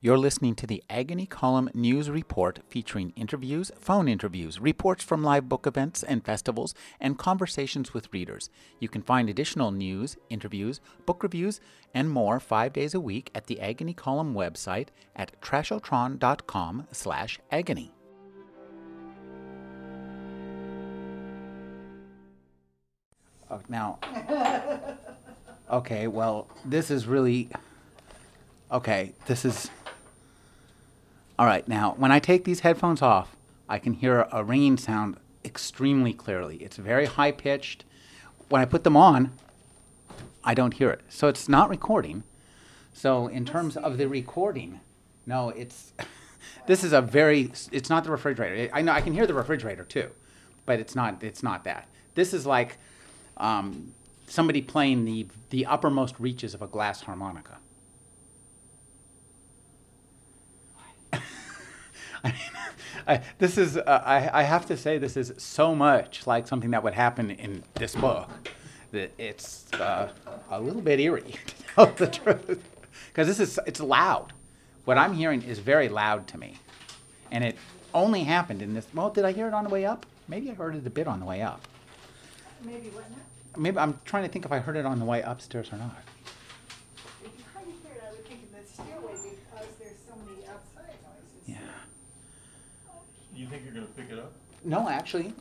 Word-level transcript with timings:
You're 0.00 0.16
listening 0.16 0.54
to 0.54 0.66
the 0.68 0.84
Agony 0.88 1.26
Column 1.26 1.70
News 1.74 2.08
Report 2.08 2.60
featuring 2.68 3.12
interviews, 3.16 3.72
phone 3.80 4.06
interviews, 4.06 4.60
reports 4.60 5.02
from 5.02 5.24
live 5.24 5.48
book 5.48 5.66
events 5.66 6.04
and 6.04 6.24
festivals, 6.24 6.72
and 7.00 7.18
conversations 7.18 7.92
with 7.92 8.12
readers. 8.12 8.48
You 8.78 8.88
can 8.88 9.02
find 9.02 9.28
additional 9.28 9.72
news, 9.72 10.16
interviews, 10.30 10.80
book 11.04 11.24
reviews, 11.24 11.60
and 11.92 12.08
more 12.08 12.38
five 12.38 12.72
days 12.72 12.94
a 12.94 13.00
week 13.00 13.32
at 13.34 13.48
the 13.48 13.60
Agony 13.60 13.92
Column 13.92 14.34
website 14.34 14.90
at 15.16 15.32
trashotron.com 15.40 16.86
slash 16.92 17.40
agony. 17.50 17.92
Oh, 23.50 23.60
now, 23.68 23.98
okay, 25.72 26.06
well, 26.06 26.46
this 26.64 26.88
is 26.92 27.08
really, 27.08 27.48
okay, 28.70 29.12
this 29.26 29.44
is, 29.44 29.68
all 31.38 31.46
right, 31.46 31.66
now, 31.68 31.94
when 31.96 32.10
I 32.10 32.18
take 32.18 32.44
these 32.44 32.60
headphones 32.60 33.00
off, 33.00 33.36
I 33.68 33.78
can 33.78 33.92
hear 33.92 34.26
a 34.32 34.42
ringing 34.42 34.76
sound 34.76 35.18
extremely 35.44 36.12
clearly. 36.12 36.56
It's 36.56 36.76
very 36.76 37.06
high 37.06 37.30
pitched. 37.30 37.84
When 38.48 38.60
I 38.60 38.64
put 38.64 38.82
them 38.82 38.96
on, 38.96 39.32
I 40.42 40.54
don't 40.54 40.74
hear 40.74 40.90
it. 40.90 41.02
So 41.08 41.28
it's 41.28 41.48
not 41.48 41.68
recording. 41.68 42.24
So 42.92 43.28
in 43.28 43.44
terms 43.44 43.76
of 43.76 43.98
the 43.98 44.08
recording, 44.08 44.80
no, 45.26 45.50
it's 45.50 45.92
this 46.66 46.82
is 46.82 46.92
a 46.92 47.00
very 47.00 47.52
it's 47.70 47.88
not 47.88 48.02
the 48.02 48.10
refrigerator. 48.10 48.74
I 48.74 48.82
know 48.82 48.92
I 48.92 49.00
can 49.00 49.12
hear 49.12 49.26
the 49.26 49.34
refrigerator 49.34 49.84
too, 49.84 50.10
but 50.66 50.80
it's 50.80 50.96
not 50.96 51.22
it's 51.22 51.42
not 51.42 51.64
that. 51.64 51.86
This 52.14 52.34
is 52.34 52.46
like 52.46 52.78
um, 53.36 53.92
somebody 54.26 54.62
playing 54.62 55.04
the 55.04 55.28
the 55.50 55.66
uppermost 55.66 56.18
reaches 56.18 56.54
of 56.54 56.62
a 56.62 56.66
glass 56.66 57.02
harmonica. 57.02 57.58
I 62.28 62.32
mean, 63.14 63.20
I, 63.20 63.22
this 63.38 63.58
is, 63.58 63.76
uh, 63.76 64.02
I, 64.04 64.40
I 64.40 64.42
have 64.42 64.66
to 64.66 64.76
say, 64.76 64.98
this 64.98 65.16
is 65.16 65.32
so 65.36 65.74
much 65.74 66.26
like 66.26 66.46
something 66.46 66.70
that 66.70 66.82
would 66.82 66.94
happen 66.94 67.30
in 67.30 67.62
this 67.74 67.94
book 67.94 68.28
that 68.92 69.12
it's 69.18 69.72
uh, 69.74 70.10
a 70.50 70.60
little 70.60 70.82
bit 70.82 71.00
eerie, 71.00 71.22
to 71.46 71.54
tell 71.74 71.86
the 71.86 72.06
truth. 72.06 72.62
Because 73.08 73.26
this 73.26 73.40
is, 73.40 73.58
it's 73.66 73.80
loud. 73.80 74.32
What 74.84 74.96
I'm 74.98 75.14
hearing 75.14 75.42
is 75.42 75.58
very 75.58 75.88
loud 75.88 76.26
to 76.28 76.38
me. 76.38 76.54
And 77.30 77.44
it 77.44 77.56
only 77.92 78.24
happened 78.24 78.62
in 78.62 78.74
this, 78.74 78.86
well, 78.94 79.10
did 79.10 79.24
I 79.24 79.32
hear 79.32 79.46
it 79.46 79.54
on 79.54 79.64
the 79.64 79.70
way 79.70 79.84
up? 79.84 80.06
Maybe 80.28 80.50
I 80.50 80.54
heard 80.54 80.74
it 80.74 80.86
a 80.86 80.90
bit 80.90 81.06
on 81.06 81.20
the 81.20 81.26
way 81.26 81.42
up. 81.42 81.60
Maybe 82.64 82.88
what 82.90 83.10
now? 83.10 83.16
Maybe 83.56 83.78
I'm 83.78 83.98
trying 84.04 84.24
to 84.24 84.28
think 84.28 84.44
if 84.44 84.52
I 84.52 84.58
heard 84.58 84.76
it 84.76 84.86
on 84.86 84.98
the 84.98 85.04
way 85.04 85.22
upstairs 85.22 85.72
or 85.72 85.78
not. 85.78 85.96
If 87.24 87.30
you 87.38 87.44
hardly 87.52 87.72
hear 87.82 87.92
it, 87.94 88.02
I 88.06 88.10
would 88.10 88.26
think 88.26 88.40
in 88.42 88.48
the 88.52 88.66
stairway 88.66 89.12
because 89.12 89.68
there's 89.78 89.98
so 90.06 90.14
many 90.24 90.46
outside 90.46 90.96
noises. 91.02 91.46
Yeah. 91.46 91.56
You 93.38 93.46
think 93.46 93.62
you're 93.64 93.72
gonna 93.72 93.86
pick 93.96 94.10
it 94.10 94.18
up? 94.18 94.32
No, 94.64 94.88
actually, 94.88 95.32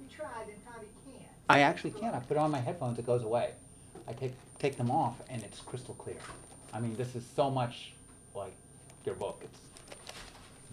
We 0.00 0.14
tried 0.14 0.48
and 0.48 0.56
found 0.64 0.86
he 1.04 1.12
can't. 1.12 1.28
I 1.50 1.60
actually 1.60 1.90
can. 1.90 2.14
I 2.14 2.20
put 2.20 2.38
on 2.38 2.50
my 2.50 2.58
headphones, 2.58 2.98
it 2.98 3.04
goes 3.04 3.22
away. 3.22 3.50
I 4.08 4.14
take, 4.14 4.32
take 4.58 4.78
them 4.78 4.90
off 4.90 5.20
and 5.28 5.42
it's 5.42 5.60
crystal 5.60 5.94
clear. 5.96 6.16
I 6.72 6.80
mean, 6.80 6.96
this 6.96 7.14
is 7.14 7.24
so 7.36 7.50
much 7.50 7.92
like 8.34 8.54
your 9.04 9.16
book. 9.16 9.42
It's 9.44 9.58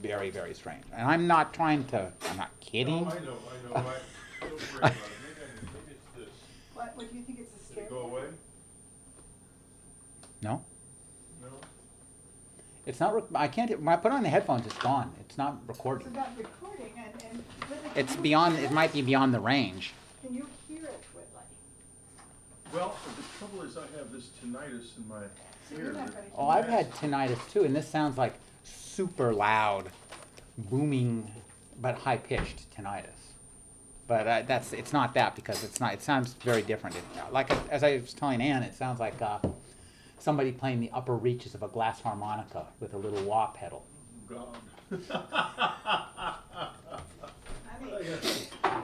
very, 0.01 0.29
very 0.29 0.53
strange. 0.53 0.85
And 0.93 1.05
I'm 1.05 1.27
not 1.27 1.53
trying 1.53 1.83
to, 1.87 2.13
I'm 2.29 2.37
not 2.37 2.57
kidding. 2.61 3.03
No, 3.03 3.11
I 3.11 3.19
know, 3.19 3.19
I 3.19 3.25
know, 3.25 3.75
I, 3.75 3.81
don't 3.81 3.83
worry 3.83 3.83
about 3.83 3.95
it, 3.97 4.01
maybe 4.41 4.55
I, 4.81 4.87
maybe 4.87 5.91
it's 5.91 6.17
this. 6.17 6.29
What, 6.73 6.95
what 6.95 7.11
do 7.11 7.17
you 7.17 7.23
think 7.23 7.39
it's 7.41 7.51
a 7.51 7.73
Did 7.73 7.83
it 7.83 7.87
stairway? 7.87 7.89
go 7.89 8.07
away? 8.07 8.23
No? 10.41 10.63
No? 11.41 11.49
It's 12.89 12.99
not, 12.99 13.13
rec- 13.13 13.25
I 13.35 13.47
can't, 13.47 13.69
when 13.79 13.87
I 13.87 13.97
put 13.97 14.11
on 14.11 14.23
the 14.23 14.29
headphones, 14.29 14.65
it's 14.65 14.75
gone. 14.79 15.11
It's 15.19 15.37
not 15.37 15.57
It's 15.59 15.67
recording. 15.69 16.07
about 16.07 16.29
recording 16.35 16.91
and, 16.97 17.23
and. 17.31 17.43
It's 17.95 18.15
beyond, 18.15 18.57
it 18.57 18.71
might 18.71 18.91
be 18.91 19.03
beyond 19.03 19.31
the 19.31 19.39
range. 19.39 19.93
Can 20.25 20.33
you 20.33 20.47
hear 20.67 20.83
it, 20.85 21.03
Whitley? 21.13 21.43
Well, 22.73 22.97
the 23.15 23.23
trouble 23.37 23.61
is 23.61 23.77
I 23.77 23.81
have 23.95 24.11
this 24.11 24.29
tinnitus 24.43 24.97
in 24.97 25.07
my 25.07 25.17
ear. 25.19 25.29
you're 25.77 25.93
not 25.93 26.07
that- 26.07 26.15
gonna 26.15 26.27
Oh, 26.35 26.47
I've 26.49 26.67
had 26.67 26.89
tinnitus 26.93 27.37
too, 27.53 27.63
and 27.63 27.75
this 27.75 27.87
sounds 27.87 28.17
like 28.17 28.33
super 28.63 29.33
loud, 29.35 29.91
booming, 30.57 31.31
but 31.79 31.93
high 31.93 32.17
pitched 32.17 32.75
tinnitus. 32.75 33.05
But 34.07 34.25
uh, 34.27 34.41
that's 34.47 34.73
it's 34.73 34.93
not 34.93 35.13
that 35.13 35.35
because 35.35 35.63
it's 35.63 35.79
not. 35.79 35.93
It 35.93 36.01
sounds 36.01 36.33
very 36.43 36.63
different. 36.63 36.95
It, 36.95 37.03
like 37.31 37.51
as 37.71 37.83
I 37.83 37.97
was 37.97 38.15
telling 38.15 38.41
Ann, 38.41 38.63
it 38.63 38.73
sounds 38.73 38.99
like 38.99 39.21
uh, 39.21 39.37
somebody 40.21 40.51
playing 40.51 40.79
the 40.79 40.89
upper 40.93 41.15
reaches 41.15 41.55
of 41.55 41.63
a 41.63 41.67
glass 41.67 42.01
harmonica 42.01 42.67
with 42.79 42.93
a 42.93 42.97
little 42.97 43.23
wah 43.23 43.47
pedal. 43.47 43.85
God. 44.27 44.57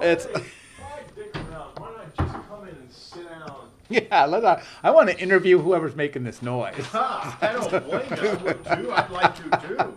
It's 0.01 0.25
Why 0.25 1.01
dick 1.16 1.35
around? 1.35 1.79
Why 1.79 1.91
not 1.91 2.16
just 2.18 2.47
come 2.47 2.68
in 2.68 2.75
and 2.75 2.91
sit 2.91 3.29
down? 3.29 3.69
yeah. 3.90 4.25
Let 4.25 4.45
I, 4.45 4.63
I 4.84 4.91
want 4.91 5.09
to 5.09 5.19
interview 5.19 5.59
whoever's 5.59 5.95
making 5.95 6.24
this 6.24 6.41
noise. 6.41 6.85
Ha, 6.88 7.38
I 7.41 7.53
don't 7.53 7.69
blame 7.85 8.24
you, 8.24 8.29
I 8.29 8.44
would 8.44 8.66
too, 8.66 8.91
I'd 8.91 9.09
like 9.12 9.35
to 9.35 9.68
too. 9.68 9.94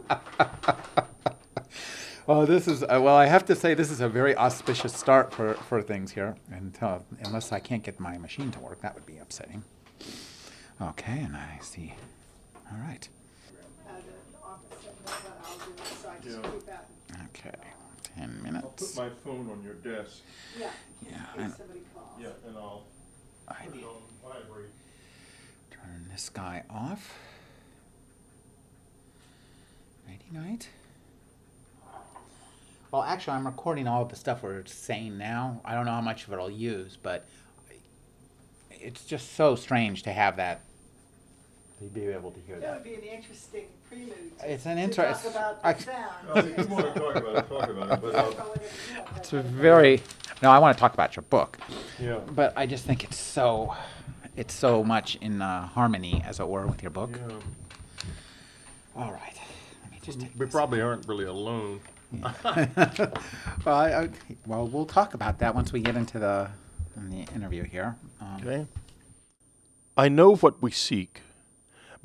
Oh, 2.30 2.44
this 2.44 2.68
is 2.68 2.82
uh, 2.82 3.00
well. 3.02 3.16
I 3.16 3.24
have 3.24 3.46
to 3.46 3.56
say 3.56 3.72
this 3.72 3.90
is 3.90 4.02
a 4.02 4.08
very 4.08 4.36
auspicious 4.36 4.94
start 4.94 5.32
for, 5.32 5.54
for 5.54 5.80
things 5.80 6.12
here, 6.12 6.36
and 6.52 6.76
uh, 6.82 6.98
unless 7.24 7.52
I 7.52 7.58
can't 7.58 7.82
get 7.82 7.98
my 7.98 8.18
machine 8.18 8.50
to 8.50 8.58
work, 8.60 8.82
that 8.82 8.94
would 8.94 9.06
be 9.06 9.16
upsetting. 9.16 9.62
Okay, 10.80 11.20
and 11.22 11.36
I 11.36 11.58
see. 11.60 11.94
All 12.70 12.78
right. 12.78 13.08
the 13.86 14.38
office 14.46 14.78
said 14.84 14.94
no, 15.04 15.12
but 15.24 15.40
I'll 15.44 15.56
do 15.58 15.72
it, 15.72 15.86
so 16.02 16.08
I 16.08 16.16
just 16.22 16.36
Yeah. 16.44 16.50
keep 16.50 16.66
that, 16.66 16.88
Okay. 17.34 17.58
Ten 18.14 18.30
I'll 18.30 18.34
put 18.34 18.42
minutes. 18.42 18.96
my 18.96 19.08
phone 19.24 19.50
on 19.50 19.62
your 19.62 19.74
desk, 19.74 20.18
yeah, 20.58 20.70
Yeah, 21.02 21.26
I- 21.36 21.48
somebody 21.50 21.80
calls. 21.94 22.20
yeah, 22.20 22.28
and 22.46 22.56
I'll 22.56 22.84
I 23.48 23.54
put 23.66 23.76
it 23.76 23.84
on 23.84 24.02
vibrate. 24.22 24.70
turn 25.70 26.08
this 26.10 26.28
guy 26.28 26.64
off. 26.70 27.14
Nighty 30.06 30.30
night. 30.30 30.68
Well, 32.90 33.02
actually, 33.02 33.34
I'm 33.34 33.46
recording 33.46 33.86
all 33.86 34.02
of 34.02 34.08
the 34.08 34.16
stuff 34.16 34.42
we're 34.42 34.64
saying 34.64 35.18
now. 35.18 35.60
I 35.64 35.74
don't 35.74 35.84
know 35.84 35.92
how 35.92 36.00
much 36.00 36.26
of 36.26 36.32
it 36.32 36.36
I'll 36.38 36.48
use, 36.50 36.96
but 36.96 37.26
it's 38.70 39.04
just 39.04 39.34
so 39.34 39.54
strange 39.56 40.02
to 40.04 40.12
have 40.12 40.36
that. 40.36 40.62
To 41.78 41.84
be 41.84 42.06
able 42.06 42.32
to 42.32 42.40
hear 42.40 42.56
That 42.56 42.62
that. 42.62 42.74
would 42.74 42.84
be 42.84 42.94
an 42.94 43.02
interesting 43.02 43.66
prelude. 43.88 44.36
to- 44.40 44.52
It's 44.52 44.66
an 44.66 44.76
to 44.78 44.82
inter- 44.82 45.12
Talk 45.12 45.24
about 45.26 45.58
I- 45.62 45.72
the 45.74 45.82
sound. 45.82 46.12
Well, 46.26 46.36
if 46.46 46.58
you 46.58 46.66
wanna 46.66 46.92
talk 46.94 47.16
about 47.16 47.36
it, 47.36 47.48
talk 47.48 47.68
about 47.68 47.92
it, 47.92 48.02
but, 48.02 48.14
uh, 48.16 49.14
It's 49.16 49.32
a 49.32 49.42
very. 49.42 50.02
No, 50.42 50.50
I 50.50 50.58
want 50.58 50.76
to 50.76 50.80
talk 50.80 50.92
about 50.94 51.14
your 51.14 51.22
book, 51.24 51.56
yeah, 52.00 52.18
but 52.34 52.52
I 52.56 52.66
just 52.66 52.84
think 52.84 53.04
it's 53.04 53.16
so, 53.16 53.76
it's 54.36 54.54
so 54.54 54.82
much 54.84 55.16
in 55.16 55.40
uh, 55.40 55.66
harmony, 55.68 56.20
as 56.26 56.40
it 56.40 56.48
were, 56.48 56.66
with 56.66 56.82
your 56.82 56.90
book. 56.90 57.10
yeah. 57.16 57.36
All 58.96 59.12
right, 59.12 59.38
let 59.82 59.92
me 59.92 59.98
just 60.02 60.20
take. 60.20 60.32
We 60.36 60.46
this. 60.46 60.52
probably 60.54 60.80
aren't 60.80 61.06
really 61.06 61.26
alone. 61.26 61.80
well, 62.12 62.34
I, 63.66 63.92
I, 64.02 64.08
well, 64.46 64.66
we'll 64.66 64.86
talk 64.86 65.14
about 65.14 65.38
that 65.40 65.54
once 65.54 65.72
we 65.72 65.80
get 65.80 65.94
into 65.94 66.18
the 66.18 66.50
in 66.96 67.10
the 67.10 67.32
interview 67.34 67.62
here. 67.62 67.94
Um, 68.20 68.36
Okay. 68.40 68.66
I 69.96 70.08
know 70.08 70.34
what 70.36 70.60
we 70.62 70.70
seek. 70.72 71.22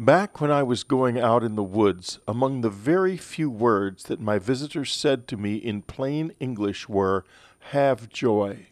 Back 0.04 0.42
when 0.42 0.52
I 0.52 0.64
was 0.64 0.84
going 0.84 1.18
out 1.18 1.46
in 1.46 1.56
the 1.56 1.64
woods, 1.64 2.20
among 2.28 2.60
the 2.60 2.70
very 2.70 3.16
few 3.16 3.50
words 3.50 4.04
that 4.04 4.20
my 4.20 4.38
visitors 4.38 4.92
said 4.92 5.30
to 5.30 5.38
me 5.38 5.56
in 5.56 5.82
plain 5.82 6.34
English 6.42 6.90
were, 6.90 7.24
Have 7.72 8.10
joy. 8.10 8.68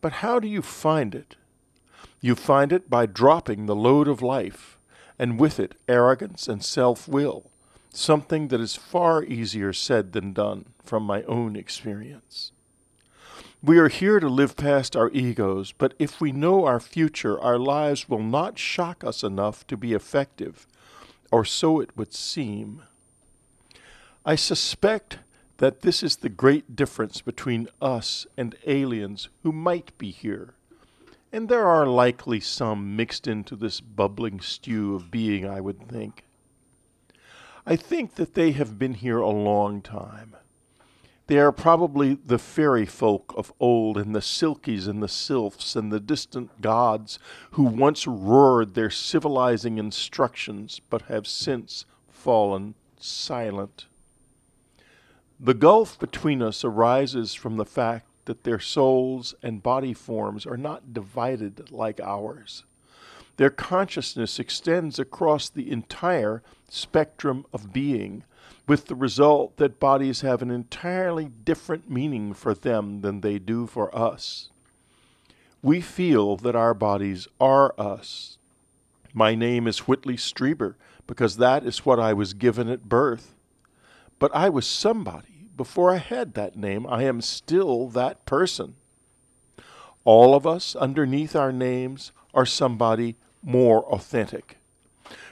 But 0.00 0.12
how 0.22 0.38
do 0.38 0.46
you 0.46 0.62
find 0.62 1.16
it? 1.16 1.34
You 2.20 2.36
find 2.36 2.72
it 2.72 2.88
by 2.88 3.06
dropping 3.06 3.66
the 3.66 3.74
load 3.74 4.06
of 4.06 4.22
life, 4.22 4.78
and 5.18 5.40
with 5.40 5.58
it 5.58 5.74
arrogance 5.88 6.46
and 6.46 6.64
self 6.64 7.08
will, 7.08 7.50
something 7.92 8.46
that 8.48 8.60
is 8.60 8.76
far 8.76 9.24
easier 9.24 9.72
said 9.72 10.12
than 10.12 10.32
done 10.32 10.66
from 10.80 11.02
my 11.02 11.24
own 11.24 11.56
experience. 11.56 12.52
We 13.62 13.76
are 13.76 13.88
here 13.88 14.20
to 14.20 14.28
live 14.28 14.56
past 14.56 14.96
our 14.96 15.10
egos, 15.10 15.72
but 15.72 15.92
if 15.98 16.18
we 16.18 16.32
know 16.32 16.64
our 16.64 16.80
future, 16.80 17.38
our 17.38 17.58
lives 17.58 18.08
will 18.08 18.22
not 18.22 18.58
shock 18.58 19.04
us 19.04 19.22
enough 19.22 19.66
to 19.66 19.76
be 19.76 19.92
effective, 19.92 20.66
or 21.30 21.44
so 21.44 21.78
it 21.78 21.94
would 21.94 22.14
seem. 22.14 22.84
I 24.24 24.34
suspect 24.34 25.18
that 25.58 25.82
this 25.82 26.02
is 26.02 26.16
the 26.16 26.30
great 26.30 26.74
difference 26.74 27.20
between 27.20 27.68
us 27.82 28.26
and 28.34 28.56
aliens 28.66 29.28
who 29.42 29.52
might 29.52 29.96
be 29.98 30.10
here. 30.10 30.54
And 31.30 31.50
there 31.50 31.66
are 31.66 31.86
likely 31.86 32.40
some 32.40 32.96
mixed 32.96 33.26
into 33.26 33.56
this 33.56 33.82
bubbling 33.82 34.40
stew 34.40 34.94
of 34.94 35.10
being, 35.10 35.46
I 35.46 35.60
would 35.60 35.86
think. 35.86 36.24
I 37.66 37.76
think 37.76 38.14
that 38.14 38.32
they 38.32 38.52
have 38.52 38.78
been 38.78 38.94
here 38.94 39.18
a 39.18 39.28
long 39.28 39.82
time. 39.82 40.34
They 41.30 41.38
are 41.38 41.52
probably 41.52 42.14
the 42.14 42.40
fairy 42.40 42.86
folk 42.86 43.32
of 43.36 43.52
old, 43.60 43.96
and 43.96 44.16
the 44.16 44.20
silkies 44.20 44.88
and 44.88 45.00
the 45.00 45.06
sylphs 45.06 45.76
and 45.76 45.92
the 45.92 46.00
distant 46.00 46.60
gods 46.60 47.20
who 47.52 47.62
once 47.62 48.04
roared 48.04 48.74
their 48.74 48.90
civilizing 48.90 49.78
instructions, 49.78 50.80
but 50.90 51.02
have 51.02 51.28
since 51.28 51.86
fallen 52.08 52.74
silent. 52.98 53.86
The 55.38 55.54
gulf 55.54 56.00
between 56.00 56.42
us 56.42 56.64
arises 56.64 57.32
from 57.32 57.58
the 57.58 57.64
fact 57.64 58.08
that 58.24 58.42
their 58.42 58.58
souls 58.58 59.36
and 59.40 59.62
body 59.62 59.94
forms 59.94 60.44
are 60.44 60.56
not 60.56 60.92
divided 60.92 61.70
like 61.70 62.00
ours. 62.00 62.64
Their 63.36 63.50
consciousness 63.50 64.40
extends 64.40 64.98
across 64.98 65.48
the 65.48 65.70
entire 65.70 66.42
spectrum 66.68 67.46
of 67.52 67.72
being, 67.72 68.24
with 68.70 68.86
the 68.86 68.94
result 68.94 69.56
that 69.56 69.80
bodies 69.80 70.20
have 70.20 70.42
an 70.42 70.50
entirely 70.52 71.24
different 71.24 71.90
meaning 71.90 72.32
for 72.32 72.54
them 72.54 73.00
than 73.00 73.20
they 73.20 73.36
do 73.36 73.66
for 73.66 73.92
us. 73.92 74.50
We 75.60 75.80
feel 75.80 76.36
that 76.36 76.54
our 76.54 76.72
bodies 76.72 77.26
are 77.40 77.74
us. 77.76 78.38
My 79.12 79.34
name 79.34 79.66
is 79.66 79.88
Whitley 79.88 80.14
Strieber 80.14 80.76
because 81.08 81.38
that 81.38 81.66
is 81.66 81.84
what 81.84 81.98
I 81.98 82.12
was 82.12 82.32
given 82.32 82.68
at 82.68 82.88
birth. 82.88 83.34
But 84.20 84.30
I 84.32 84.48
was 84.48 84.68
somebody 84.68 85.48
before 85.56 85.92
I 85.92 85.96
had 85.96 86.34
that 86.34 86.54
name. 86.54 86.86
I 86.86 87.02
am 87.02 87.20
still 87.22 87.88
that 87.88 88.24
person. 88.24 88.76
All 90.04 90.32
of 90.32 90.46
us 90.46 90.76
underneath 90.76 91.34
our 91.34 91.50
names 91.50 92.12
are 92.32 92.46
somebody 92.46 93.16
more 93.42 93.84
authentic. 93.86 94.59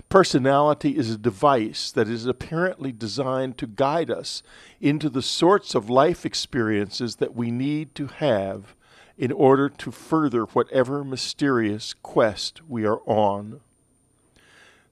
Personality 0.09 0.97
is 0.97 1.11
a 1.11 1.19
device 1.19 1.91
that 1.93 2.09
is 2.09 2.25
apparently 2.25 2.93
designed 2.93 3.59
to 3.59 3.67
guide 3.67 4.11
us 4.11 4.43
into 4.81 5.11
the 5.11 5.21
sorts 5.21 5.75
of 5.75 5.91
life 5.91 6.25
experiences 6.25 7.17
that 7.17 7.35
we 7.35 7.51
need 7.51 7.95
to 7.95 8.07
have 8.07 8.75
in 9.19 9.31
order 9.31 9.69
to 9.69 9.91
further 9.91 10.45
whatever 10.45 11.05
mysterious 11.05 11.93
quest 12.03 12.63
we 12.67 12.87
are 12.87 13.01
on. 13.05 13.61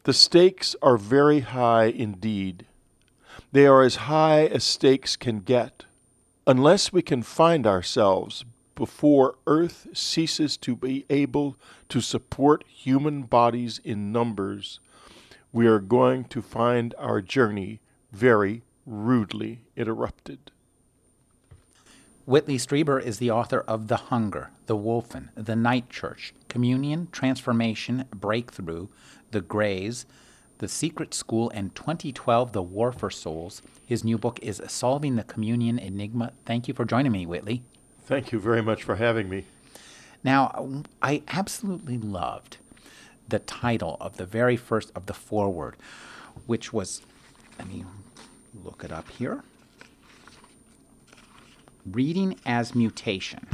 The 0.03 0.13
stakes 0.13 0.77
are 0.83 0.99
very 0.99 1.41
high 1.41 1.87
indeed. 1.87 2.67
They 3.53 3.67
are 3.67 3.83
as 3.83 3.97
high 3.97 4.47
as 4.47 4.65
stakes 4.65 5.17
can 5.17 5.41
get. 5.41 5.85
Unless 6.47 6.93
we 6.93 7.01
can 7.01 7.23
find 7.23 7.67
ourselves 7.67 8.45
before 8.75 9.37
Earth 9.47 9.87
ceases 9.95 10.59
to 10.59 10.77
be 10.77 11.07
able 11.09 11.57
to 11.89 12.03
support 12.03 12.65
human 12.69 13.23
bodies 13.23 13.81
in 13.83 14.13
numbers, 14.13 14.79
we 15.57 15.67
are 15.67 15.79
going 15.79 16.23
to 16.23 16.43
find 16.43 16.95
our 16.99 17.23
journey 17.23 17.81
very 18.13 18.63
rudely 18.85 19.61
interrupted. 19.75 20.51
Whitley 22.27 22.59
Strieber 22.59 23.03
is 23.03 23.17
the 23.17 23.31
author 23.31 23.61
of 23.61 23.89
The 23.89 23.97
Hunger, 23.97 24.51
The 24.67 24.77
Wolfen, 24.77 25.31
The 25.35 25.57
Night 25.57 25.89
Church, 25.89 26.35
Communion, 26.51 27.09
Transformation, 27.11 28.05
Breakthrough, 28.15 28.89
The 29.31 29.41
Grays, 29.41 30.05
The 30.59 30.69
Secret 30.69 31.15
School, 31.15 31.51
and 31.55 31.75
2012, 31.75 32.53
The 32.53 32.61
War 32.61 32.93
for 32.93 33.09
Souls. 33.09 33.63
His 33.87 34.05
new 34.05 34.19
book 34.19 34.39
is 34.43 34.61
Solving 34.67 35.17
the 35.17 35.25
Communion 35.25 35.79
Enigma. 35.79 36.33
Thank 36.45 36.69
you 36.69 36.75
for 36.75 36.85
joining 36.85 37.13
me, 37.13 37.25
Whitley. 37.25 37.63
Thank 38.03 38.31
you 38.31 38.39
very 38.39 38.63
much 38.63 38.83
for 38.83 38.97
having 38.97 39.31
me. 39.31 39.47
Now, 40.23 40.83
I 41.01 41.23
absolutely 41.29 41.97
loved 41.97 42.59
the 43.29 43.39
title 43.39 43.97
of 44.01 44.17
the 44.17 44.27
very 44.27 44.57
first 44.57 44.93
of 44.95 45.07
the 45.07 45.15
foreword, 45.15 45.77
which 46.47 46.73
was, 46.73 47.03
let 47.59 47.69
me 47.69 47.85
look 48.65 48.85
it 48.85 48.93
up 48.93 49.09
here 49.11 49.43
Reading 51.85 52.37
as 52.45 52.75
Mutation. 52.75 53.47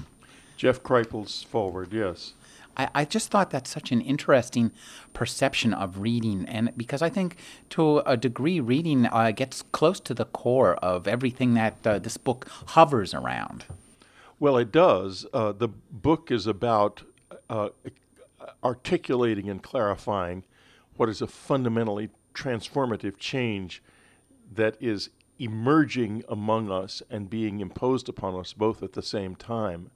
Jeff 0.57 0.83
Kripal's 0.83 1.43
foreword, 1.43 1.93
yes. 1.93 2.33
I, 2.77 2.89
I, 2.95 3.05
just 3.05 3.31
thought 3.31 3.51
that's 3.51 3.69
such 3.69 3.93
an 3.93 4.01
interesting 4.01 4.73
perception 5.13 5.75
of 5.75 5.99
reading, 5.99 6.47
and 6.47 6.73
because 6.75 7.03
I 7.03 7.11
think 7.11 7.37
to 7.71 7.99
a 7.99 8.17
degree, 8.17 8.59
reading 8.61 9.05
uh, 9.07 9.33
gets 9.33 9.63
close 9.73 10.01
to 10.01 10.15
the 10.15 10.25
core 10.25 10.77
of 10.77 11.07
everything 11.07 11.53
that 11.55 11.87
uh, 11.87 11.99
this 11.99 12.17
book 12.17 12.49
hovers 12.69 13.13
around. 13.13 13.67
Well, 14.41 14.57
it 14.57 14.73
does. 14.73 15.27
Uh, 15.35 15.53
the 15.53 15.69
book 15.69 16.31
is 16.31 16.47
about 16.47 17.03
uh, 17.51 17.69
articulating 18.62 19.49
and 19.49 19.62
clarifying 19.62 20.44
what 20.97 21.09
is 21.09 21.23
a 21.23 21.27
fundamentally 21.27 22.11
transformative 22.35 23.17
change 23.19 23.83
that 24.55 24.77
is 24.81 25.11
emerging 25.39 26.23
among 26.29 26.71
us 26.71 27.03
and 27.11 27.29
being 27.29 27.61
imposed 27.61 28.09
upon 28.09 28.39
us 28.39 28.53
both 28.53 28.83
at 28.83 28.93
the 28.93 29.03
same 29.03 29.35
time. 29.35 29.91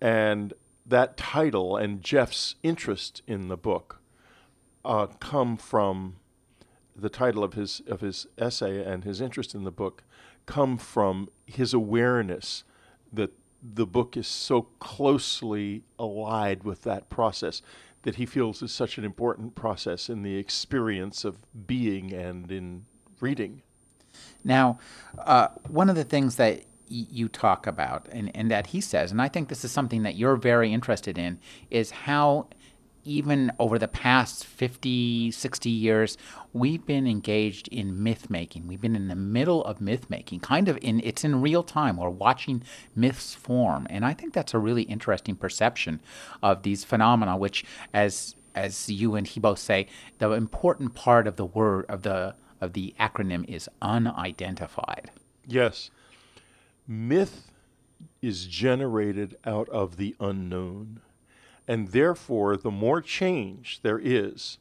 And 0.00 0.54
that 0.86 1.16
title 1.16 1.76
and 1.76 2.02
Jeff's 2.02 2.54
interest 2.62 3.22
in 3.26 3.48
the 3.48 3.56
book 3.56 4.00
uh, 4.84 5.06
come 5.18 5.56
from 5.56 6.16
the 6.96 7.10
title 7.10 7.44
of 7.44 7.54
his 7.54 7.80
of 7.86 8.00
his 8.00 8.26
essay 8.38 8.82
and 8.84 9.04
his 9.04 9.20
interest 9.20 9.54
in 9.54 9.64
the 9.64 9.70
book 9.70 10.02
come 10.46 10.76
from 10.76 11.28
his 11.46 11.72
awareness 11.72 12.64
that 13.12 13.32
the 13.62 13.86
book 13.86 14.16
is 14.16 14.26
so 14.26 14.62
closely 14.78 15.84
allied 15.98 16.64
with 16.64 16.82
that 16.82 17.08
process 17.10 17.62
that 18.02 18.16
he 18.16 18.26
feels 18.26 18.62
is 18.62 18.72
such 18.72 18.96
an 18.96 19.04
important 19.04 19.54
process 19.54 20.08
in 20.08 20.22
the 20.22 20.36
experience 20.36 21.24
of 21.24 21.38
being 21.66 22.12
and 22.12 22.50
in 22.50 22.86
reading. 23.20 23.62
Now, 24.42 24.78
uh, 25.18 25.48
one 25.68 25.90
of 25.90 25.96
the 25.96 26.04
things 26.04 26.36
that 26.36 26.64
you 26.88 27.28
talk 27.28 27.66
about 27.66 28.08
and, 28.10 28.34
and 28.34 28.50
that 28.50 28.68
he 28.68 28.80
says, 28.80 29.12
and 29.12 29.22
I 29.22 29.28
think 29.28 29.48
this 29.48 29.64
is 29.64 29.70
something 29.70 30.02
that 30.02 30.16
you're 30.16 30.36
very 30.36 30.72
interested 30.72 31.18
in, 31.18 31.38
is 31.70 31.90
how 31.90 32.48
even 33.04 33.52
over 33.58 33.78
the 33.78 33.88
past 33.88 34.44
50, 34.44 35.30
60 35.30 35.70
years, 35.70 36.18
we've 36.52 36.84
been 36.84 37.06
engaged 37.06 37.68
in 37.68 38.02
myth 38.02 38.30
making. 38.30 38.66
We've 38.66 38.80
been 38.80 38.96
in 38.96 39.08
the 39.08 39.14
middle 39.14 39.64
of 39.64 39.80
myth 39.80 40.10
making, 40.10 40.40
kind 40.40 40.68
of 40.68 40.78
in 40.82 41.00
it's 41.00 41.24
in 41.24 41.40
real 41.40 41.62
time. 41.62 41.96
We're 41.96 42.10
watching 42.10 42.62
myths 42.94 43.34
form. 43.34 43.86
And 43.90 44.04
I 44.04 44.12
think 44.12 44.32
that's 44.32 44.54
a 44.54 44.58
really 44.58 44.82
interesting 44.82 45.36
perception 45.36 46.00
of 46.42 46.62
these 46.62 46.84
phenomena, 46.84 47.36
which 47.36 47.64
as 47.92 48.34
as 48.54 48.88
you 48.88 49.14
and 49.14 49.26
he 49.26 49.40
both 49.40 49.58
say, 49.58 49.86
the 50.18 50.32
important 50.32 50.94
part 50.94 51.26
of 51.26 51.36
the 51.36 51.46
word 51.46 51.86
of 51.88 52.02
the 52.02 52.34
of 52.60 52.74
the 52.74 52.94
acronym 53.00 53.48
is 53.48 53.68
unidentified. 53.80 55.10
Yes. 55.46 55.90
Myth 56.86 57.50
is 58.20 58.46
generated 58.46 59.36
out 59.44 59.68
of 59.70 59.96
the 59.96 60.14
unknown. 60.20 61.00
And 61.68 61.88
therefore, 61.88 62.56
the 62.56 62.70
more 62.70 63.00
change 63.00 63.80
there 63.82 64.00
is 64.02 64.58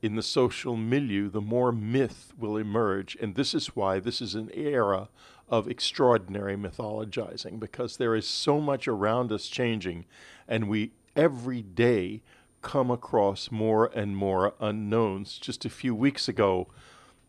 in 0.00 0.16
the 0.16 0.22
social 0.22 0.76
milieu, 0.76 1.28
the 1.28 1.40
more 1.40 1.72
myth 1.72 2.32
will 2.38 2.56
emerge. 2.56 3.16
And 3.20 3.34
this 3.34 3.54
is 3.54 3.74
why 3.76 3.98
this 3.98 4.20
is 4.20 4.34
an 4.34 4.50
era 4.54 5.08
of 5.48 5.68
extraordinary 5.68 6.56
mythologizing, 6.56 7.58
because 7.58 7.96
there 7.96 8.14
is 8.14 8.28
so 8.28 8.60
much 8.60 8.86
around 8.86 9.32
us 9.32 9.48
changing, 9.48 10.04
and 10.46 10.68
we 10.68 10.92
every 11.16 11.62
day 11.62 12.22
come 12.60 12.90
across 12.90 13.50
more 13.50 13.86
and 13.94 14.16
more 14.16 14.54
unknowns. 14.60 15.38
Just 15.38 15.64
a 15.64 15.70
few 15.70 15.94
weeks 15.94 16.28
ago, 16.28 16.68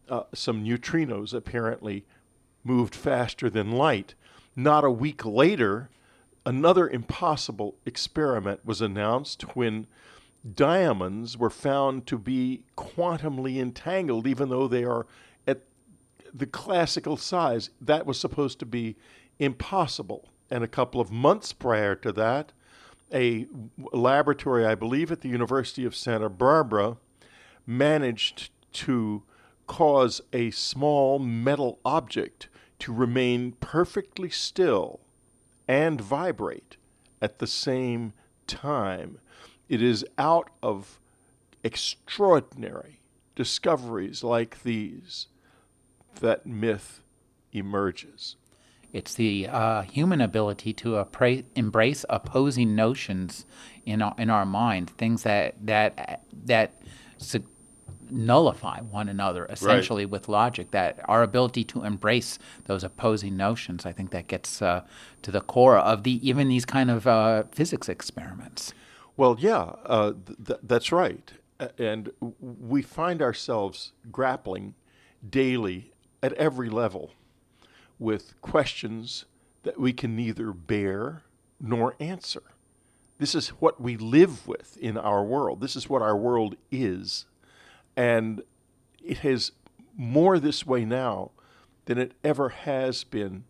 uh, 0.09 0.23
some 0.33 0.65
neutrinos 0.65 1.33
apparently 1.33 2.05
moved 2.63 2.95
faster 2.95 3.49
than 3.49 3.71
light. 3.71 4.15
Not 4.55 4.83
a 4.83 4.91
week 4.91 5.25
later, 5.25 5.89
another 6.45 6.89
impossible 6.89 7.75
experiment 7.85 8.65
was 8.65 8.81
announced 8.81 9.55
when 9.55 9.87
diamonds 10.55 11.37
were 11.37 11.49
found 11.49 12.07
to 12.07 12.17
be 12.17 12.63
quantumly 12.77 13.57
entangled, 13.57 14.25
even 14.25 14.49
though 14.49 14.67
they 14.67 14.83
are 14.83 15.05
at 15.45 15.61
the 16.33 16.45
classical 16.45 17.17
size. 17.17 17.69
That 17.81 18.05
was 18.05 18.19
supposed 18.19 18.59
to 18.59 18.65
be 18.65 18.95
impossible. 19.37 20.29
And 20.49 20.63
a 20.63 20.67
couple 20.67 20.99
of 20.99 21.11
months 21.11 21.53
prior 21.53 21.95
to 21.95 22.11
that, 22.13 22.53
a 23.13 23.47
laboratory, 23.91 24.65
I 24.65 24.75
believe, 24.75 25.11
at 25.11 25.21
the 25.21 25.29
University 25.29 25.85
of 25.85 25.95
Santa 25.95 26.29
Barbara, 26.29 26.97
managed 27.65 28.49
to 28.73 29.23
cause 29.67 30.21
a 30.33 30.51
small 30.51 31.19
metal 31.19 31.79
object 31.85 32.49
to 32.79 32.93
remain 32.93 33.51
perfectly 33.53 34.29
still 34.29 34.99
and 35.69 36.01
vibrate 36.01 36.77
at 37.21 37.37
the 37.37 37.45
same 37.45 38.11
time. 38.47 39.19
It 39.69 39.83
is 39.83 40.03
out 40.17 40.49
of 40.63 40.99
extraordinary 41.63 43.01
discoveries 43.35 44.23
like 44.23 44.63
these 44.63 45.27
that 46.21 46.47
myth 46.47 47.03
emerges. 47.53 48.35
It's 48.91 49.13
the 49.13 49.47
uh, 49.47 49.83
human 49.83 50.21
ability 50.21 50.73
to 50.73 50.93
appra- 50.93 51.45
embrace 51.55 52.03
opposing 52.09 52.75
notions 52.75 53.45
in 53.85 54.01
our, 54.01 54.15
in 54.17 54.31
our 54.31 54.47
mind, 54.47 54.89
things 54.89 55.21
that 55.21 55.53
that 55.67 56.23
that 56.45 56.81
su- 57.17 57.45
nullify 58.11 58.81
one 58.81 59.09
another 59.09 59.45
essentially 59.45 60.05
right. 60.05 60.11
with 60.11 60.29
logic. 60.29 60.71
That 60.71 60.99
our 61.05 61.23
ability 61.23 61.63
to 61.65 61.83
embrace 61.83 62.39
those 62.65 62.83
opposing 62.83 63.37
notions, 63.37 63.85
I 63.85 63.91
think, 63.91 64.11
that 64.11 64.27
gets 64.27 64.61
uh, 64.61 64.85
to 65.21 65.31
the 65.31 65.41
core 65.41 65.77
of 65.77 66.03
the 66.03 66.27
even 66.27 66.47
these 66.47 66.65
kind 66.65 66.89
of 66.91 67.07
uh, 67.07 67.43
physics 67.51 67.89
experiments. 67.89 68.73
Well, 69.17 69.35
yeah, 69.39 69.73
uh, 69.85 70.13
th- 70.45 70.59
that's 70.63 70.91
right, 70.91 71.31
and 71.77 72.11
we 72.39 72.81
find 72.81 73.21
ourselves 73.21 73.91
grappling 74.11 74.75
daily 75.27 75.91
at 76.23 76.33
every 76.33 76.69
level 76.69 77.11
with 77.97 78.39
questions 78.41 79.25
that 79.63 79.79
we 79.79 79.91
can 79.91 80.15
neither 80.15 80.53
bear 80.53 81.23
nor 81.59 81.95
answer. 81.99 82.43
This 83.17 83.35
is 83.35 83.49
what 83.49 83.81
we 83.81 83.97
live 83.97 84.47
with 84.47 84.77
in 84.77 84.97
our 84.97 85.23
world. 85.23 85.59
This 85.59 85.75
is 85.75 85.89
what 85.89 86.01
our 86.01 86.15
world 86.15 86.55
is. 86.71 87.25
And 87.95 88.41
it 89.03 89.25
is 89.25 89.51
more 89.95 90.39
this 90.39 90.65
way 90.65 90.85
now 90.85 91.31
than 91.85 91.97
it 91.97 92.13
ever 92.23 92.49
has 92.49 93.03
been 93.03 93.43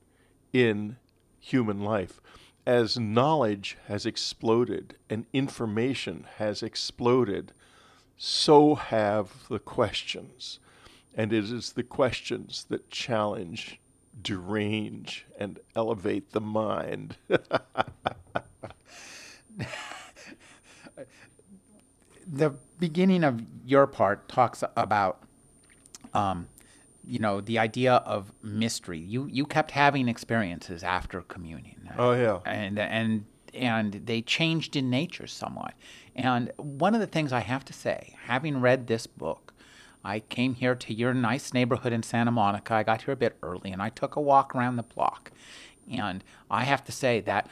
in 0.53 0.97
human 1.39 1.81
life. 1.81 2.19
As 2.65 2.97
knowledge 2.97 3.77
has 3.87 4.05
exploded 4.05 4.95
and 5.09 5.25
information 5.33 6.25
has 6.37 6.63
exploded, 6.63 7.51
so 8.17 8.75
have 8.75 9.47
the 9.49 9.59
questions. 9.59 10.59
And 11.15 11.33
it 11.33 11.51
is 11.51 11.73
the 11.73 11.83
questions 11.83 12.65
that 12.69 12.89
challenge, 12.89 13.79
derange, 14.21 15.25
and 15.37 15.59
elevate 15.75 16.31
the 16.31 16.41
mind. 16.41 17.17
the 22.27 22.53
beginning 22.79 23.23
of 23.23 23.41
your 23.65 23.87
part 23.87 24.27
talks 24.29 24.63
about 24.75 25.21
um, 26.13 26.47
you 27.05 27.19
know 27.19 27.41
the 27.41 27.59
idea 27.59 27.95
of 27.95 28.31
mystery. 28.41 28.99
You 28.99 29.27
you 29.27 29.45
kept 29.45 29.71
having 29.71 30.07
experiences 30.07 30.83
after 30.83 31.21
communion. 31.21 31.89
Oh, 31.97 32.13
yeah. 32.13 32.39
and 32.45 32.79
and 32.79 33.25
and 33.53 33.93
they 34.05 34.21
changed 34.21 34.75
in 34.75 34.89
nature 34.89 35.27
somewhat. 35.27 35.73
And 36.15 36.51
one 36.57 36.93
of 36.93 37.01
the 37.01 37.07
things 37.07 37.31
i 37.33 37.39
have 37.39 37.65
to 37.65 37.73
say 37.73 38.15
having 38.25 38.61
read 38.61 38.87
this 38.87 39.07
book 39.07 39.53
i 40.03 40.19
came 40.19 40.53
here 40.53 40.75
to 40.75 40.93
your 40.93 41.13
nice 41.13 41.53
neighborhood 41.53 41.93
in 41.93 42.03
santa 42.03 42.31
monica. 42.31 42.73
I 42.73 42.83
got 42.83 43.03
here 43.03 43.13
a 43.13 43.17
bit 43.17 43.37
early 43.41 43.71
and 43.71 43.81
i 43.81 43.89
took 43.89 44.15
a 44.15 44.21
walk 44.21 44.55
around 44.55 44.75
the 44.75 44.83
block. 44.83 45.31
And 45.91 46.23
i 46.51 46.63
have 46.63 46.83
to 46.85 46.91
say 46.91 47.21
that 47.21 47.49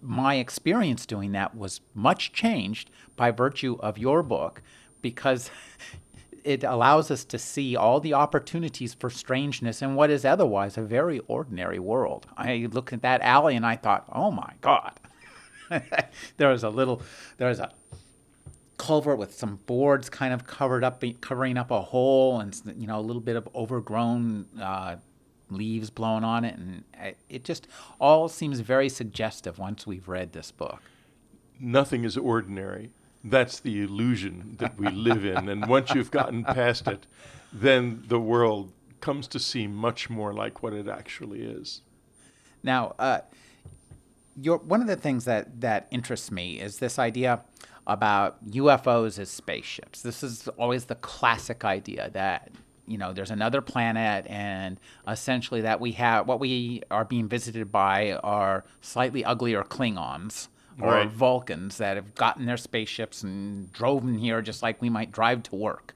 my 0.00 0.36
experience 0.36 1.06
doing 1.06 1.32
that 1.32 1.56
was 1.56 1.80
much 1.94 2.32
changed 2.32 2.90
by 3.16 3.30
virtue 3.30 3.76
of 3.80 3.98
your 3.98 4.22
book 4.22 4.62
because 5.02 5.50
it 6.44 6.64
allows 6.64 7.10
us 7.10 7.24
to 7.24 7.38
see 7.38 7.76
all 7.76 8.00
the 8.00 8.14
opportunities 8.14 8.94
for 8.94 9.10
strangeness 9.10 9.82
in 9.82 9.94
what 9.94 10.10
is 10.10 10.24
otherwise 10.24 10.78
a 10.78 10.82
very 10.82 11.18
ordinary 11.26 11.78
world. 11.78 12.26
I 12.36 12.68
looked 12.70 12.92
at 12.92 13.02
that 13.02 13.20
alley 13.22 13.56
and 13.56 13.66
I 13.66 13.76
thought, 13.76 14.04
oh 14.12 14.30
my 14.30 14.52
God. 14.60 14.92
there 16.38 16.48
was 16.48 16.62
a 16.62 16.70
little, 16.70 17.02
there 17.36 17.48
was 17.48 17.58
a 17.58 17.70
culvert 18.78 19.18
with 19.18 19.34
some 19.34 19.56
boards 19.66 20.08
kind 20.08 20.32
of 20.32 20.46
covered 20.46 20.84
up, 20.84 21.02
covering 21.20 21.58
up 21.58 21.70
a 21.70 21.82
hole, 21.82 22.40
and 22.40 22.58
you 22.78 22.86
know 22.86 22.98
a 22.98 23.02
little 23.02 23.20
bit 23.20 23.36
of 23.36 23.48
overgrown 23.54 24.46
uh, 24.60 24.96
leaves 25.50 25.90
blowing 25.90 26.24
on 26.24 26.44
it, 26.44 26.56
and 26.56 26.84
it 27.28 27.44
just 27.44 27.66
all 28.00 28.28
seems 28.28 28.60
very 28.60 28.88
suggestive 28.88 29.58
once 29.58 29.86
we've 29.86 30.08
read 30.08 30.32
this 30.32 30.50
book. 30.50 30.82
Nothing 31.60 32.04
is 32.04 32.16
ordinary. 32.16 32.90
That's 33.24 33.60
the 33.60 33.82
illusion 33.82 34.56
that 34.58 34.78
we 34.78 34.88
live 34.90 35.24
in. 35.24 35.48
And 35.48 35.66
once 35.66 35.92
you've 35.92 36.10
gotten 36.10 36.44
past 36.44 36.86
it, 36.86 37.06
then 37.52 38.04
the 38.06 38.20
world 38.20 38.72
comes 39.00 39.26
to 39.28 39.38
seem 39.38 39.74
much 39.74 40.08
more 40.08 40.32
like 40.32 40.62
what 40.62 40.72
it 40.72 40.88
actually 40.88 41.42
is. 41.42 41.82
Now, 42.62 42.94
uh, 42.98 43.20
your, 44.40 44.58
one 44.58 44.80
of 44.80 44.86
the 44.86 44.96
things 44.96 45.24
that, 45.24 45.60
that 45.60 45.88
interests 45.90 46.30
me 46.30 46.60
is 46.60 46.78
this 46.78 46.98
idea 46.98 47.40
about 47.86 48.44
UFOs 48.50 49.18
as 49.18 49.30
spaceships. 49.30 50.02
This 50.02 50.22
is 50.22 50.46
always 50.58 50.84
the 50.84 50.94
classic 50.96 51.64
idea 51.64 52.10
that 52.12 52.50
you 52.88 52.98
know 52.98 53.12
there's 53.12 53.30
another 53.30 53.60
planet 53.60 54.26
and 54.28 54.80
essentially 55.06 55.60
that 55.60 55.80
we 55.80 55.92
have 55.92 56.26
what 56.26 56.40
we 56.40 56.82
are 56.90 57.04
being 57.04 57.28
visited 57.28 57.70
by 57.70 58.12
are 58.12 58.64
slightly 58.80 59.24
uglier 59.24 59.62
Klingons 59.62 60.48
or 60.80 60.92
Right. 60.92 61.10
Vulcans 61.10 61.78
that 61.78 61.96
have 61.96 62.14
gotten 62.14 62.46
their 62.46 62.56
spaceships 62.56 63.22
and 63.22 63.72
drove 63.72 64.04
in 64.04 64.18
here 64.18 64.40
just 64.42 64.62
like 64.62 64.80
we 64.80 64.88
might 64.88 65.10
drive 65.10 65.42
to 65.44 65.56
work. 65.56 65.94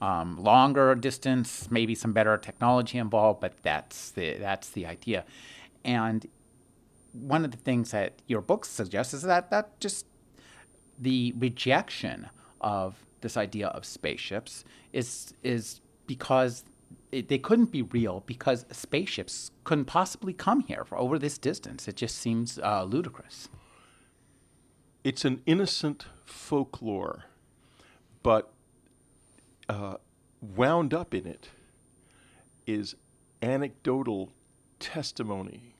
Um, 0.00 0.36
longer 0.36 0.94
distance, 0.94 1.70
maybe 1.70 1.94
some 1.94 2.12
better 2.12 2.36
technology 2.36 2.98
involved, 2.98 3.40
but 3.40 3.54
that's 3.62 4.10
the 4.10 4.34
that's 4.34 4.70
the 4.70 4.86
idea. 4.86 5.24
And 5.84 6.26
one 7.12 7.44
of 7.44 7.50
the 7.50 7.56
things 7.56 7.90
that 7.92 8.22
your 8.26 8.40
book 8.40 8.64
suggests 8.64 9.14
is 9.14 9.22
that 9.22 9.50
that 9.50 9.78
just 9.80 10.06
the 10.98 11.32
rejection 11.36 12.28
of 12.60 13.06
this 13.20 13.36
idea 13.36 13.68
of 13.68 13.84
spaceships 13.84 14.64
is 14.92 15.34
is 15.42 15.80
because 16.08 16.64
it, 17.12 17.28
they 17.28 17.38
couldn't 17.38 17.70
be 17.70 17.82
real 17.82 18.24
because 18.26 18.66
spaceships 18.72 19.52
couldn't 19.62 19.84
possibly 19.84 20.32
come 20.32 20.62
here 20.62 20.84
for 20.84 20.98
over 20.98 21.20
this 21.20 21.38
distance. 21.38 21.86
It 21.86 21.94
just 21.94 22.16
seems 22.16 22.58
uh, 22.58 22.82
ludicrous. 22.82 23.48
It's 25.04 25.24
an 25.24 25.42
innocent 25.46 26.06
folklore, 26.24 27.26
but 28.24 28.52
uh, 29.68 29.98
wound 30.40 30.92
up 30.92 31.14
in 31.14 31.26
it 31.26 31.50
is 32.66 32.96
anecdotal 33.40 34.32
testimony 34.80 35.74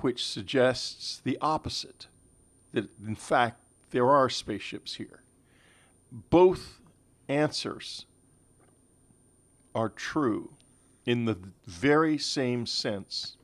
which 0.00 0.24
suggests 0.24 1.20
the 1.24 1.36
opposite 1.40 2.06
that, 2.72 2.88
in 3.04 3.14
fact, 3.16 3.60
there 3.90 4.08
are 4.08 4.28
spaceships 4.28 4.94
here. 4.94 5.22
Both 6.10 6.80
answers 7.28 8.06
are 9.78 9.88
true 9.88 10.50
in 11.06 11.24
the 11.24 11.38
very 11.64 12.18
same 12.18 12.66
sense 12.66 13.36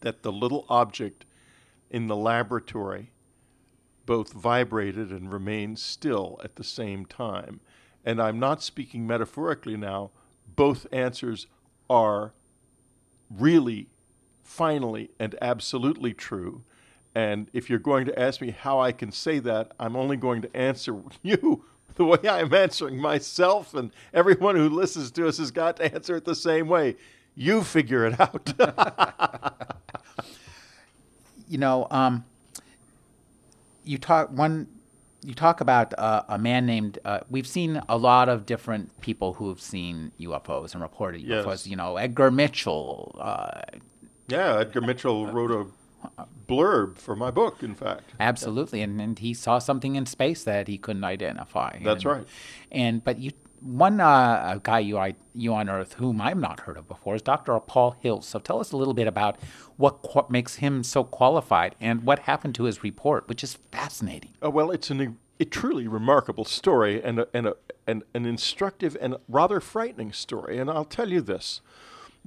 that 0.00 0.22
the 0.22 0.30
little 0.30 0.66
object 0.68 1.24
in 1.90 2.08
the 2.08 2.16
laboratory 2.16 3.10
both 4.04 4.34
vibrated 4.34 5.08
and 5.08 5.32
remained 5.32 5.78
still 5.78 6.38
at 6.44 6.56
the 6.56 6.62
same 6.62 7.06
time. 7.06 7.58
And 8.04 8.20
I'm 8.20 8.38
not 8.38 8.62
speaking 8.62 9.06
metaphorically 9.06 9.78
now, 9.78 10.10
both 10.56 10.86
answers 10.92 11.46
are 11.88 12.34
really, 13.30 13.88
finally, 14.42 15.10
and 15.18 15.34
absolutely 15.40 16.12
true. 16.12 16.64
And 17.14 17.48
if 17.54 17.70
you're 17.70 17.78
going 17.78 18.04
to 18.04 18.20
ask 18.20 18.42
me 18.42 18.50
how 18.50 18.78
I 18.78 18.92
can 18.92 19.10
say 19.10 19.38
that, 19.38 19.72
I'm 19.80 19.96
only 19.96 20.18
going 20.18 20.42
to 20.42 20.54
answer 20.54 21.00
you 21.22 21.64
the 21.96 22.04
way 22.04 22.18
I'm 22.28 22.52
answering 22.52 22.98
myself, 22.98 23.74
and 23.74 23.90
everyone 24.12 24.56
who 24.56 24.68
listens 24.68 25.10
to 25.12 25.28
us 25.28 25.38
has 25.38 25.50
got 25.50 25.76
to 25.76 25.94
answer 25.94 26.16
it 26.16 26.24
the 26.24 26.34
same 26.34 26.68
way. 26.68 26.96
You 27.36 27.62
figure 27.62 28.06
it 28.06 28.20
out. 28.20 28.52
you 31.48 31.58
know, 31.58 31.86
um, 31.90 32.24
you 33.84 33.98
talk 33.98 34.30
one. 34.30 34.68
You 35.24 35.34
talk 35.34 35.60
about 35.62 35.98
uh, 35.98 36.22
a 36.28 36.38
man 36.38 36.66
named. 36.66 36.98
Uh, 37.04 37.20
we've 37.30 37.46
seen 37.46 37.80
a 37.88 37.96
lot 37.96 38.28
of 38.28 38.44
different 38.44 39.00
people 39.00 39.32
who 39.34 39.48
have 39.48 39.60
seen 39.60 40.12
UFOs 40.20 40.74
and 40.74 40.82
reported 40.82 41.22
Yes. 41.22 41.44
UFOs. 41.44 41.66
You 41.66 41.76
know, 41.76 41.96
Edgar 41.96 42.30
Mitchell. 42.30 43.16
Uh, 43.18 43.62
yeah, 44.28 44.58
Edgar 44.58 44.80
Mitchell 44.82 45.26
wrote 45.26 45.50
a 45.50 45.66
blurb 46.48 46.98
for 46.98 47.16
my 47.16 47.30
book, 47.30 47.62
in 47.62 47.74
fact. 47.74 48.10
absolutely, 48.20 48.82
and, 48.82 49.00
and 49.00 49.18
he 49.18 49.34
saw 49.34 49.58
something 49.58 49.96
in 49.96 50.06
space 50.06 50.44
that 50.44 50.68
he 50.68 50.78
couldn't 50.78 51.04
identify. 51.04 51.78
That's 51.82 52.04
And- 52.04 52.12
right. 52.12 52.26
And 52.72 53.04
but 53.04 53.18
you, 53.18 53.32
one 53.60 53.98
uh, 54.00 54.58
guy 54.62 54.80
you 54.80 54.98
I, 54.98 55.14
you 55.34 55.54
unearthed 55.54 55.94
whom 55.94 56.20
I've 56.20 56.36
not 56.38 56.60
heard 56.60 56.76
of 56.76 56.86
before 56.86 57.14
is 57.14 57.22
Dr. 57.22 57.58
Paul 57.60 57.96
Hill. 58.00 58.20
So 58.20 58.38
tell 58.38 58.60
us 58.60 58.72
a 58.72 58.76
little 58.76 58.92
bit 58.94 59.06
about 59.06 59.38
what 59.76 60.02
qu- 60.02 60.26
makes 60.28 60.56
him 60.56 60.82
so 60.84 61.02
qualified 61.04 61.74
and 61.80 62.02
what 62.04 62.20
happened 62.20 62.54
to 62.56 62.64
his 62.64 62.82
report, 62.82 63.26
which 63.26 63.42
is 63.42 63.58
fascinating. 63.72 64.32
Uh, 64.44 64.50
well, 64.50 64.70
it's 64.70 64.90
an, 64.90 65.16
a 65.40 65.44
truly 65.46 65.88
remarkable 65.88 66.44
story 66.44 67.02
and, 67.02 67.20
a, 67.20 67.28
and, 67.32 67.46
a, 67.46 67.56
and 67.86 68.02
an 68.12 68.26
instructive 68.26 68.98
and 69.00 69.16
rather 69.28 69.60
frightening 69.60 70.12
story. 70.12 70.58
And 70.58 70.68
I'll 70.70 70.84
tell 70.84 71.08
you 71.10 71.22
this 71.22 71.62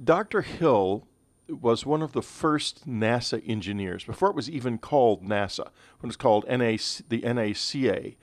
Dr. 0.02 0.42
Hill 0.42 1.06
was 1.48 1.86
one 1.86 2.02
of 2.02 2.12
the 2.12 2.22
first 2.22 2.88
NASA 2.88 3.42
engineers, 3.48 4.04
before 4.04 4.28
it 4.30 4.36
was 4.36 4.50
even 4.50 4.78
called 4.78 5.22
NASA, 5.22 5.64
when 5.98 6.04
it 6.04 6.06
was 6.06 6.16
called 6.16 6.44
NAC, 6.48 6.80
the 7.08 7.22
NACA. 7.22 8.16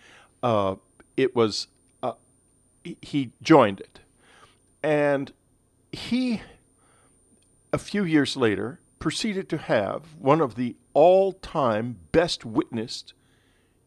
Uh, 0.44 0.76
it 1.18 1.36
was, 1.36 1.68
uh, 2.04 2.14
he- 2.84 3.32
joined 3.42 3.80
it. 3.80 4.00
And 4.84 5.32
he 5.92 6.42
a 7.76 7.78
few 7.78 8.06
years 8.06 8.38
later, 8.38 8.80
proceeded 9.00 9.50
to 9.50 9.58
have 9.58 10.16
one 10.18 10.40
of 10.40 10.56
the 10.56 10.78
all 10.94 11.34
time 11.34 11.98
best 12.14 12.46
witnessed 12.46 13.14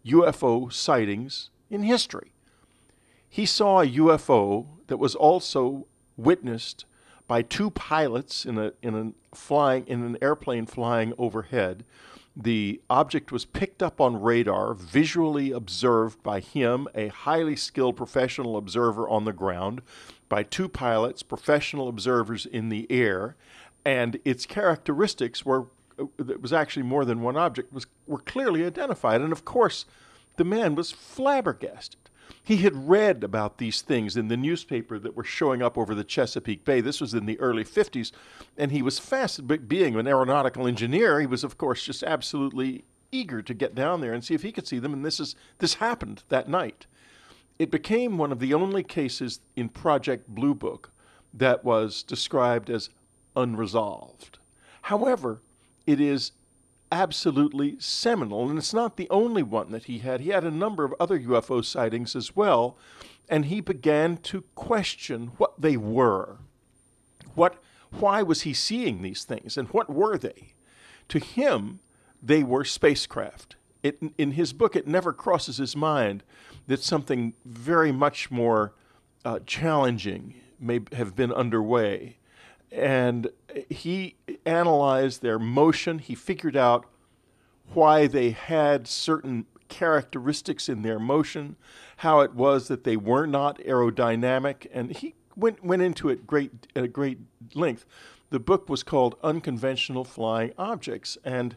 UFO 0.05 0.71
sightings 0.71 1.49
in 1.71 1.83
history. 1.83 2.33
He 3.27 3.47
saw 3.47 3.81
a 3.81 3.87
UFO 3.87 4.67
that 4.89 4.99
was 4.99 5.15
also 5.15 5.87
witnessed 6.19 6.85
by 7.29 7.43
two 7.43 7.71
pilots 7.71 8.45
in 8.45 8.59
a 8.59 8.73
in 8.83 8.95
a 8.97 9.37
flying 9.37 9.87
in 9.87 10.03
an 10.03 10.19
airplane 10.21 10.67
flying 10.67 11.13
overhead. 11.17 11.85
The 12.35 12.81
object 12.89 13.33
was 13.33 13.45
picked 13.45 13.83
up 13.83 14.01
on 14.01 14.21
radar, 14.21 14.73
visually 14.73 15.51
observed 15.51 16.23
by 16.23 16.39
him, 16.39 16.87
a 16.95 17.09
highly 17.09 17.57
skilled 17.57 17.97
professional 17.97 18.57
observer 18.57 19.09
on 19.09 19.25
the 19.25 19.33
ground, 19.33 19.83
by 20.29 20.45
two 20.45 20.69
pilots, 20.69 21.25
professional 21.25 21.89
observers 21.89 22.47
in 22.47 22.69
the 22.69 22.87
air, 22.91 23.35
and 23.85 24.21
its 24.25 24.47
characteristics 24.47 25.45
were 25.45 25.67
uh, 25.99 26.07
it 26.19 26.41
was 26.41 26.53
actually 26.53 26.85
more 26.85 27.05
than 27.05 27.23
one 27.23 27.37
object 27.37 27.73
was 27.73 27.87
were 28.07 28.21
clearly 28.21 28.65
identified. 28.65 29.21
And 29.21 29.33
of 29.33 29.45
course, 29.45 29.85
the 30.37 30.45
man 30.45 30.75
was 30.75 30.93
flabbergasted. 30.93 32.08
He 32.43 32.59
had 32.59 32.89
read 32.89 33.23
about 33.25 33.59
these 33.59 33.83
things 33.83 34.17
in 34.17 34.29
the 34.29 34.37
newspaper 34.37 34.99
that 34.99 35.17
were 35.17 35.25
showing 35.25 35.63
up 35.63 35.77
over 35.77 35.95
the 35.95 36.05
Chesapeake 36.05 36.65
Bay. 36.65 36.81
This 36.81 37.01
was 37.01 37.15
in 37.15 37.27
the 37.27 37.39
early 37.41 37.65
50s, 37.65 38.13
and 38.57 38.73
he 38.73 38.83
was 38.83 38.99
fascinated. 38.99 39.69
Being 39.69 39.97
an 39.97 40.07
aeronautical 40.07 40.67
engineer, 40.67 41.21
he 41.21 41.27
was, 41.27 41.45
of 41.45 41.59
course, 41.59 41.85
just 41.85 42.03
absolutely 42.03 42.85
eager 43.11 43.43
to 43.43 43.55
get 43.55 43.75
down 43.75 44.01
there 44.01 44.13
and 44.13 44.25
see 44.25 44.35
if 44.35 44.43
he 44.43 44.53
could 44.53 44.67
see 44.67 44.79
them. 44.79 44.93
And 44.93 45.05
this 45.05 45.21
is 45.21 45.35
this 45.59 45.75
happened 45.75 46.23
that 46.29 46.49
night. 46.49 46.87
It 47.59 47.71
became 47.71 48.19
one 48.19 48.33
of 48.33 48.39
the 48.39 48.55
only 48.55 48.83
cases 48.83 49.41
in 49.57 49.69
Project 49.69 50.29
Blue 50.29 50.55
Book 50.55 50.93
that 51.35 51.65
was 51.65 52.03
described 52.03 52.71
as 52.71 52.91
unresolved. 53.37 54.39
However, 54.83 55.41
it 55.87 56.01
is 56.01 56.33
absolutely 56.91 57.77
seminal, 57.79 58.49
and 58.49 58.59
it's 58.59 58.75
not 58.75 58.97
the 58.97 59.09
only 59.11 59.43
one 59.43 59.71
that 59.73 59.85
he 59.85 59.99
had. 59.99 60.21
He 60.21 60.31
had 60.31 60.45
a 60.45 60.51
number 60.51 60.85
of 60.85 60.95
other 60.99 61.19
UFO 61.19 61.65
sightings 61.65 62.17
as 62.17 62.35
well, 62.35 62.77
and 63.29 63.47
he 63.47 63.61
began 63.61 64.17
to 64.19 64.45
question 64.55 65.33
what 65.37 65.61
they 65.61 65.77
were. 65.77 66.39
What, 67.35 67.63
why 67.91 68.23
was 68.23 68.43
he 68.43 68.55
seeing 68.55 69.03
these 69.03 69.25
things, 69.25 69.57
and 69.57 69.69
what 69.69 69.91
were 69.91 70.19
they? 70.19 70.55
To 71.09 71.19
him, 71.19 71.81
they 72.23 72.43
were 72.43 72.65
spacecraft. 72.65 73.57
It, 73.83 74.01
in 74.19 74.33
his 74.33 74.53
book, 74.53 74.75
it 74.75 74.87
never 74.87 75.13
crosses 75.13 75.59
his 75.59 75.77
mind 75.77 76.25
that 76.67 76.83
something 76.83 77.35
very 77.45 77.93
much 77.93 78.31
more 78.31 78.75
uh, 79.25 79.39
challenging 79.47 80.35
may 80.59 80.81
have 80.93 81.15
been 81.15 81.33
underway 81.33 82.19
and 82.71 83.29
he 83.69 84.17
analyzed 84.45 85.23
their 85.23 85.39
motion. 85.39 85.99
He 85.99 86.15
figured 86.15 86.57
out 86.57 86.87
why 87.73 88.07
they 88.07 88.31
had 88.31 88.87
certain 88.87 89.47
characteristics 89.69 90.69
in 90.69 90.83
their 90.83 90.99
motion, 90.99 91.57
how 91.99 92.21
it 92.21 92.35
was 92.35 92.69
that 92.69 92.85
they 92.85 92.97
were 92.97 93.27
not 93.27 93.59
aerodynamic, 93.61 94.67
and 94.73 94.97
he 94.97 95.15
went 95.37 95.65
went 95.65 95.83
into 95.83 96.09
it 96.09 96.27
great 96.27 96.67
at 96.75 96.85
a 96.85 96.89
great 96.89 97.19
length. 97.55 97.85
The 98.31 98.41
book 98.41 98.69
was 98.69 98.83
called 98.83 99.17
Unconventional 99.23 100.05
Flying 100.05 100.53
Objects, 100.59 101.17
and 101.25 101.57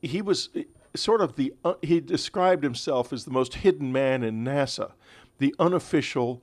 he 0.00 0.22
was 0.22 0.50
sort 0.94 1.20
of 1.20 1.36
the 1.36 1.52
uh, 1.64 1.74
he 1.82 2.00
described 2.00 2.64
himself 2.64 3.12
as 3.12 3.24
the 3.24 3.30
most 3.30 3.54
hidden 3.56 3.92
man 3.92 4.22
in 4.22 4.44
NASA, 4.44 4.92
the 5.38 5.54
unofficial 5.58 6.42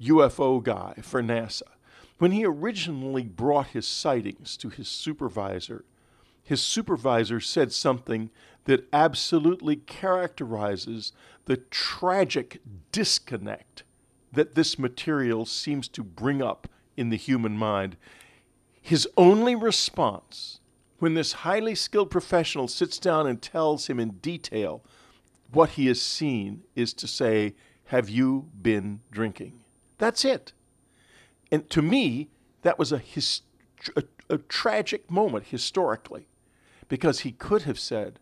UFO 0.00 0.62
guy 0.62 0.94
for 1.02 1.22
NASA. 1.22 1.62
When 2.22 2.30
he 2.30 2.44
originally 2.44 3.24
brought 3.24 3.70
his 3.70 3.84
sightings 3.84 4.56
to 4.58 4.68
his 4.68 4.86
supervisor, 4.86 5.84
his 6.44 6.62
supervisor 6.62 7.40
said 7.40 7.72
something 7.72 8.30
that 8.62 8.86
absolutely 8.92 9.74
characterizes 9.74 11.10
the 11.46 11.56
tragic 11.56 12.60
disconnect 12.92 13.82
that 14.30 14.54
this 14.54 14.78
material 14.78 15.46
seems 15.46 15.88
to 15.88 16.04
bring 16.04 16.40
up 16.40 16.68
in 16.96 17.08
the 17.08 17.16
human 17.16 17.56
mind. 17.56 17.96
His 18.80 19.08
only 19.16 19.56
response 19.56 20.60
when 21.00 21.14
this 21.14 21.32
highly 21.32 21.74
skilled 21.74 22.12
professional 22.12 22.68
sits 22.68 23.00
down 23.00 23.26
and 23.26 23.42
tells 23.42 23.88
him 23.88 23.98
in 23.98 24.10
detail 24.18 24.84
what 25.50 25.70
he 25.70 25.88
has 25.88 26.00
seen 26.00 26.62
is 26.76 26.92
to 26.94 27.08
say, 27.08 27.56
Have 27.86 28.08
you 28.08 28.48
been 28.62 29.00
drinking? 29.10 29.64
That's 29.98 30.24
it. 30.24 30.52
And 31.52 31.68
to 31.70 31.82
me, 31.82 32.30
that 32.62 32.78
was 32.78 32.90
a, 32.90 32.98
his, 32.98 33.42
a, 33.94 34.02
a 34.28 34.38
tragic 34.38 35.10
moment 35.10 35.46
historically 35.48 36.26
because 36.88 37.20
he 37.20 37.32
could 37.32 37.62
have 37.62 37.78
said, 37.78 38.18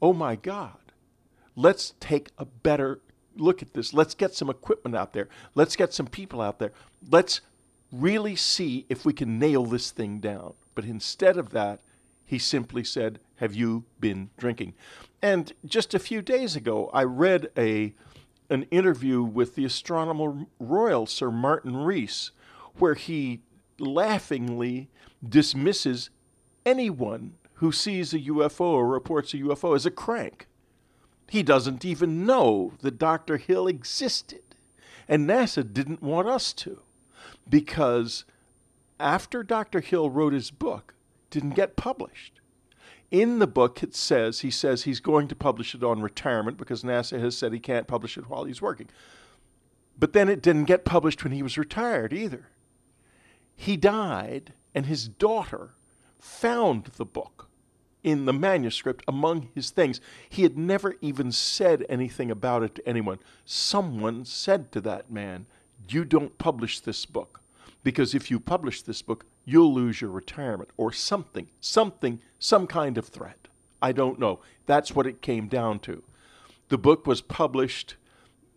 Oh 0.00 0.12
my 0.12 0.36
God, 0.36 0.92
let's 1.56 1.94
take 2.00 2.30
a 2.36 2.44
better 2.44 3.00
look 3.34 3.62
at 3.62 3.72
this. 3.72 3.94
Let's 3.94 4.14
get 4.14 4.34
some 4.34 4.50
equipment 4.50 4.94
out 4.94 5.14
there. 5.14 5.28
Let's 5.54 5.74
get 5.74 5.94
some 5.94 6.06
people 6.06 6.42
out 6.42 6.58
there. 6.58 6.72
Let's 7.10 7.40
really 7.90 8.36
see 8.36 8.84
if 8.88 9.04
we 9.04 9.12
can 9.12 9.38
nail 9.38 9.64
this 9.64 9.90
thing 9.90 10.18
down. 10.20 10.52
But 10.74 10.84
instead 10.84 11.38
of 11.38 11.50
that, 11.50 11.80
he 12.26 12.38
simply 12.38 12.84
said, 12.84 13.20
Have 13.36 13.54
you 13.54 13.84
been 14.00 14.30
drinking? 14.36 14.74
And 15.22 15.52
just 15.64 15.94
a 15.94 15.98
few 15.98 16.20
days 16.20 16.56
ago, 16.56 16.90
I 16.92 17.04
read 17.04 17.48
a, 17.56 17.94
an 18.50 18.64
interview 18.64 19.22
with 19.22 19.54
the 19.54 19.64
Astronomer 19.64 20.46
Royal, 20.58 21.06
Sir 21.06 21.30
Martin 21.30 21.76
Rees, 21.76 22.32
where 22.78 22.94
he 22.94 23.40
laughingly 23.78 24.88
dismisses 25.26 26.10
anyone 26.64 27.34
who 27.54 27.72
sees 27.72 28.12
a 28.12 28.18
UFO 28.18 28.60
or 28.60 28.86
reports 28.86 29.32
a 29.34 29.38
UFO 29.38 29.74
as 29.74 29.86
a 29.86 29.90
crank. 29.90 30.46
He 31.28 31.42
doesn't 31.42 31.84
even 31.84 32.26
know 32.26 32.74
that 32.82 32.98
Dr. 32.98 33.36
Hill 33.36 33.66
existed. 33.66 34.42
And 35.08 35.28
NASA 35.28 35.72
didn't 35.72 36.02
want 36.02 36.28
us 36.28 36.52
to 36.54 36.82
because 37.48 38.24
after 38.98 39.42
Dr. 39.42 39.80
Hill 39.80 40.10
wrote 40.10 40.32
his 40.32 40.50
book, 40.50 40.94
didn't 41.30 41.50
get 41.50 41.76
published. 41.76 42.40
In 43.10 43.38
the 43.38 43.46
book, 43.46 43.82
it 43.82 43.94
says 43.94 44.40
he 44.40 44.50
says 44.50 44.82
he's 44.82 45.00
going 45.00 45.28
to 45.28 45.36
publish 45.36 45.74
it 45.74 45.84
on 45.84 46.02
retirement 46.02 46.58
because 46.58 46.82
NASA 46.82 47.20
has 47.20 47.38
said 47.38 47.52
he 47.52 47.60
can't 47.60 47.86
publish 47.86 48.18
it 48.18 48.28
while 48.28 48.44
he's 48.44 48.62
working. 48.62 48.88
But 49.98 50.12
then 50.12 50.28
it 50.28 50.42
didn't 50.42 50.64
get 50.64 50.84
published 50.84 51.22
when 51.22 51.32
he 51.32 51.42
was 51.42 51.56
retired 51.56 52.12
either. 52.12 52.48
He 53.56 53.76
died, 53.76 54.52
and 54.74 54.86
his 54.86 55.08
daughter 55.08 55.70
found 56.18 56.84
the 56.96 57.04
book 57.04 57.48
in 58.04 58.24
the 58.24 58.32
manuscript 58.32 59.04
among 59.08 59.48
his 59.54 59.70
things. 59.70 60.00
He 60.28 60.42
had 60.42 60.56
never 60.56 60.94
even 61.00 61.32
said 61.32 61.84
anything 61.88 62.30
about 62.30 62.62
it 62.62 62.76
to 62.76 62.88
anyone. 62.88 63.18
Someone 63.44 64.24
said 64.24 64.70
to 64.72 64.80
that 64.82 65.10
man, 65.10 65.46
You 65.88 66.04
don't 66.04 66.38
publish 66.38 66.80
this 66.80 67.04
book, 67.06 67.40
because 67.82 68.14
if 68.14 68.30
you 68.30 68.38
publish 68.38 68.82
this 68.82 69.02
book, 69.02 69.24
you'll 69.44 69.74
lose 69.74 70.00
your 70.00 70.10
retirement, 70.10 70.70
or 70.76 70.92
something, 70.92 71.48
something, 71.60 72.20
some 72.38 72.66
kind 72.66 72.96
of 72.98 73.08
threat. 73.08 73.48
I 73.82 73.92
don't 73.92 74.18
know. 74.18 74.40
That's 74.66 74.94
what 74.94 75.06
it 75.06 75.22
came 75.22 75.48
down 75.48 75.80
to. 75.80 76.02
The 76.68 76.78
book 76.78 77.06
was 77.06 77.20
published 77.20 77.96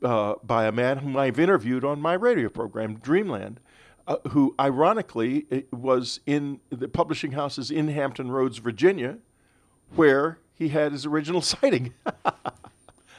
uh, 0.03 0.35
by 0.43 0.65
a 0.65 0.71
man 0.71 0.99
whom 0.99 1.17
I've 1.17 1.39
interviewed 1.39 1.83
on 1.83 2.01
my 2.01 2.13
radio 2.13 2.49
program, 2.49 2.95
Dreamland, 2.95 3.59
uh, 4.09 4.17
who 4.29 4.55
ironically 4.59 5.65
was 5.71 6.19
in 6.25 6.59
the 6.71 6.87
publishing 6.87 7.33
houses 7.33 7.69
in 7.69 7.89
Hampton 7.89 8.31
Roads, 8.31 8.57
Virginia, 8.57 9.19
where 9.95 10.39
he 10.55 10.69
had 10.69 10.91
his 10.93 11.05
original 11.05 11.41
sighting. 11.53 11.93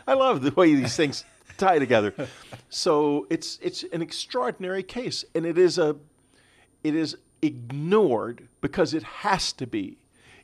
I 0.06 0.14
love 0.14 0.42
the 0.42 0.50
way 0.50 0.74
these 0.74 0.96
things 0.96 1.24
tie 1.56 1.78
together. 1.78 2.12
So 2.70 3.28
it's 3.30 3.60
it's 3.62 3.84
an 3.92 4.02
extraordinary 4.02 4.82
case, 4.82 5.24
and 5.32 5.46
it 5.46 5.56
is 5.56 5.78
a 5.78 5.94
it 6.82 6.96
is 6.96 7.16
ignored 7.40 8.48
because 8.60 8.92
it 8.92 9.04
has 9.04 9.52
to 9.54 9.68
be. 9.68 9.98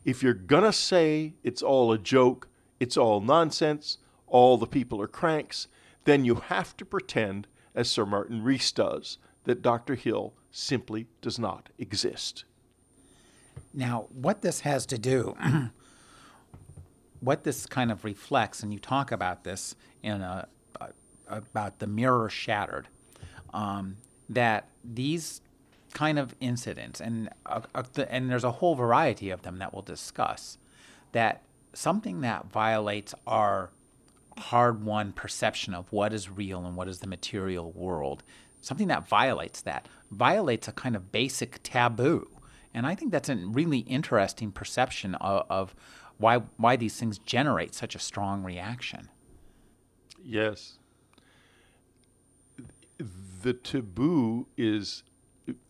If 0.05 0.23
you're 0.23 0.33
gonna 0.33 0.73
say 0.73 1.35
it's 1.43 1.61
all 1.63 1.91
a 1.91 1.99
joke, 1.99 2.47
it's 2.79 2.97
all 2.97 3.21
nonsense, 3.21 3.99
all 4.29 4.59
the 4.59 4.67
people 4.69 5.03
are 5.03 5.09
cranks, 5.09 5.67
then 6.05 6.25
you 6.25 6.37
have 6.37 6.77
to 6.77 6.85
pretend, 6.85 7.49
as 7.75 7.91
Sir 7.91 8.07
Martin 8.07 8.45
Rees 8.45 8.71
does, 8.71 9.19
that 9.47 9.63
Dr. 9.63 9.95
Hill 9.95 10.35
simply 10.51 11.07
does 11.23 11.39
not 11.39 11.71
exist. 11.79 12.45
Now, 13.73 14.07
what 14.13 14.43
this 14.43 14.61
has 14.61 14.85
to 14.87 14.99
do, 14.99 15.37
what 17.21 17.45
this 17.45 17.65
kind 17.65 17.91
of 17.91 18.05
reflects, 18.05 18.63
and 18.63 18.73
you 18.73 18.79
talk 18.79 19.13
about 19.13 19.45
this 19.45 19.75
in 20.03 20.21
a, 20.21 20.49
a 20.81 20.89
about 21.29 21.79
the 21.79 21.87
mirror 21.87 22.29
shattered, 22.29 22.89
um, 23.55 23.97
that 24.29 24.69
these 24.85 25.41
kind 25.95 26.19
of 26.19 26.35
incidents, 26.41 27.01
and 27.01 27.31
uh, 27.47 27.61
uh, 27.75 27.83
and 28.09 28.29
there's 28.29 28.45
a 28.45 28.53
whole 28.53 28.75
variety 28.75 29.31
of 29.31 29.43
them 29.43 29.59
that 29.59 29.73
we'll 29.73 29.83
discuss, 29.83 30.59
that 31.13 31.43
something 31.73 32.21
that 32.21 32.47
violates 32.47 33.15
our 33.27 33.71
hard-won 34.39 35.13
perception 35.13 35.75
of 35.75 35.91
what 35.93 36.13
is 36.13 36.29
real 36.29 36.67
and 36.67 36.77
what 36.77 36.89
is 36.89 36.99
the 36.99 37.07
material 37.07 37.73
world 37.73 38.23
something 38.61 38.89
that 38.89 39.09
violates 39.09 39.61
that, 39.63 39.89
violates 40.11 40.69
a 40.69 40.73
kind 40.73 40.97
of 40.97 41.13
basic 41.13 41.61
taboo. 41.63 42.29
And 42.75 42.87
I 42.87 42.95
think 42.95 43.13
that's 43.13 43.29
a 43.29 43.37
really 43.37 43.79
interesting 43.79 44.53
perception 44.53 45.15
of, 45.17 45.47
of 45.49 45.75
why, 46.19 46.43
why 46.57 46.77
these 46.77 46.99
things 46.99 47.19
generate 47.19 47.75
such 47.75 47.95
a 47.95 47.99
strong 47.99 48.43
reaction. 48.43 49.09
Yes. 50.23 50.79
The 53.43 53.53
taboo 53.53 54.47
is 54.57 55.03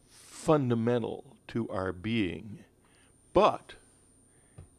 fundamental 0.08 1.36
to 1.48 1.68
our 1.68 1.92
being, 1.92 2.60
but 3.32 3.74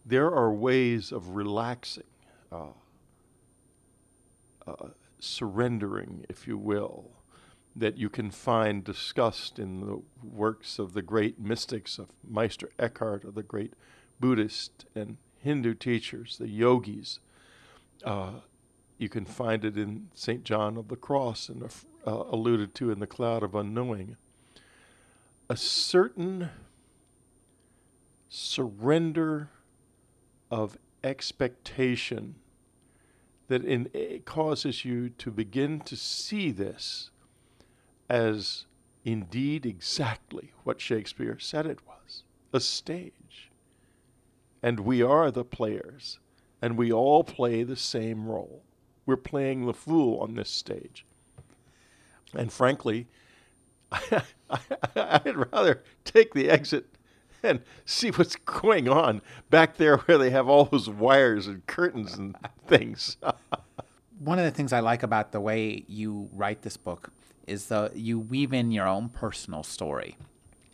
there 0.05 0.33
are 0.33 0.51
ways 0.51 1.11
of 1.11 1.29
relaxing, 1.35 2.03
uh, 2.51 2.67
uh, 4.65 4.87
surrendering, 5.19 6.25
if 6.29 6.47
you 6.47 6.57
will, 6.57 7.11
that 7.77 7.97
you 7.97 8.09
can 8.09 8.31
find 8.31 8.83
discussed 8.83 9.59
in 9.59 9.81
the 9.81 10.01
works 10.23 10.79
of 10.79 10.93
the 10.93 11.01
great 11.01 11.39
mystics 11.39 11.99
of 11.99 12.07
Meister 12.27 12.71
Eckhart, 12.79 13.23
of 13.23 13.35
the 13.35 13.43
great 13.43 13.73
Buddhist 14.19 14.85
and 14.95 15.17
Hindu 15.39 15.75
teachers, 15.75 16.37
the 16.37 16.49
yogis. 16.49 17.19
Uh, 18.03 18.39
you 18.97 19.09
can 19.09 19.25
find 19.25 19.63
it 19.63 19.77
in 19.77 20.09
St. 20.15 20.43
John 20.43 20.75
of 20.75 20.87
the 20.87 20.95
Cross 20.95 21.49
and 21.49 21.63
uh, 21.63 21.69
alluded 22.05 22.73
to 22.75 22.89
in 22.89 22.99
the 22.99 23.05
Cloud 23.05 23.43
of 23.43 23.53
Unknowing. 23.53 24.17
A 25.49 25.55
certain 25.55 26.49
surrender 28.27 29.49
of 30.49 30.77
expectation 31.03 32.35
that 33.47 33.63
in, 33.63 33.89
it 33.93 34.25
causes 34.25 34.83
you 34.83 35.09
to 35.09 35.29
begin 35.29 35.79
to 35.81 35.95
see 35.95 36.51
this 36.51 37.11
as 38.09 38.65
indeed 39.03 39.65
exactly 39.65 40.51
what 40.63 40.81
Shakespeare 40.81 41.37
said 41.39 41.65
it 41.65 41.79
was 41.85 42.23
a 42.53 42.59
stage. 42.59 43.51
And 44.61 44.81
we 44.81 45.01
are 45.01 45.31
the 45.31 45.45
players, 45.45 46.19
and 46.61 46.77
we 46.77 46.91
all 46.91 47.23
play 47.23 47.63
the 47.63 47.75
same 47.75 48.25
role. 48.25 48.63
We're 49.05 49.15
playing 49.15 49.65
the 49.65 49.73
fool 49.73 50.19
on 50.19 50.35
this 50.35 50.49
stage. 50.49 51.05
And 52.33 52.51
frankly, 52.51 53.07
I'd 54.95 55.51
rather 55.51 55.83
take 56.03 56.33
the 56.33 56.49
exit 56.49 56.85
and 57.43 57.61
see 57.85 58.09
what's 58.09 58.35
going 58.35 58.89
on 58.89 59.21
back 59.49 59.77
there 59.77 59.97
where 59.97 60.17
they 60.17 60.31
have 60.31 60.49
all 60.49 60.65
those 60.65 60.89
wires 60.89 61.47
and 61.47 61.65
curtains 61.67 62.15
and 62.15 62.35
things. 62.67 63.17
One 64.19 64.39
of 64.39 64.45
the 64.45 64.51
things 64.51 64.73
I 64.73 64.79
like 64.79 65.03
about 65.03 65.31
the 65.31 65.39
way 65.39 65.85
you 65.87 66.29
write 66.33 66.63
this 66.63 66.75
book 66.75 67.11
is 67.47 67.67
the 67.67 67.91
you 67.95 68.19
weave 68.19 68.53
in 68.53 68.71
your 68.71 68.87
own 68.87 69.09
personal 69.09 69.63
story. 69.63 70.17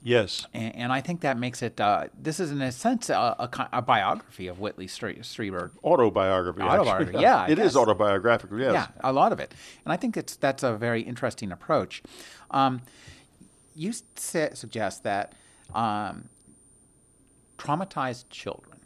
Yes. 0.03 0.45
And, 0.53 0.75
and 0.75 0.93
I 0.93 0.99
think 0.99 1.21
that 1.21 1.37
makes 1.37 1.61
it, 1.61 1.79
uh, 1.79 2.07
this 2.19 2.39
is 2.41 2.51
in 2.51 2.61
a 2.61 2.73
sense 2.73 3.09
a, 3.09 3.13
a, 3.39 3.69
a 3.71 3.81
biography 3.81 4.47
of 4.47 4.59
Whitley 4.59 4.87
Strieber. 4.87 5.71
Autobiography. 5.81 6.61
Autobiography, 6.61 7.19
yeah. 7.19 7.47
it 7.49 7.57
is 7.57 7.77
autobiographical, 7.77 8.59
yes. 8.59 8.73
Yeah, 8.73 8.87
a 9.01 9.13
lot 9.13 9.31
of 9.31 9.39
it. 9.39 9.53
And 9.85 9.93
I 9.93 9.97
think 9.97 10.17
it's, 10.17 10.35
that's 10.35 10.61
a 10.61 10.75
very 10.75 11.01
interesting 11.01 11.53
approach. 11.53 12.03
Um, 12.51 12.81
you 13.73 13.93
su- 14.15 14.49
suggest 14.53 15.03
that 15.03 15.35
um, 15.73 16.27
traumatized 17.57 18.25
children 18.29 18.79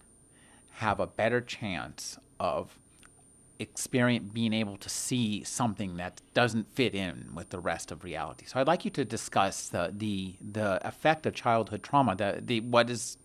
have 0.74 1.00
a 1.00 1.08
better 1.08 1.42
chance 1.42 2.20
of 2.40 2.78
experience 3.60 4.30
being 4.32 4.54
able 4.54 4.78
to 4.78 4.90
see 4.90 5.44
something 5.44 5.98
that 5.98 6.22
doesn't 6.34 6.74
fit 6.74 6.94
in 6.94 7.30
with 7.34 7.50
the 7.50 7.60
rest 7.60 7.92
of 7.92 8.04
reality. 8.04 8.46
So 8.46 8.60
I'd 8.60 8.68
like 8.68 8.86
you 8.86 8.92
to 8.92 9.06
discuss 9.06 9.70
the 9.70 9.94
the, 9.96 10.36
the 10.52 10.86
effect 10.88 11.26
of 11.26 11.34
childhood 11.34 11.84
trauma, 11.84 12.16
the, 12.16 12.42
the 12.44 12.62
what 12.62 12.90
is 12.90 13.18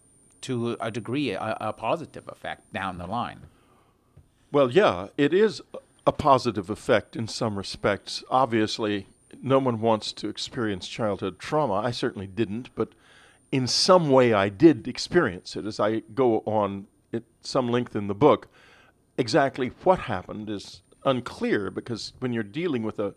to 0.43 0.77
a 0.81 0.91
degree 0.91 1.31
a, 1.31 1.57
a 1.61 1.73
positive 1.73 2.29
effect 2.29 2.73
down 2.73 2.99
the 2.99 3.07
line. 3.07 3.41
Well, 4.51 4.71
yeah, 4.71 5.09
it 5.17 5.33
is 5.33 5.63
a 6.07 6.13
positive 6.13 6.69
effect 6.69 7.17
in 7.17 7.29
some 7.29 7.57
respects. 7.57 8.23
Obviously, 8.31 9.07
no 9.43 9.59
one 9.59 9.81
wants 9.81 10.13
to 10.13 10.29
experience 10.29 10.89
childhood 10.89 11.39
trauma. 11.39 11.75
I 11.75 11.91
certainly 11.91 12.27
didn't, 12.27 12.75
but 12.75 12.91
in 13.51 13.67
some 13.67 14.11
way 14.11 14.33
I 14.33 14.49
did 14.49 14.89
experience 14.89 15.57
it 15.57 15.65
as 15.65 15.79
I 15.79 16.01
go 16.15 16.43
on 16.45 16.87
at 17.13 17.23
some 17.43 17.69
length 17.69 17.95
in 17.95 18.09
the 18.09 18.15
book. 18.15 18.49
Exactly 19.23 19.69
what 19.85 20.01
happened 20.01 20.51
is 20.51 20.83
unclear 21.05 21.71
because 21.71 22.13
when 22.19 22.33
you're 22.33 22.43
dealing 22.43 22.83
with 22.83 22.99
a, 22.99 23.15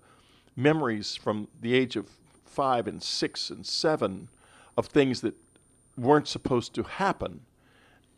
memories 0.55 1.15
from 1.15 1.47
the 1.59 1.73
age 1.73 1.95
of 1.95 2.11
five 2.45 2.85
and 2.85 3.01
six 3.01 3.49
and 3.49 3.65
seven 3.65 4.29
of 4.77 4.85
things 4.85 5.21
that 5.21 5.33
weren't 5.97 6.27
supposed 6.27 6.75
to 6.75 6.83
happen, 6.83 7.41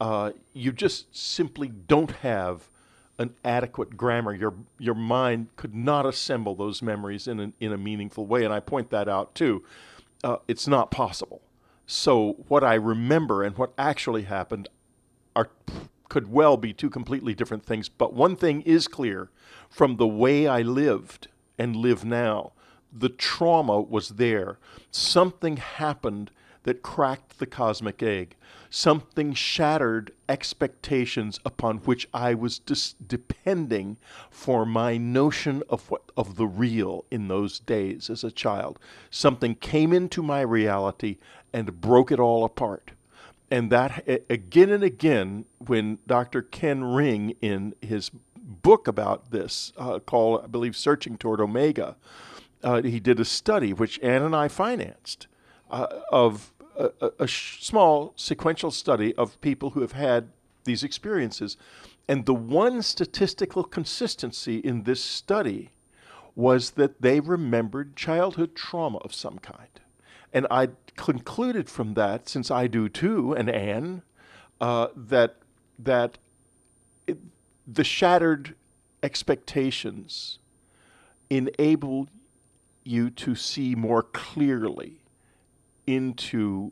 uh, 0.02 0.34
you 0.52 0.74
just 0.74 1.16
simply 1.16 1.70
don't 1.70 2.12
have 2.12 2.70
an 3.20 3.34
adequate 3.46 3.96
grammar. 3.96 4.34
Your 4.34 4.54
your 4.78 4.94
mind 4.94 5.48
could 5.56 5.74
not 5.74 6.06
assemble 6.06 6.56
those 6.56 6.82
memories 6.82 7.26
in 7.26 7.40
a, 7.40 7.54
in 7.62 7.72
a 7.72 7.78
meaningful 7.78 8.26
way, 8.26 8.44
and 8.44 8.54
I 8.54 8.60
point 8.60 8.90
that 8.90 9.08
out 9.08 9.34
too. 9.34 9.64
Uh, 10.26 10.40
it's 10.50 10.68
not 10.68 10.92
possible. 10.92 11.42
So 11.86 12.44
what 12.50 12.66
I 12.66 12.74
remember 12.74 13.44
and 13.44 13.58
what 13.58 13.72
actually 13.78 14.24
happened 14.24 14.68
are 15.38 15.48
could 16.10 16.32
well 16.32 16.58
be 16.58 16.74
two 16.74 16.90
completely 16.90 17.34
different 17.34 17.66
things. 17.66 17.90
But 17.90 18.14
one 18.14 18.36
thing 18.36 18.62
is 18.62 18.88
clear 18.88 19.30
from 19.70 19.98
the 19.98 20.08
way 20.08 20.48
I 20.48 20.62
lived 20.62 21.28
and 21.58 21.76
live 21.76 22.06
now. 22.06 22.54
The 22.92 23.10
trauma 23.10 23.82
was 23.82 24.10
there. 24.10 24.58
Something 24.92 25.58
happened 25.58 26.32
that 26.64 26.82
cracked 26.82 27.40
the 27.40 27.46
cosmic 27.46 28.04
egg. 28.04 28.36
Something 28.70 29.34
shattered 29.34 30.12
expectations 30.28 31.40
upon 31.46 31.78
which 31.78 32.10
I 32.14 32.34
was 32.34 32.60
dis- 32.60 32.96
depending 33.06 33.96
for 34.30 34.66
my 34.66 34.98
notion 34.98 35.64
of 35.70 35.90
what 35.90 36.12
of 36.18 36.36
the 36.36 36.46
real 36.46 37.06
in 37.10 37.30
those 37.30 37.60
days 37.60 38.10
as 38.10 38.26
a 38.26 38.32
child. 38.32 38.80
Something 39.10 39.56
came 39.56 39.94
into 39.94 40.22
my 40.22 40.42
reality 40.42 41.18
and 41.54 41.80
broke 41.80 42.12
it 42.12 42.20
all 42.20 42.44
apart. 42.44 42.92
And 43.50 43.72
that 43.72 44.08
again 44.30 44.72
and 44.72 44.84
again, 44.84 45.46
when 45.58 46.00
Dr. 46.06 46.42
Ken 46.42 46.84
Ring 46.84 47.36
in 47.42 47.76
his 47.82 48.12
book 48.36 48.88
about 48.88 49.32
this, 49.32 49.72
uh, 49.78 50.00
called 50.00 50.44
I 50.44 50.48
believe 50.48 50.76
"Searching 50.76 51.18
Toward 51.18 51.40
Omega," 51.40 51.96
uh, 52.64 52.82
he 52.82 53.00
did 53.00 53.20
a 53.20 53.26
study 53.26 53.72
which 53.74 54.00
Anne 54.02 54.22
and 54.22 54.36
I 54.36 54.48
financed 54.50 55.28
uh, 55.70 55.88
of 56.12 56.54
a, 56.78 57.12
a 57.20 57.28
small 57.28 58.14
sequential 58.16 58.72
study 58.72 59.16
of 59.16 59.40
people 59.42 59.72
who 59.72 59.82
have 59.82 59.94
had 59.94 60.30
these 60.66 60.84
experiences. 60.84 61.58
And 62.08 62.26
the 62.26 62.34
one 62.34 62.82
statistical 62.82 63.64
consistency 63.64 64.58
in 64.58 64.84
this 64.84 65.04
study 65.04 65.72
was 66.36 66.72
that 66.72 67.02
they 67.02 67.20
remembered 67.20 67.96
childhood 67.96 68.56
trauma 68.56 69.00
of 69.00 69.14
some 69.14 69.40
kind. 69.40 69.80
And 70.32 70.46
I 70.52 70.70
concluded 70.98 71.70
from 71.70 71.94
that, 71.94 72.28
since 72.28 72.52
I 72.52 72.68
do 72.68 72.90
too, 72.90 73.34
and 73.34 73.50
Anne, 73.50 74.02
uh, 74.60 74.88
that 74.96 75.38
that 75.80 76.18
it, 77.06 77.20
the 77.66 77.84
shattered 77.84 78.56
expectations 79.02 80.40
enable 81.30 82.10
you 82.84 83.10
to 83.12 83.36
see 83.36 83.76
more 83.76 84.04
clearly 84.04 85.02
into 85.86 86.72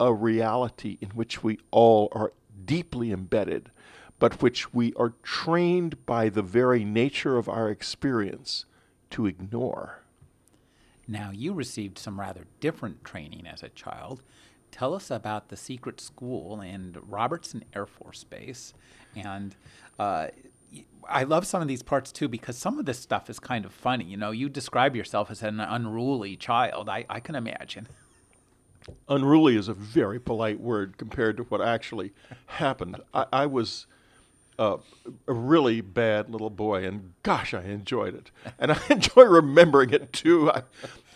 a 0.00 0.12
reality 0.14 0.96
in 1.00 1.10
which 1.10 1.42
we 1.42 1.58
all 1.70 2.08
are 2.12 2.32
deeply 2.64 3.12
embedded, 3.12 3.70
but 4.18 4.40
which 4.40 4.72
we 4.72 4.92
are 4.94 5.14
trained 5.22 6.06
by 6.06 6.28
the 6.28 6.42
very 6.42 6.84
nature 6.84 7.36
of 7.36 7.48
our 7.48 7.68
experience 7.68 8.64
to 9.10 9.26
ignore. 9.26 10.02
Now, 11.08 11.30
you 11.32 11.54
received 11.54 11.98
some 11.98 12.20
rather 12.20 12.44
different 12.60 13.02
training 13.02 13.46
as 13.46 13.62
a 13.62 13.70
child. 13.70 14.22
Tell 14.70 14.92
us 14.92 15.10
about 15.10 15.48
the 15.48 15.56
secret 15.56 16.00
school 16.00 16.60
and 16.60 16.98
Robertson 17.10 17.64
Air 17.74 17.86
Force 17.86 18.24
Base. 18.24 18.74
And 19.16 19.56
uh, 19.98 20.28
I 21.08 21.24
love 21.24 21.46
some 21.46 21.62
of 21.62 21.68
these 21.68 21.82
parts 21.82 22.12
too 22.12 22.28
because 22.28 22.58
some 22.58 22.78
of 22.78 22.84
this 22.84 22.98
stuff 22.98 23.30
is 23.30 23.38
kind 23.38 23.64
of 23.64 23.72
funny. 23.72 24.04
You 24.04 24.18
know, 24.18 24.30
you 24.30 24.50
describe 24.50 24.94
yourself 24.94 25.30
as 25.30 25.42
an 25.42 25.60
unruly 25.60 26.36
child. 26.36 26.90
I, 26.90 27.06
I 27.08 27.20
can 27.20 27.34
imagine. 27.34 27.88
Unruly 29.08 29.56
is 29.56 29.68
a 29.68 29.74
very 29.74 30.18
polite 30.18 30.60
word 30.60 30.96
compared 30.96 31.36
to 31.38 31.42
what 31.44 31.60
actually 31.60 32.12
happened. 32.46 33.00
I, 33.12 33.26
I 33.32 33.46
was 33.46 33.86
uh, 34.58 34.78
a 35.26 35.32
really 35.32 35.80
bad 35.80 36.30
little 36.30 36.50
boy, 36.50 36.84
and 36.84 37.12
gosh, 37.22 37.54
I 37.54 37.62
enjoyed 37.62 38.14
it. 38.14 38.30
And 38.58 38.72
I 38.72 38.80
enjoy 38.90 39.24
remembering 39.24 39.90
it 39.90 40.12
too. 40.12 40.50
I 40.50 40.62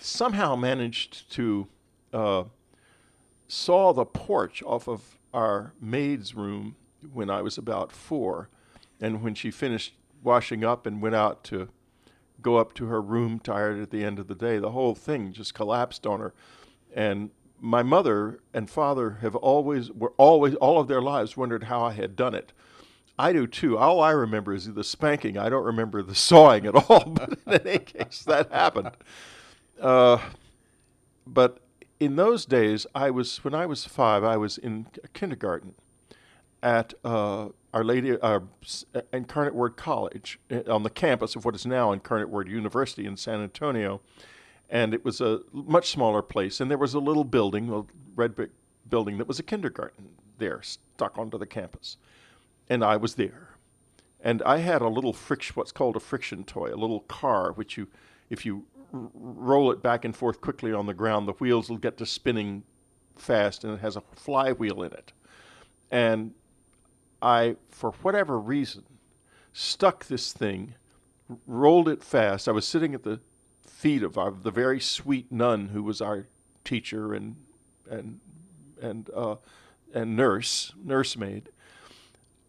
somehow 0.00 0.54
managed 0.56 1.30
to 1.32 1.66
uh, 2.12 2.44
saw 3.48 3.92
the 3.92 4.04
porch 4.04 4.62
off 4.64 4.88
of 4.88 5.18
our 5.34 5.72
maid's 5.80 6.34
room 6.34 6.76
when 7.12 7.30
I 7.30 7.42
was 7.42 7.58
about 7.58 7.92
four. 7.92 8.48
And 9.00 9.22
when 9.22 9.34
she 9.34 9.50
finished 9.50 9.94
washing 10.22 10.62
up 10.64 10.86
and 10.86 11.02
went 11.02 11.14
out 11.14 11.42
to 11.44 11.68
go 12.40 12.56
up 12.56 12.74
to 12.74 12.86
her 12.86 13.00
room 13.00 13.40
tired 13.40 13.80
at 13.80 13.90
the 13.90 14.04
end 14.04 14.18
of 14.18 14.28
the 14.28 14.34
day, 14.34 14.58
the 14.58 14.70
whole 14.70 14.94
thing 14.94 15.32
just 15.32 15.54
collapsed 15.54 16.06
on 16.06 16.20
her. 16.20 16.32
And 16.94 17.30
my 17.60 17.82
mother 17.82 18.40
and 18.52 18.68
father 18.68 19.18
have 19.20 19.36
always 19.36 19.90
were 19.90 20.12
always 20.16 20.54
all 20.56 20.80
of 20.80 20.88
their 20.88 21.02
lives 21.02 21.36
wondered 21.36 21.64
how 21.64 21.82
I 21.82 21.92
had 21.92 22.16
done 22.16 22.34
it. 22.34 22.52
I 23.22 23.32
do 23.32 23.46
too. 23.46 23.78
All 23.78 24.00
I 24.00 24.10
remember 24.10 24.52
is 24.52 24.66
the 24.66 24.82
spanking. 24.82 25.38
I 25.38 25.48
don't 25.48 25.62
remember 25.62 26.02
the 26.02 26.14
sawing 26.14 26.66
at 26.66 26.74
all. 26.74 27.04
But 27.14 27.38
in 27.46 27.68
any 27.68 27.78
case, 27.78 28.24
that 28.24 28.50
happened. 28.50 28.90
Uh, 29.80 30.18
but 31.24 31.60
in 32.00 32.16
those 32.16 32.44
days, 32.44 32.84
I 32.96 33.10
was 33.10 33.44
when 33.44 33.54
I 33.54 33.64
was 33.64 33.84
five. 33.84 34.24
I 34.24 34.36
was 34.36 34.58
in 34.58 34.86
kindergarten 35.14 35.74
at 36.64 36.94
uh, 37.04 37.50
Our 37.72 37.84
Lady 37.84 38.18
uh, 38.20 38.40
Incarnate 39.12 39.54
Word 39.54 39.76
College 39.76 40.40
uh, 40.50 40.62
on 40.68 40.82
the 40.82 40.90
campus 40.90 41.36
of 41.36 41.44
what 41.44 41.54
is 41.54 41.64
now 41.64 41.92
Incarnate 41.92 42.28
Word 42.28 42.48
University 42.48 43.06
in 43.06 43.16
San 43.16 43.40
Antonio, 43.40 44.00
and 44.68 44.92
it 44.92 45.04
was 45.04 45.20
a 45.20 45.42
much 45.52 45.90
smaller 45.92 46.22
place. 46.22 46.60
And 46.60 46.68
there 46.68 46.78
was 46.78 46.94
a 46.94 46.98
little 46.98 47.24
building, 47.24 47.72
a 47.72 47.84
red 48.16 48.34
brick 48.34 48.50
building, 48.90 49.18
that 49.18 49.28
was 49.28 49.38
a 49.38 49.44
kindergarten 49.44 50.08
there, 50.38 50.60
stuck 50.60 51.16
onto 51.18 51.38
the 51.38 51.46
campus. 51.46 51.98
And 52.72 52.82
I 52.82 52.96
was 52.96 53.16
there. 53.16 53.50
And 54.18 54.40
I 54.42 54.58
had 54.58 54.80
a 54.80 54.88
little 54.88 55.12
friction, 55.12 55.52
what's 55.56 55.72
called 55.72 55.94
a 55.94 56.00
friction 56.00 56.42
toy, 56.44 56.72
a 56.72 56.76
little 56.76 57.00
car, 57.00 57.52
which 57.52 57.76
you, 57.76 57.88
if 58.30 58.46
you 58.46 58.64
r- 58.94 59.10
roll 59.12 59.70
it 59.72 59.82
back 59.82 60.06
and 60.06 60.16
forth 60.16 60.40
quickly 60.40 60.72
on 60.72 60.86
the 60.86 60.94
ground, 60.94 61.28
the 61.28 61.32
wheels 61.32 61.68
will 61.68 61.76
get 61.76 61.98
to 61.98 62.06
spinning 62.06 62.62
fast, 63.14 63.62
and 63.62 63.74
it 63.74 63.80
has 63.80 63.96
a 63.96 64.02
flywheel 64.14 64.82
in 64.82 64.92
it. 64.92 65.12
And 65.90 66.32
I, 67.20 67.56
for 67.68 67.90
whatever 68.02 68.38
reason, 68.38 68.84
stuck 69.52 70.06
this 70.06 70.32
thing, 70.32 70.74
r- 71.28 71.36
rolled 71.46 71.88
it 71.88 72.02
fast. 72.02 72.48
I 72.48 72.52
was 72.52 72.66
sitting 72.66 72.94
at 72.94 73.02
the 73.02 73.20
feet 73.66 74.02
of 74.02 74.16
our, 74.16 74.30
the 74.30 74.50
very 74.50 74.80
sweet 74.80 75.30
nun 75.30 75.68
who 75.68 75.82
was 75.82 76.00
our 76.00 76.26
teacher 76.64 77.12
and 77.12 77.36
and 77.90 78.20
and 78.80 79.10
uh, 79.14 79.36
and 79.92 80.16
nurse 80.16 80.72
nursemaid. 80.82 81.50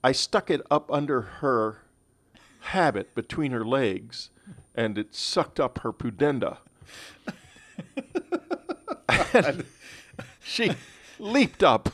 I 0.04 0.12
stuck 0.12 0.52
it 0.52 0.62
up 0.70 0.92
under 0.92 1.22
her 1.22 1.84
habit 2.60 3.16
between 3.16 3.52
her 3.52 3.64
legs, 3.64 4.30
and 4.76 4.98
it 4.98 5.16
sucked 5.16 5.60
up 5.60 5.80
her 5.80 5.94
pudenda. 5.94 6.58
and 9.34 9.66
she 10.44 10.72
leaped 11.20 11.64
up 11.64 11.90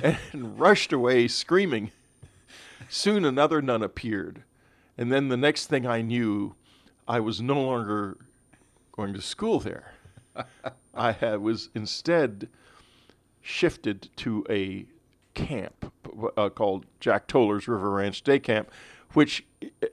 and 0.00 0.58
rushed 0.58 0.92
away 0.92 1.26
screaming. 1.26 1.90
Soon 2.88 3.24
another 3.24 3.60
nun 3.60 3.82
appeared, 3.82 4.44
and 4.96 5.10
then 5.10 5.28
the 5.28 5.36
next 5.36 5.66
thing 5.66 5.84
I 5.84 6.02
knew, 6.02 6.54
I 7.08 7.18
was 7.18 7.40
no 7.40 7.60
longer 7.60 8.18
going 8.92 9.12
to 9.14 9.20
school 9.20 9.58
there. 9.58 9.94
I 10.94 11.12
had, 11.12 11.40
was 11.40 11.70
instead 11.74 12.48
shifted 13.42 14.10
to 14.16 14.46
a 14.48 14.86
camp 15.36 15.92
uh, 16.36 16.48
called 16.48 16.86
Jack 16.98 17.28
Toller's 17.28 17.68
River 17.68 17.90
Ranch 17.90 18.22
Day 18.22 18.40
Camp, 18.40 18.70
which, 19.12 19.44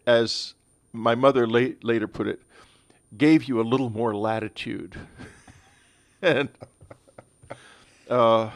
as 0.08 0.56
my 0.92 1.14
mother 1.14 1.46
la- 1.46 1.76
later 1.84 2.08
put 2.08 2.28
it, 2.28 2.42
gave 3.16 3.44
you 3.44 3.62
a 3.62 3.64
little 3.64 3.92
more 3.92 4.16
latitude. 4.16 4.98
and 6.22 6.50
uh, 8.10 8.50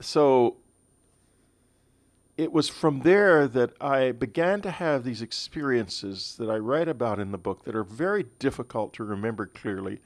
so 0.00 0.56
it 2.36 2.52
was 2.52 2.68
from 2.68 3.00
there 3.00 3.46
that 3.46 3.70
I 3.80 4.12
began 4.12 4.60
to 4.62 4.70
have 4.70 5.04
these 5.04 5.22
experiences 5.22 6.34
that 6.38 6.50
I 6.50 6.56
write 6.56 6.88
about 6.88 7.18
in 7.18 7.32
the 7.32 7.38
book 7.38 7.64
that 7.64 7.76
are 7.76 7.84
very 7.84 8.24
difficult 8.38 8.92
to 8.94 9.04
remember 9.04 9.46
clearly, 9.46 10.00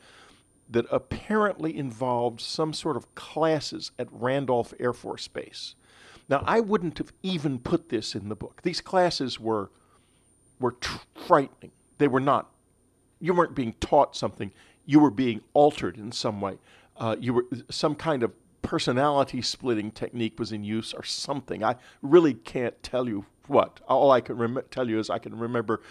that 0.69 0.87
apparently 0.91 1.77
involved 1.77 2.41
some 2.41 2.73
sort 2.73 2.97
of 2.97 3.15
classes 3.15 3.91
at 3.99 4.09
Randolph 4.11 4.73
Air 4.81 4.93
Force 4.93 5.29
Base. 5.29 5.75
Now, 6.29 6.43
I 6.47 6.61
wouldn't 6.61 6.99
have 6.99 7.13
even 7.23 7.59
put 7.59 7.91
this 7.91 8.15
in 8.15 8.29
the 8.29 8.37
book. 8.37 8.63
These 8.63 8.81
classes 8.81 9.39
were 9.39 9.71
were 10.59 10.73
tr- 10.73 10.99
frightening. 11.15 11.73
They 11.99 12.09
were 12.09 12.21
not. 12.21 12.51
You 13.21 13.35
weren't 13.35 13.55
being 13.55 13.75
taught 13.81 14.17
something. 14.17 14.53
You 14.87 15.01
were 15.01 15.11
being 15.11 15.43
altered 15.53 15.97
in 15.97 16.13
some 16.13 16.41
way. 16.41 16.59
Uh, 16.97 17.17
you 17.19 17.35
were 17.35 17.47
some 17.71 17.95
kind 17.95 18.23
of 18.23 18.33
personality 18.63 19.43
splitting 19.43 19.91
technique 19.91 20.39
was 20.39 20.53
in 20.53 20.65
use 20.65 20.95
or 20.95 21.05
something. 21.05 21.63
I 21.63 21.77
really 22.03 22.35
can't 22.35 22.83
tell 22.83 23.09
you 23.09 23.27
what. 23.47 23.81
All 23.87 24.11
I 24.11 24.21
can 24.21 24.37
rem- 24.37 24.63
tell 24.71 24.89
you 24.89 24.99
is 24.99 25.11
I 25.11 25.19
can 25.19 25.39
remember 25.39 25.83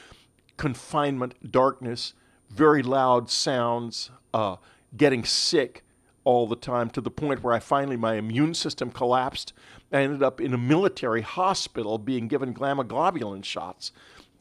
confinement, 0.58 1.52
darkness, 1.52 2.14
very 2.50 2.82
loud 2.84 3.30
sounds, 3.30 4.12
uh, 4.34 4.58
getting 4.96 5.24
sick 5.24 5.84
all 6.24 6.48
the 6.48 6.56
time 6.56 6.90
to 6.92 7.02
the 7.02 7.12
point 7.12 7.44
where 7.44 7.54
I 7.54 7.60
finally 7.60 7.98
my 7.98 8.16
immune 8.16 8.54
system 8.54 8.92
collapsed. 8.92 9.54
I 9.92 10.02
ended 10.02 10.24
up 10.24 10.40
in 10.40 10.54
a 10.54 10.58
military 10.58 11.22
hospital 11.22 11.98
being 11.98 12.28
given 12.28 12.54
gamma 12.54 12.84
globulin 12.84 13.44
shots 13.44 13.92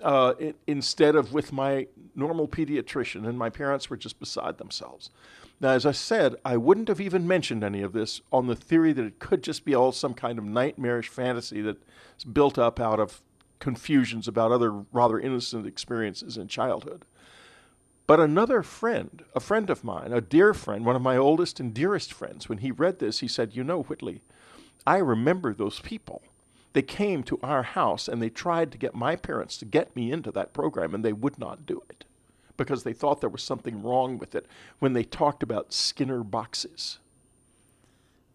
uh, 0.01 0.35
it, 0.39 0.57
instead 0.67 1.15
of 1.15 1.33
with 1.33 1.53
my 1.53 1.87
normal 2.15 2.49
pediatrician, 2.49 3.27
and 3.27 3.39
my 3.39 3.51
parents 3.51 3.91
were 3.91 3.97
just 3.97 4.19
beside 4.19 4.59
themselves. 4.59 5.11
Now, 5.61 5.71
as 5.71 5.87
I 5.87 5.93
said, 5.93 6.35
I 6.45 6.57
wouldn't 6.57 6.89
have 6.89 7.01
even 7.01 7.27
mentioned 7.27 7.63
any 7.63 7.83
of 7.83 7.93
this 7.93 8.21
on 8.33 8.49
the 8.49 8.57
theory 8.57 8.93
that 8.93 9.05
it 9.05 9.19
could 9.21 9.43
just 9.45 9.65
be 9.65 9.75
all 9.75 9.93
some 9.93 10.15
kind 10.15 10.39
of 10.39 10.45
nightmarish 10.45 11.09
fantasy 11.09 11.63
that's 11.63 12.25
built 12.25 12.59
up 12.59 12.81
out 12.81 12.99
of 12.99 13.23
confusions 13.61 14.27
about 14.27 14.51
other 14.51 14.73
rather 14.73 15.21
innocent 15.21 15.67
experiences 15.67 16.37
in 16.37 16.49
childhood. 16.49 17.05
But 18.07 18.21
another 18.21 18.63
friend, 18.63 19.25
a 19.35 19.41
friend 19.41 19.71
of 19.71 19.85
mine, 19.85 20.13
a 20.13 20.21
dear 20.21 20.53
friend, 20.55 20.85
one 20.85 20.97
of 20.97 21.03
my 21.03 21.17
oldest 21.17 21.61
and 21.61 21.73
dearest 21.73 22.13
friends, 22.13 22.49
when 22.49 22.59
he 22.59 22.71
read 22.71 22.99
this, 22.99 23.21
he 23.21 23.29
said, 23.29 23.55
You 23.55 23.65
know, 23.65 23.83
Whitley, 23.83 24.23
I 24.87 24.99
remember 24.99 25.55
those 25.55 25.81
people. 25.81 26.23
They 26.73 26.83
came 26.83 27.23
to 27.25 27.39
our 27.43 27.63
house 27.63 28.09
and 28.09 28.21
they 28.21 28.31
tried 28.31 28.73
to 28.73 28.79
get 28.79 28.95
my 28.95 29.15
parents 29.15 29.57
to 29.59 29.65
get 29.65 29.95
me 29.95 30.11
into 30.11 30.33
that 30.33 30.53
program, 30.53 30.95
and 30.95 31.05
they 31.05 31.13
would 31.13 31.39
not 31.39 31.67
do 31.67 31.83
it 31.91 32.05
because 32.57 32.83
they 32.83 32.93
thought 32.93 33.21
there 33.21 33.31
was 33.31 33.43
something 33.43 33.83
wrong 33.83 34.19
with 34.19 34.35
it 34.35 34.47
when 34.79 34.93
they 34.93 35.05
talked 35.05 35.43
about 35.43 35.73
Skinner 35.73 36.23
boxes. 36.25 36.99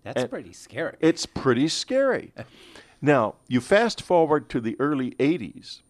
That's 0.03 0.21
And- 0.23 0.29
pretty 0.29 0.53
scary. 0.53 0.95
It's 0.99 1.25
pretty 1.25 1.67
scary. 1.67 2.31
now, 3.01 3.35
you 3.47 3.59
fast 3.61 4.01
forward 4.01 4.49
to 4.49 4.61
the 4.61 4.75
early 4.79 5.11
80s, 5.11 5.81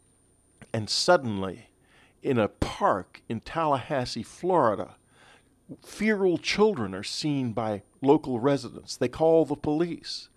and 0.74 0.90
suddenly, 0.90 1.67
in 2.28 2.38
a 2.38 2.48
park 2.48 3.22
in 3.30 3.40
Tallahassee, 3.40 4.24
Florida, 4.24 4.96
feral 5.86 6.38
children 6.38 6.94
are 6.94 7.04
seen 7.04 7.54
by 7.54 7.84
local 8.02 8.40
residents. 8.40 8.96
They 8.96 9.08
call 9.08 9.46
the 9.46 9.56
police. 9.56 10.30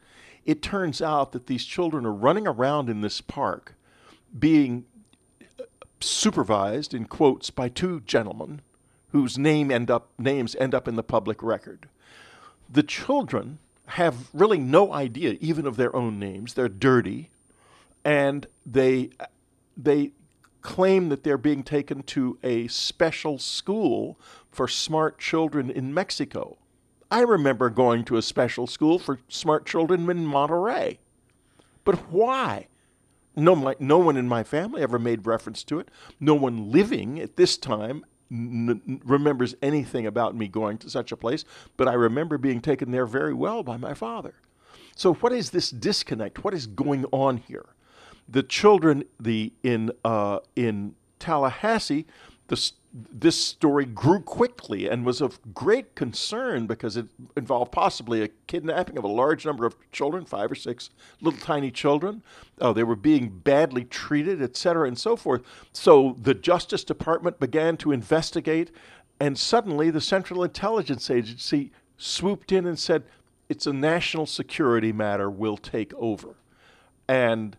It 0.45 0.63
turns 0.63 1.03
out 1.03 1.33
that 1.33 1.47
these 1.47 1.65
children 1.65 2.07
are 2.07 2.13
running 2.13 2.47
around 2.47 2.89
in 2.89 3.01
this 3.01 3.21
park 3.21 3.75
being 4.39 4.85
supervised 6.01 6.95
in 6.95 7.05
quotes 7.05 7.51
by 7.51 7.69
two 7.69 8.01
gentlemen 8.01 8.63
whose 9.13 9.37
name 9.37 9.71
end 9.71 9.91
up 9.91 10.09
names 10.19 10.57
end 10.57 10.75
up 10.75 10.89
in 10.89 10.97
the 10.97 11.03
public 11.03 11.43
record. 11.43 11.89
The 12.69 12.83
children 12.83 13.59
have 13.87 14.29
really 14.33 14.59
no 14.59 14.93
idea 14.93 15.37
even 15.41 15.67
of 15.67 15.77
their 15.77 15.95
own 15.95 16.19
names. 16.19 16.55
They're 16.55 16.69
dirty 16.69 17.31
and 18.05 18.47
they 18.65 19.11
they 19.77 20.13
claim 20.63 21.09
that 21.09 21.25
they're 21.25 21.39
being 21.39 21.63
taken 21.63 22.03
to 22.03 22.39
a 22.43 22.69
special 22.69 23.39
school 23.39 24.19
for 24.51 24.69
smart 24.69 25.19
children 25.19 25.71
in 25.71 25.95
Mexico. 25.95 26.59
I 27.11 27.21
remember 27.21 27.71
going 27.71 28.05
to 28.05 28.17
a 28.17 28.23
special 28.23 28.67
school 28.67 28.99
for 28.99 29.19
smart 29.29 29.67
children 29.67 30.09
in 30.09 30.27
Monterrey. 30.27 30.99
But 31.85 32.11
why? 32.11 32.69
No, 33.35 33.57
my, 33.57 33.75
no 33.79 33.99
one 33.99 34.17
in 34.17 34.29
my 34.29 34.43
family 34.43 34.83
ever 34.83 34.99
made 34.99 35.27
reference 35.27 35.65
to 35.65 35.79
it. 35.79 35.89
No 36.19 36.35
one 36.35 36.71
living 36.71 37.19
at 37.19 37.37
this 37.37 37.57
time 37.57 38.05
n- 38.31 39.01
remembers 39.05 39.55
anything 39.63 40.07
about 40.07 40.37
me 40.37 40.49
going 40.49 40.79
to 40.79 40.91
such 40.91 41.11
a 41.13 41.17
place, 41.17 41.45
but 41.77 41.89
I 41.89 41.95
remember 41.95 42.39
being 42.39 42.61
taken 42.61 42.91
there 42.91 43.07
very 43.07 43.35
well 43.35 43.63
by 43.63 43.77
my 43.77 43.95
father. 43.95 44.35
So, 44.95 45.15
what 45.15 45.33
is 45.33 45.51
this 45.51 45.71
disconnect? 45.71 46.45
What 46.45 46.55
is 46.55 46.67
going 46.67 47.07
on 47.07 47.39
here? 47.39 47.67
The 48.31 48.43
children, 48.45 49.05
the 49.19 49.53
in 49.63 49.91
uh, 50.05 50.39
in 50.55 50.95
Tallahassee, 51.19 52.07
the, 52.51 52.73
this 52.93 53.37
story 53.37 53.85
grew 53.85 54.21
quickly 54.21 54.89
and 54.89 55.07
was 55.07 55.21
of 55.21 55.39
great 55.55 55.95
concern 55.95 56.67
because 56.67 56.97
it 56.97 57.07
involved 57.37 57.71
possibly 57.71 58.23
a 58.23 58.29
kidnapping 58.49 58.99
of 58.99 59.05
a 59.05 59.09
large 59.09 59.47
number 59.47 59.65
of 59.65 59.77
children, 59.93 60.25
five 60.25 60.51
or 60.51 60.57
six 60.57 60.91
little 61.21 61.39
tiny 61.39 61.71
children. 61.71 62.23
Uh, 62.61 62.73
they 62.73 62.83
were 62.83 62.97
being 62.97 63.29
badly 63.29 63.85
treated, 63.85 64.43
et 64.43 64.57
cetera, 64.57 64.89
and 64.89 64.99
so 64.99 65.15
forth. 65.15 65.43
So 65.73 66.17
the 66.21 66.35
Justice 66.35 66.83
Department 66.83 67.39
began 67.39 67.77
to 67.79 67.93
investigate, 67.93 68.73
and 69.21 69.39
suddenly 69.39 69.91
the 69.91 70.01
Central 70.01 70.43
Intelligence 70.43 71.09
Agency 71.11 71.71
swooped 71.97 72.51
in 72.51 72.67
and 72.67 72.79
said, 72.79 73.05
It's 73.49 73.67
a 73.67 73.73
national 73.73 74.27
security 74.27 74.93
matter, 74.93 75.31
we'll 75.31 75.57
take 75.57 75.95
over. 75.95 76.35
And 77.07 77.57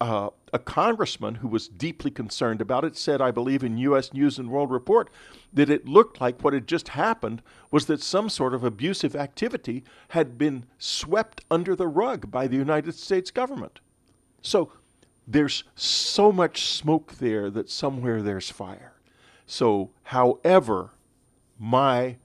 uh, 0.00 0.30
a 0.52 0.58
congressman 0.58 1.36
who 1.36 1.48
was 1.48 1.68
deeply 1.68 2.10
concerned 2.10 2.60
about 2.60 2.84
it 2.84 2.96
said, 2.96 3.20
I 3.20 3.30
believe, 3.30 3.64
in 3.64 3.78
U.S. 3.78 4.12
News 4.12 4.38
and 4.38 4.50
World 4.50 4.70
Report, 4.70 5.08
that 5.52 5.70
it 5.70 5.86
looked 5.86 6.20
like 6.20 6.42
what 6.42 6.52
had 6.52 6.66
just 6.66 6.88
happened 6.88 7.42
was 7.70 7.86
that 7.86 8.02
some 8.02 8.28
sort 8.28 8.54
of 8.54 8.62
abusive 8.62 9.16
activity 9.16 9.84
had 10.08 10.36
been 10.36 10.66
swept 10.78 11.44
under 11.50 11.74
the 11.74 11.88
rug 11.88 12.30
by 12.30 12.46
the 12.46 12.56
United 12.56 12.94
States 12.94 13.30
government. 13.30 13.80
So 14.42 14.70
there's 15.26 15.64
so 15.74 16.30
much 16.30 16.62
smoke 16.62 17.14
there 17.14 17.50
that 17.50 17.70
somewhere 17.70 18.22
there's 18.22 18.50
fire. 18.50 18.92
So, 19.46 19.90
however, 20.04 20.90
my 21.58 22.16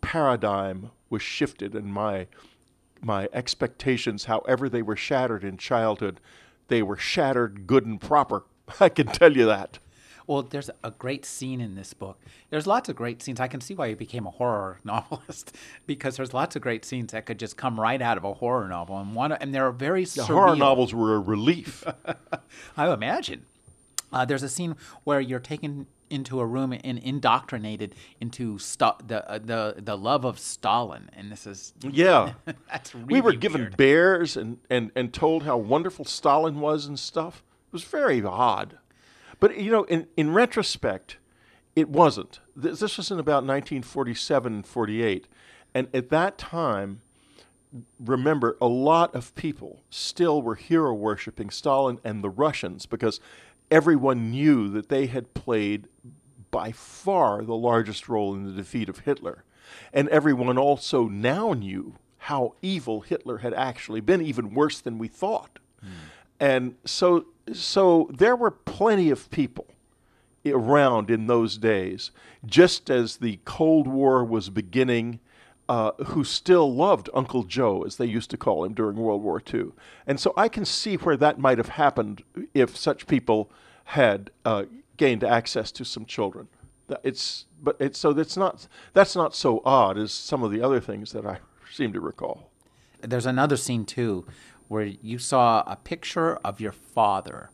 paradigm 0.00 0.90
was 1.10 1.22
shifted 1.22 1.74
and 1.74 1.92
my 1.92 2.26
my 3.02 3.28
expectations, 3.32 4.24
however 4.24 4.68
they 4.68 4.82
were 4.82 4.96
shattered 4.96 5.44
in 5.44 5.58
childhood, 5.58 6.18
they 6.68 6.82
were 6.82 6.96
shattered 6.96 7.66
good 7.66 7.86
and 7.86 8.00
proper. 8.00 8.44
I 8.80 8.88
can 8.88 9.06
tell 9.06 9.32
you 9.36 9.46
that. 9.46 9.78
Well, 10.26 10.42
there's 10.42 10.70
a 10.82 10.90
great 10.90 11.24
scene 11.24 11.60
in 11.60 11.76
this 11.76 11.94
book. 11.94 12.18
There's 12.50 12.66
lots 12.66 12.88
of 12.88 12.96
great 12.96 13.22
scenes. 13.22 13.38
I 13.38 13.46
can 13.46 13.60
see 13.60 13.74
why 13.74 13.86
you 13.86 13.94
became 13.96 14.26
a 14.26 14.30
horror 14.30 14.80
novelist 14.84 15.54
because 15.86 16.16
there's 16.16 16.34
lots 16.34 16.56
of 16.56 16.62
great 16.62 16.84
scenes 16.84 17.12
that 17.12 17.26
could 17.26 17.38
just 17.38 17.56
come 17.56 17.78
right 17.78 18.02
out 18.02 18.16
of 18.16 18.24
a 18.24 18.34
horror 18.34 18.66
novel, 18.66 18.98
and 18.98 19.14
one 19.14 19.30
and 19.32 19.54
they're 19.54 19.70
very 19.70 20.04
The 20.04 20.22
surreal. 20.22 20.26
horror 20.26 20.56
novels 20.56 20.92
were 20.92 21.14
a 21.14 21.20
relief. 21.20 21.84
I 22.76 22.92
imagine. 22.92 23.46
Uh, 24.12 24.24
there's 24.24 24.42
a 24.42 24.48
scene 24.48 24.74
where 25.04 25.20
you're 25.20 25.38
taken 25.40 25.86
into 26.10 26.40
a 26.40 26.46
room 26.46 26.72
and 26.72 26.98
indoctrinated 26.98 27.94
into 28.20 28.58
sta- 28.58 28.98
the 29.06 29.28
uh, 29.30 29.38
the 29.38 29.74
the 29.78 29.96
love 29.96 30.24
of 30.24 30.38
Stalin, 30.38 31.10
and 31.12 31.30
this 31.30 31.46
is 31.46 31.74
yeah. 31.82 32.34
that's 32.70 32.94
really 32.94 33.06
we 33.06 33.20
were 33.20 33.32
given 33.32 33.62
weird. 33.62 33.76
bears 33.76 34.36
and, 34.36 34.58
and, 34.70 34.90
and 34.94 35.12
told 35.12 35.42
how 35.44 35.56
wonderful 35.56 36.04
Stalin 36.04 36.60
was 36.60 36.86
and 36.86 36.98
stuff. 36.98 37.42
It 37.68 37.72
was 37.72 37.84
very 37.84 38.22
odd. 38.24 38.78
But, 39.40 39.58
you 39.58 39.70
know, 39.70 39.84
in, 39.84 40.06
in 40.16 40.32
retrospect, 40.32 41.18
it 41.74 41.88
wasn't. 41.88 42.40
This, 42.54 42.80
this 42.80 42.96
was 42.96 43.10
in 43.10 43.18
about 43.18 43.44
1947 43.44 44.54
and 44.54 44.66
48. 44.66 45.28
And 45.74 45.88
at 45.92 46.08
that 46.10 46.38
time, 46.38 47.02
remember, 48.00 48.56
a 48.60 48.66
lot 48.66 49.14
of 49.14 49.34
people 49.34 49.82
still 49.90 50.40
were 50.40 50.54
hero 50.54 50.94
worshiping 50.94 51.50
Stalin 51.50 51.98
and 52.02 52.24
the 52.24 52.30
Russians 52.30 52.86
because 52.86 53.20
everyone 53.70 54.30
knew 54.30 54.68
that 54.70 54.88
they 54.88 55.06
had 55.06 55.34
played 55.34 55.88
by 56.50 56.72
far 56.72 57.42
the 57.42 57.54
largest 57.54 58.08
role 58.08 58.34
in 58.34 58.44
the 58.44 58.52
defeat 58.52 58.88
of 58.88 59.00
Hitler. 59.00 59.44
And 59.92 60.08
everyone 60.08 60.58
also 60.58 61.06
now 61.06 61.52
knew 61.52 61.94
how 62.18 62.54
evil 62.62 63.02
Hitler 63.02 63.38
had 63.38 63.54
actually 63.54 64.00
been, 64.00 64.22
even 64.22 64.54
worse 64.54 64.80
than 64.80 64.98
we 64.98 65.08
thought. 65.08 65.58
Hmm. 65.80 65.88
And 66.38 66.74
so, 66.84 67.26
so 67.52 68.08
there 68.12 68.36
were 68.36 68.50
plenty 68.50 69.10
of 69.10 69.30
people 69.30 69.66
around 70.44 71.10
in 71.10 71.26
those 71.26 71.58
days, 71.58 72.10
just 72.44 72.90
as 72.90 73.16
the 73.16 73.40
Cold 73.44 73.86
War 73.86 74.24
was 74.24 74.50
beginning, 74.50 75.20
uh, 75.68 75.92
who 76.06 76.24
still 76.24 76.72
loved 76.72 77.10
Uncle 77.12 77.42
Joe, 77.42 77.82
as 77.82 77.96
they 77.96 78.06
used 78.06 78.30
to 78.30 78.36
call 78.36 78.64
him 78.64 78.72
during 78.72 78.96
World 78.96 79.22
War 79.22 79.42
II. 79.52 79.72
And 80.06 80.20
so 80.20 80.32
I 80.36 80.48
can 80.48 80.64
see 80.64 80.96
where 80.96 81.16
that 81.16 81.38
might 81.38 81.58
have 81.58 81.70
happened 81.70 82.22
if 82.54 82.76
such 82.76 83.06
people 83.06 83.50
had 83.84 84.30
uh, 84.44 84.64
gained 84.96 85.24
access 85.24 85.72
to 85.72 85.84
some 85.84 86.04
children. 86.04 86.48
It's, 87.02 87.46
but 87.60 87.76
it's 87.80 87.98
so 87.98 88.12
that's 88.12 88.36
not 88.36 88.68
that's 88.92 89.16
not 89.16 89.34
so 89.34 89.60
odd 89.64 89.98
as 89.98 90.12
some 90.12 90.44
of 90.44 90.52
the 90.52 90.62
other 90.62 90.78
things 90.78 91.10
that 91.12 91.26
I 91.26 91.38
seem 91.72 91.92
to 91.94 92.00
recall. 92.00 92.50
There's 93.00 93.26
another 93.26 93.56
scene 93.56 93.84
too, 93.84 94.24
where 94.68 94.84
you 94.84 95.18
saw 95.18 95.64
a 95.66 95.74
picture 95.74 96.36
of 96.36 96.60
your 96.60 96.72
father 96.72 97.50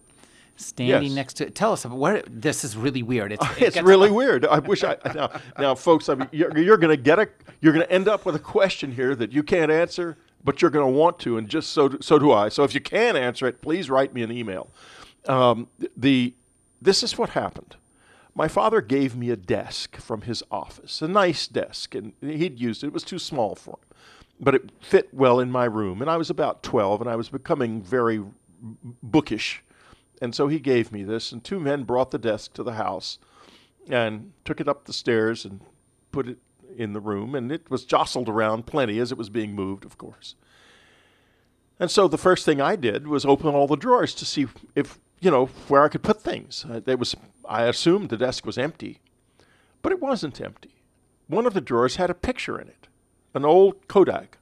standing 0.62 1.02
Yes. 1.10 1.12
next 1.14 1.34
to. 1.34 1.46
it. 1.46 1.54
Tell 1.54 1.72
us 1.72 1.84
about 1.84 1.98
what 1.98 2.24
this 2.28 2.64
is 2.64 2.76
really 2.76 3.02
weird. 3.02 3.32
It's, 3.32 3.44
it 3.56 3.62
it's 3.62 3.82
really 3.82 4.10
weird. 4.10 4.44
I 4.46 4.58
wish 4.58 4.84
I 4.84 4.96
now, 5.14 5.30
now 5.58 5.74
folks. 5.74 6.08
I 6.08 6.14
mean, 6.14 6.28
you're, 6.32 6.56
you're 6.58 6.76
going 6.78 6.96
to 6.96 7.02
get 7.02 7.18
a 7.18 7.28
you're 7.60 7.72
going 7.72 7.86
to 7.86 7.92
end 7.92 8.08
up 8.08 8.24
with 8.24 8.34
a 8.34 8.40
question 8.40 8.92
here 8.92 9.14
that 9.14 9.32
you 9.32 9.42
can't 9.42 9.70
answer, 9.70 10.16
but 10.44 10.62
you're 10.62 10.70
going 10.70 10.86
to 10.90 10.98
want 10.98 11.18
to, 11.20 11.36
and 11.38 11.48
just 11.48 11.70
so 11.70 11.88
do, 11.88 11.98
so 12.00 12.18
do 12.18 12.32
I. 12.32 12.48
So 12.48 12.64
if 12.64 12.74
you 12.74 12.80
can 12.80 13.16
answer 13.16 13.46
it, 13.46 13.60
please 13.62 13.90
write 13.90 14.12
me 14.14 14.22
an 14.22 14.32
email. 14.32 14.70
Um, 15.26 15.68
the 15.96 16.34
this 16.80 17.02
is 17.02 17.16
what 17.16 17.30
happened. 17.30 17.76
My 18.34 18.48
father 18.48 18.80
gave 18.80 19.14
me 19.14 19.28
a 19.30 19.36
desk 19.36 19.96
from 19.98 20.22
his 20.22 20.42
office, 20.50 21.02
a 21.02 21.06
nice 21.08 21.46
desk, 21.46 21.94
and 21.94 22.14
he'd 22.22 22.58
used 22.58 22.82
it. 22.82 22.86
It 22.88 22.92
was 22.92 23.04
too 23.04 23.18
small 23.18 23.54
for 23.54 23.72
him, 23.72 23.96
but 24.40 24.54
it 24.54 24.70
fit 24.80 25.12
well 25.12 25.38
in 25.38 25.50
my 25.50 25.66
room. 25.66 26.00
And 26.00 26.10
I 26.10 26.16
was 26.16 26.30
about 26.30 26.62
12, 26.62 27.02
and 27.02 27.10
I 27.10 27.14
was 27.14 27.28
becoming 27.28 27.82
very 27.82 28.22
bookish. 29.02 29.62
And 30.22 30.36
so 30.36 30.46
he 30.46 30.60
gave 30.60 30.92
me 30.92 31.02
this, 31.02 31.32
and 31.32 31.42
two 31.42 31.58
men 31.58 31.82
brought 31.82 32.12
the 32.12 32.18
desk 32.18 32.52
to 32.52 32.62
the 32.62 32.74
house 32.74 33.18
and 33.88 34.32
took 34.44 34.60
it 34.60 34.68
up 34.68 34.84
the 34.84 34.92
stairs 34.92 35.44
and 35.44 35.60
put 36.12 36.28
it 36.28 36.38
in 36.76 36.92
the 36.92 37.00
room. 37.00 37.34
And 37.34 37.50
it 37.50 37.68
was 37.68 37.84
jostled 37.84 38.28
around 38.28 38.64
plenty 38.64 39.00
as 39.00 39.10
it 39.10 39.18
was 39.18 39.30
being 39.30 39.52
moved, 39.52 39.84
of 39.84 39.98
course. 39.98 40.36
And 41.80 41.90
so 41.90 42.06
the 42.06 42.16
first 42.16 42.44
thing 42.44 42.60
I 42.60 42.76
did 42.76 43.08
was 43.08 43.24
open 43.24 43.48
all 43.48 43.66
the 43.66 43.74
drawers 43.74 44.14
to 44.14 44.24
see 44.24 44.46
if, 44.76 45.00
you 45.18 45.28
know, 45.28 45.46
where 45.66 45.82
I 45.82 45.88
could 45.88 46.04
put 46.04 46.22
things. 46.22 46.64
Uh, 46.70 46.80
It 46.86 47.00
was, 47.00 47.16
I 47.48 47.64
assumed 47.64 48.08
the 48.08 48.16
desk 48.16 48.46
was 48.46 48.56
empty, 48.56 49.00
but 49.82 49.90
it 49.90 50.00
wasn't 50.00 50.40
empty. 50.40 50.76
One 51.26 51.46
of 51.46 51.54
the 51.54 51.60
drawers 51.60 51.96
had 51.96 52.10
a 52.10 52.14
picture 52.14 52.60
in 52.60 52.68
it, 52.68 52.86
an 53.34 53.44
old 53.44 53.88
Kodak, 53.88 54.38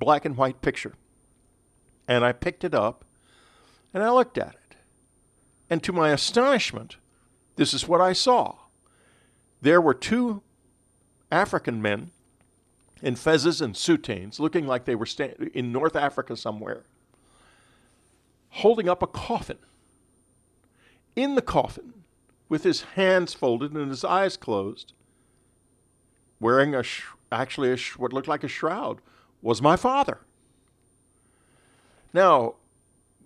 black 0.00 0.24
and 0.24 0.36
white 0.36 0.62
picture. 0.62 0.94
And 2.08 2.24
I 2.24 2.32
picked 2.32 2.64
it 2.64 2.74
up 2.74 3.04
and 3.92 4.02
I 4.02 4.10
looked 4.10 4.38
at 4.38 4.54
it. 4.54 4.76
And 5.70 5.82
to 5.82 5.92
my 5.92 6.10
astonishment, 6.10 6.96
this 7.56 7.74
is 7.74 7.86
what 7.88 8.00
I 8.00 8.12
saw. 8.12 8.56
There 9.60 9.80
were 9.80 9.94
two 9.94 10.42
African 11.30 11.82
men 11.82 12.10
in 13.02 13.14
fezzes 13.14 13.60
and 13.60 13.74
soutanes, 13.74 14.38
looking 14.38 14.66
like 14.66 14.84
they 14.84 14.94
were 14.94 15.06
sta- 15.06 15.34
in 15.54 15.72
North 15.72 15.94
Africa 15.94 16.36
somewhere, 16.36 16.84
holding 18.50 18.88
up 18.88 19.02
a 19.02 19.06
coffin. 19.06 19.58
In 21.14 21.34
the 21.34 21.42
coffin, 21.42 22.04
with 22.48 22.64
his 22.64 22.82
hands 22.94 23.34
folded 23.34 23.72
and 23.72 23.90
his 23.90 24.04
eyes 24.04 24.36
closed, 24.36 24.92
wearing 26.40 26.74
a 26.74 26.82
sh- 26.82 27.04
actually 27.30 27.72
a 27.72 27.76
sh- 27.76 27.98
what 27.98 28.12
looked 28.12 28.28
like 28.28 28.44
a 28.44 28.48
shroud, 28.48 29.00
was 29.42 29.60
my 29.60 29.76
father. 29.76 30.20
Now, 32.12 32.54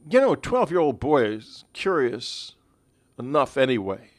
you 0.08 0.20
know, 0.20 0.32
a 0.32 0.36
12 0.36 0.70
year 0.70 0.80
old 0.80 1.00
boy 1.00 1.24
is 1.24 1.64
curious 1.72 2.54
enough 3.18 3.56
anyway. 3.56 4.10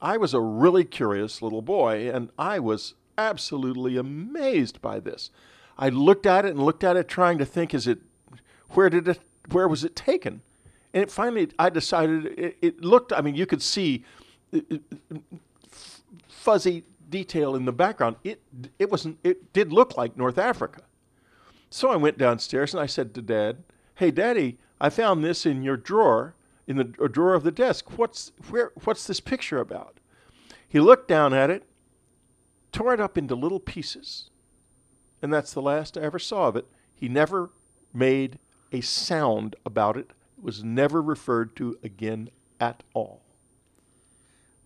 I 0.00 0.16
was 0.16 0.34
a 0.34 0.40
really 0.40 0.84
curious 0.84 1.42
little 1.42 1.62
boy, 1.62 2.10
and 2.12 2.30
I 2.38 2.58
was 2.58 2.94
absolutely 3.16 3.96
amazed 3.96 4.82
by 4.82 4.98
this. 4.98 5.30
I 5.78 5.88
looked 5.90 6.26
at 6.26 6.44
it 6.44 6.50
and 6.50 6.62
looked 6.62 6.84
at 6.84 6.96
it, 6.96 7.08
trying 7.08 7.38
to 7.38 7.44
think, 7.44 7.72
is 7.72 7.86
it, 7.86 8.00
where 8.70 8.90
did 8.90 9.06
it, 9.06 9.20
where 9.50 9.68
was 9.68 9.84
it 9.84 9.94
taken? 9.94 10.42
And 10.92 11.04
it 11.04 11.10
finally, 11.10 11.50
I 11.58 11.70
decided 11.70 12.26
it, 12.38 12.56
it 12.60 12.84
looked, 12.84 13.12
I 13.12 13.20
mean, 13.20 13.34
you 13.34 13.46
could 13.46 13.62
see 13.62 14.04
uh, 14.54 14.60
f- 15.70 16.02
fuzzy 16.28 16.84
detail 17.08 17.54
in 17.54 17.64
the 17.64 17.72
background. 17.72 18.16
It, 18.24 18.42
it 18.78 18.90
wasn't, 18.90 19.18
it 19.22 19.52
did 19.52 19.72
look 19.72 19.96
like 19.96 20.16
North 20.16 20.38
Africa. 20.38 20.82
So 21.70 21.90
I 21.90 21.96
went 21.96 22.18
downstairs 22.18 22.74
and 22.74 22.82
I 22.82 22.86
said 22.86 23.14
to 23.14 23.22
Dad, 23.22 23.62
"Hey, 23.94 24.10
Daddy, 24.10 24.58
I 24.82 24.90
found 24.90 25.22
this 25.22 25.46
in 25.46 25.62
your 25.62 25.76
drawer, 25.76 26.34
in 26.66 26.76
the 26.76 26.84
drawer 26.84 27.34
of 27.34 27.44
the 27.44 27.52
desk. 27.52 27.96
What's 27.96 28.32
where? 28.50 28.72
What's 28.82 29.06
this 29.06 29.20
picture 29.20 29.58
about?" 29.58 29.98
He 30.66 30.80
looked 30.80 31.06
down 31.06 31.32
at 31.32 31.50
it, 31.50 31.62
tore 32.72 32.92
it 32.92 33.00
up 33.00 33.16
into 33.16 33.36
little 33.36 33.60
pieces, 33.60 34.28
and 35.22 35.32
that's 35.32 35.52
the 35.52 35.62
last 35.62 35.96
I 35.96 36.00
ever 36.00 36.18
saw 36.18 36.48
of 36.48 36.56
it. 36.56 36.66
He 36.94 37.08
never 37.08 37.50
made 37.94 38.40
a 38.72 38.80
sound 38.80 39.54
about 39.64 39.96
it. 39.96 40.10
It 40.36 40.42
was 40.42 40.64
never 40.64 41.00
referred 41.00 41.54
to 41.56 41.78
again 41.84 42.30
at 42.58 42.82
all. 42.92 43.22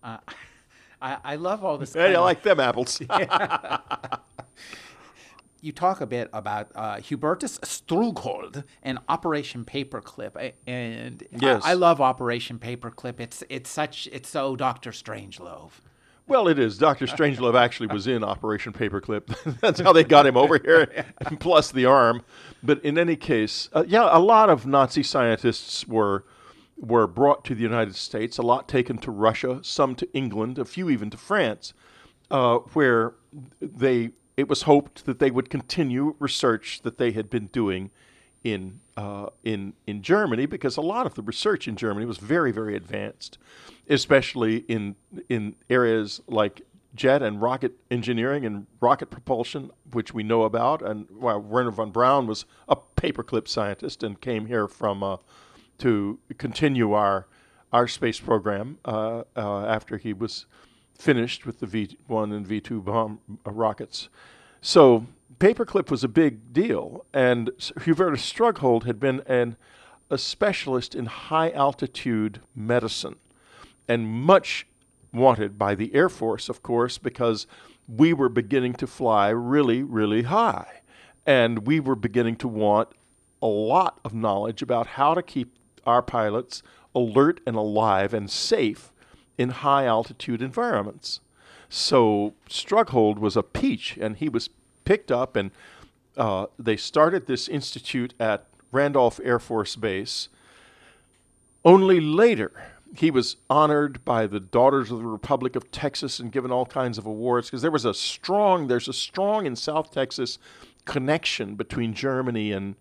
Uh, 0.01 0.17
I, 1.01 1.17
I 1.23 1.35
love 1.35 1.63
all 1.63 1.77
this. 1.77 1.95
I 1.95 2.05
of- 2.07 2.23
like 2.23 2.41
them 2.41 2.59
apples. 2.59 2.99
you 5.61 5.71
talk 5.71 6.01
a 6.01 6.05
bit 6.05 6.29
about 6.33 6.71
uh, 6.75 6.95
Hubertus 6.97 7.59
Strughold 7.65 8.63
and 8.83 8.99
Operation 9.09 9.65
Paperclip, 9.65 10.53
and 10.67 11.23
I- 11.33 11.37
Yes. 11.39 11.63
I, 11.65 11.73
love 11.73 11.99
Operation 12.01 12.59
Paperclip. 12.59 13.19
It's 13.19 13.43
it's 13.49 13.69
such 13.69 14.07
it's 14.11 14.29
so 14.29 14.55
Doctor 14.55 14.91
Strangelove. 14.91 15.71
Well, 16.27 16.49
it 16.49 16.59
is. 16.59 16.77
Dr. 16.77 17.05
Strangelove 17.05 17.55
actually 17.57 17.87
was 17.87 18.05
in 18.05 18.21
Operation 18.21 18.73
Paperclip. 18.73 19.59
That's 19.61 19.79
how 19.79 19.93
they 19.93 20.03
got 20.03 20.25
him 20.25 20.35
over 20.35 20.59
here, 20.59 21.05
plus 21.39 21.71
the 21.71 21.85
arm. 21.85 22.21
But 22.61 22.83
in 22.83 22.97
any 22.97 23.15
case, 23.15 23.69
uh, 23.71 23.85
yeah, 23.87 24.09
a 24.11 24.19
lot 24.19 24.49
of 24.49 24.65
Nazi 24.67 25.03
scientists 25.03 25.87
were 25.87 26.25
were 26.75 27.07
brought 27.07 27.45
to 27.45 27.55
the 27.55 27.61
United 27.61 27.95
States. 27.95 28.37
A 28.37 28.41
lot 28.41 28.67
taken 28.67 28.97
to 28.99 29.09
Russia, 29.11 29.59
some 29.63 29.95
to 29.95 30.13
England, 30.13 30.59
a 30.59 30.65
few 30.65 30.89
even 30.89 31.09
to 31.11 31.17
France, 31.17 31.73
uh, 32.29 32.57
where 32.73 33.13
they 33.61 34.11
it 34.37 34.47
was 34.47 34.61
hoped 34.61 35.05
that 35.05 35.19
they 35.19 35.31
would 35.31 35.49
continue 35.49 36.15
research 36.19 36.81
that 36.83 36.97
they 36.97 37.11
had 37.11 37.29
been 37.29 37.47
doing 37.47 37.89
in 38.43 38.79
uh, 38.95 39.27
in 39.43 39.73
in 39.85 40.01
Germany 40.01 40.45
because 40.45 40.77
a 40.77 40.81
lot 40.81 41.05
of 41.05 41.15
the 41.15 41.23
research 41.23 41.67
in 41.67 41.75
Germany 41.75 42.05
was 42.05 42.19
very 42.19 42.51
very 42.51 42.75
advanced, 42.75 43.37
especially 43.89 44.57
in 44.67 44.95
in 45.27 45.55
areas 45.69 46.21
like 46.27 46.61
jet 46.95 47.21
and 47.21 47.41
rocket 47.41 47.73
engineering 47.91 48.45
and 48.45 48.67
rocket 48.79 49.09
propulsion, 49.09 49.71
which 49.91 50.13
we 50.13 50.23
know 50.23 50.43
about. 50.43 50.81
And 50.81 51.07
well, 51.11 51.39
Wernher 51.39 51.71
von 51.71 51.91
Braun 51.91 52.27
was 52.27 52.45
a 52.69 52.75
paperclip 52.75 53.47
scientist 53.47 54.03
and 54.03 54.21
came 54.21 54.45
here 54.45 54.67
from 54.67 55.03
uh, 55.03 55.17
to 55.79 56.19
continue 56.37 56.93
our 56.93 57.27
our 57.73 57.87
space 57.87 58.19
program 58.19 58.77
uh, 58.85 59.23
uh, 59.35 59.65
after 59.65 59.97
he 59.97 60.13
was 60.13 60.45
finished 60.97 61.45
with 61.45 61.59
the 61.59 61.67
V1 61.67 62.35
and 62.35 62.47
V2 62.47 62.83
bomb 62.83 63.19
uh, 63.45 63.51
rockets. 63.51 64.09
So 64.61 65.05
paperclip 65.39 65.91
was 65.91 66.03
a 66.03 66.07
big 66.07 66.53
deal, 66.53 67.05
and 67.13 67.51
Hubertus 67.57 68.19
Strughold 68.19 68.85
had 68.85 68.99
been 68.99 69.21
an, 69.27 69.55
a 70.09 70.17
specialist 70.17 70.95
in 70.95 71.05
high 71.05 71.51
altitude 71.51 72.41
medicine. 72.55 73.17
and 73.87 74.07
much 74.07 74.67
wanted 75.13 75.57
by 75.57 75.73
the 75.73 75.93
Air 75.95 76.09
Force, 76.09 76.49
of 76.49 76.61
course, 76.61 76.97
because 76.97 77.47
we 77.87 78.11
were 78.11 78.27
beginning 78.27 78.73
to 78.73 78.85
fly 78.85 79.29
really, 79.29 79.81
really 79.81 80.23
high. 80.23 80.81
And 81.25 81.65
we 81.65 81.79
were 81.79 81.95
beginning 81.95 82.35
to 82.37 82.47
want 82.47 82.89
a 83.41 83.47
lot 83.47 83.99
of 84.03 84.13
knowledge 84.13 84.61
about 84.61 84.87
how 84.87 85.13
to 85.13 85.21
keep 85.21 85.55
our 85.85 86.01
pilots 86.01 86.61
alert 86.93 87.39
and 87.47 87.55
alive 87.55 88.13
and 88.13 88.29
safe 88.29 88.91
in 89.37 89.49
high 89.49 89.85
altitude 89.85 90.41
environments. 90.41 91.19
So 91.69 92.33
Strughold 92.49 93.19
was 93.19 93.35
a 93.35 93.43
peach, 93.43 93.97
and 93.99 94.17
he 94.17 94.29
was 94.29 94.49
picked 94.85 95.11
up, 95.11 95.35
and 95.35 95.51
uh, 96.15 96.47
they 96.57 96.77
started 96.77 97.27
this 97.27 97.47
institute 97.47 98.13
at 98.19 98.45
Randolph 98.71 99.19
Air 99.23 99.39
Force 99.39 99.75
Base. 99.75 100.29
Only 101.63 101.99
later, 101.99 102.51
he 102.95 103.11
was 103.11 103.35
honored 103.49 104.03
by 104.05 104.27
the 104.27 104.39
Daughters 104.39 104.91
of 104.91 104.99
the 104.99 105.05
Republic 105.05 105.55
of 105.55 105.71
Texas 105.71 106.19
and 106.19 106.31
given 106.31 106.51
all 106.51 106.65
kinds 106.65 106.97
of 106.97 107.05
awards 107.05 107.47
because 107.47 107.61
there 107.61 107.71
was 107.71 107.85
a 107.85 107.93
strong, 107.93 108.67
there's 108.67 108.87
a 108.87 108.93
strong 108.93 109.45
in 109.45 109.55
South 109.55 109.91
Texas 109.91 110.39
connection 110.85 111.55
between 111.55 111.93
Germany 111.93 112.51
and 112.51 112.75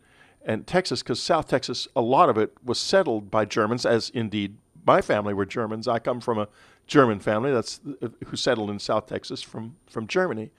and 0.47 0.65
Texas 0.65 1.03
because 1.03 1.21
South 1.21 1.49
Texas, 1.49 1.89
a 1.97 2.01
lot 2.01 2.29
of 2.29 2.39
it 2.39 2.53
was 2.65 2.79
settled 2.79 3.33
by 3.33 3.45
Germans, 3.45 3.85
as 3.85 4.11
indeed 4.11 4.57
my 4.87 5.01
family 5.03 5.35
were 5.35 5.45
Germans. 5.45 5.89
I 5.89 5.99
come 5.99 6.21
from 6.21 6.39
a 6.39 6.49
German 6.87 7.19
family 7.19 7.53
that's 7.53 7.81
who 8.27 8.37
settled 8.37 8.71
in 8.71 8.79
South 8.79 9.07
Texas 9.07 9.43
from 9.43 9.77
from 9.87 10.07
Germany, 10.07 10.51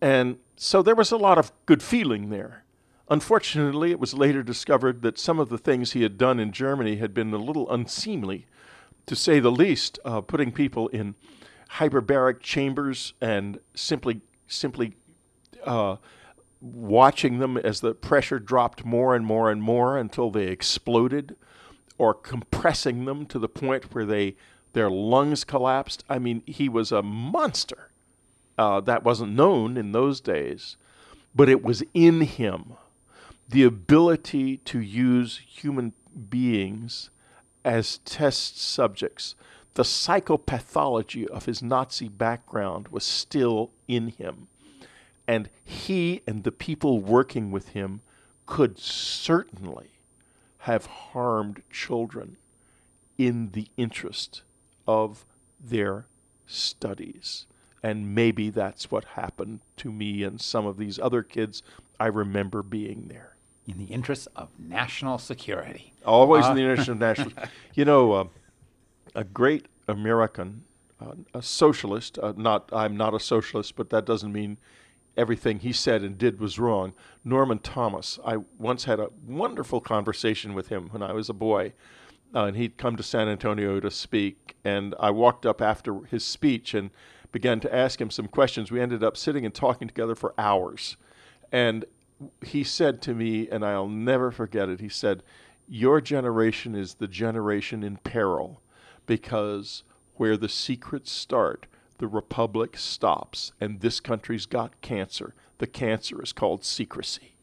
and 0.00 0.38
so 0.56 0.82
there 0.82 0.94
was 0.94 1.12
a 1.12 1.16
lot 1.16 1.38
of 1.38 1.52
good 1.66 1.82
feeling 1.82 2.30
there. 2.30 2.64
Unfortunately, 3.08 3.90
it 3.90 3.98
was 3.98 4.14
later 4.14 4.42
discovered 4.42 5.02
that 5.02 5.18
some 5.18 5.40
of 5.40 5.48
the 5.48 5.58
things 5.58 5.92
he 5.92 6.02
had 6.02 6.16
done 6.16 6.38
in 6.38 6.52
Germany 6.52 6.96
had 6.96 7.12
been 7.12 7.32
a 7.34 7.38
little 7.38 7.70
unseemly, 7.70 8.46
to 9.06 9.16
say 9.16 9.40
the 9.40 9.50
least. 9.50 9.98
Uh, 10.04 10.20
putting 10.20 10.52
people 10.52 10.88
in 10.88 11.14
hyperbaric 11.74 12.40
chambers 12.40 13.14
and 13.20 13.58
simply 13.74 14.20
simply 14.46 14.94
uh, 15.64 15.96
watching 16.60 17.38
them 17.38 17.56
as 17.56 17.80
the 17.80 17.94
pressure 17.94 18.38
dropped 18.38 18.84
more 18.84 19.14
and 19.14 19.24
more 19.24 19.50
and 19.50 19.62
more 19.62 19.96
until 19.96 20.30
they 20.30 20.48
exploded, 20.48 21.36
or 22.00 22.14
compressing 22.14 23.04
them 23.04 23.26
to 23.26 23.38
the 23.38 23.46
point 23.46 23.94
where 23.94 24.06
they 24.06 24.34
their 24.72 24.88
lungs 24.88 25.44
collapsed. 25.44 26.02
I 26.08 26.18
mean, 26.18 26.42
he 26.46 26.66
was 26.66 26.90
a 26.90 27.02
monster. 27.02 27.90
Uh, 28.56 28.80
that 28.80 29.04
wasn't 29.04 29.34
known 29.34 29.76
in 29.76 29.92
those 29.92 30.18
days, 30.18 30.78
but 31.34 31.50
it 31.50 31.62
was 31.62 31.82
in 31.92 32.22
him. 32.22 32.72
The 33.46 33.64
ability 33.64 34.58
to 34.58 34.80
use 34.80 35.42
human 35.46 35.92
beings 36.30 37.10
as 37.66 37.98
test 37.98 38.58
subjects. 38.58 39.34
The 39.74 39.82
psychopathology 39.82 41.26
of 41.26 41.44
his 41.44 41.62
Nazi 41.62 42.08
background 42.08 42.88
was 42.88 43.04
still 43.04 43.72
in 43.88 44.08
him. 44.08 44.48
And 45.28 45.50
he 45.62 46.22
and 46.26 46.44
the 46.44 46.52
people 46.52 47.00
working 47.00 47.50
with 47.50 47.70
him 47.70 48.00
could 48.46 48.78
certainly 48.78 49.99
have 50.60 50.86
harmed 50.86 51.62
children 51.70 52.36
in 53.16 53.50
the 53.52 53.66
interest 53.76 54.42
of 54.86 55.24
their 55.58 56.06
studies. 56.46 57.46
And 57.82 58.14
maybe 58.14 58.50
that's 58.50 58.90
what 58.90 59.04
happened 59.04 59.60
to 59.78 59.90
me 59.90 60.22
and 60.22 60.40
some 60.40 60.66
of 60.66 60.76
these 60.76 60.98
other 60.98 61.22
kids. 61.22 61.62
I 61.98 62.06
remember 62.06 62.62
being 62.62 63.06
there. 63.08 63.36
In 63.66 63.78
the 63.78 63.86
interest 63.86 64.28
of 64.36 64.48
national 64.58 65.18
security. 65.18 65.94
Always 66.04 66.44
uh. 66.44 66.50
in 66.50 66.56
the 66.56 66.62
interest 66.62 66.88
of 66.88 66.98
national. 66.98 67.32
You 67.74 67.84
know, 67.84 68.12
uh, 68.12 68.24
a 69.14 69.24
great 69.24 69.66
American, 69.88 70.64
uh, 71.00 71.12
a 71.32 71.40
socialist. 71.40 72.18
Uh, 72.18 72.34
not, 72.36 72.68
I'm 72.72 72.96
not 72.96 73.14
a 73.14 73.20
socialist, 73.20 73.76
but 73.76 73.90
that 73.90 74.04
doesn't 74.04 74.32
mean 74.32 74.58
everything 75.20 75.58
he 75.58 75.72
said 75.72 76.02
and 76.02 76.16
did 76.16 76.40
was 76.40 76.58
wrong. 76.58 76.94
Norman 77.22 77.58
Thomas. 77.58 78.18
I 78.24 78.38
once 78.58 78.84
had 78.84 78.98
a 78.98 79.10
wonderful 79.26 79.80
conversation 79.82 80.54
with 80.54 80.68
him 80.68 80.88
when 80.88 81.02
I 81.02 81.12
was 81.12 81.28
a 81.28 81.34
boy, 81.34 81.74
uh, 82.34 82.44
and 82.44 82.56
he'd 82.56 82.78
come 82.78 82.96
to 82.96 83.02
San 83.02 83.28
Antonio 83.28 83.78
to 83.80 83.90
speak. 83.90 84.56
And 84.64 84.94
I 84.98 85.10
walked 85.10 85.44
up 85.44 85.60
after 85.60 86.04
his 86.04 86.24
speech 86.24 86.72
and 86.72 86.90
began 87.32 87.60
to 87.60 87.74
ask 87.74 88.00
him 88.00 88.10
some 88.10 88.28
questions. 88.28 88.70
We 88.70 88.80
ended 88.80 89.04
up 89.04 89.16
sitting 89.16 89.44
and 89.44 89.54
talking 89.54 89.88
together 89.88 90.14
for 90.14 90.32
hours. 90.38 90.96
And 91.52 91.84
he 92.42 92.64
said 92.64 93.02
to 93.02 93.14
me, 93.14 93.46
and 93.48 93.62
I'll 93.64 93.88
never 93.88 94.30
forget 94.30 94.70
it, 94.70 94.80
he 94.80 94.88
said, 94.88 95.22
Your 95.68 96.00
generation 96.00 96.74
is 96.74 96.94
the 96.94 97.08
generation 97.08 97.82
in 97.82 97.98
peril 97.98 98.62
because 99.06 99.82
where 100.14 100.36
the 100.36 100.48
secrets 100.48 101.10
start, 101.10 101.66
the 102.00 102.08
republic 102.08 102.78
stops, 102.78 103.52
and 103.60 103.80
this 103.80 104.00
country's 104.00 104.46
got 104.46 104.80
cancer. 104.80 105.34
The 105.58 105.66
cancer 105.66 106.22
is 106.22 106.32
called 106.32 106.64
secrecy. 106.64 107.34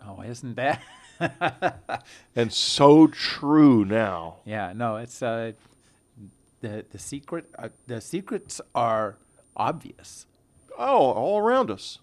Oh, 0.00 0.22
isn't 0.22 0.54
that? 0.54 0.80
and 2.36 2.52
so 2.52 3.08
true 3.08 3.84
now. 3.84 4.36
Yeah, 4.44 4.72
no, 4.74 4.96
it's 4.96 5.22
uh, 5.22 5.52
the 6.60 6.84
the 6.88 6.98
secret. 6.98 7.46
Uh, 7.58 7.70
the 7.88 8.00
secrets 8.00 8.60
are 8.76 9.16
obvious. 9.56 10.26
Oh, 10.78 11.10
all 11.10 11.40
around 11.40 11.68
us. 11.68 11.98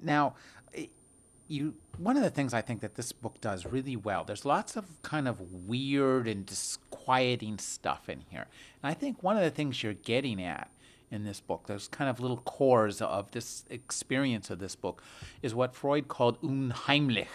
Now, 0.00 0.34
you 1.48 1.74
one 1.96 2.16
of 2.16 2.22
the 2.22 2.30
things 2.30 2.54
I 2.54 2.60
think 2.60 2.80
that 2.80 2.94
this 2.94 3.12
book 3.12 3.40
does 3.40 3.66
really 3.66 3.96
well. 3.96 4.24
There's 4.24 4.44
lots 4.44 4.76
of 4.76 5.02
kind 5.02 5.26
of 5.26 5.40
weird 5.40 6.28
and 6.28 6.46
disquieting 6.46 7.58
stuff 7.58 8.08
in 8.08 8.22
here, 8.28 8.46
and 8.82 8.90
I 8.90 8.94
think 8.94 9.22
one 9.22 9.36
of 9.36 9.42
the 9.42 9.50
things 9.50 9.82
you're 9.82 9.94
getting 9.94 10.42
at 10.42 10.70
in 11.10 11.24
this 11.24 11.40
book, 11.40 11.66
there's 11.66 11.88
kind 11.88 12.10
of 12.10 12.20
little 12.20 12.38
cores 12.38 13.00
of 13.00 13.30
this 13.30 13.64
experience 13.70 14.50
of 14.50 14.58
this 14.58 14.76
book, 14.76 15.02
is 15.42 15.54
what 15.54 15.74
Freud 15.74 16.08
called 16.08 16.40
unheimlich, 16.42 17.28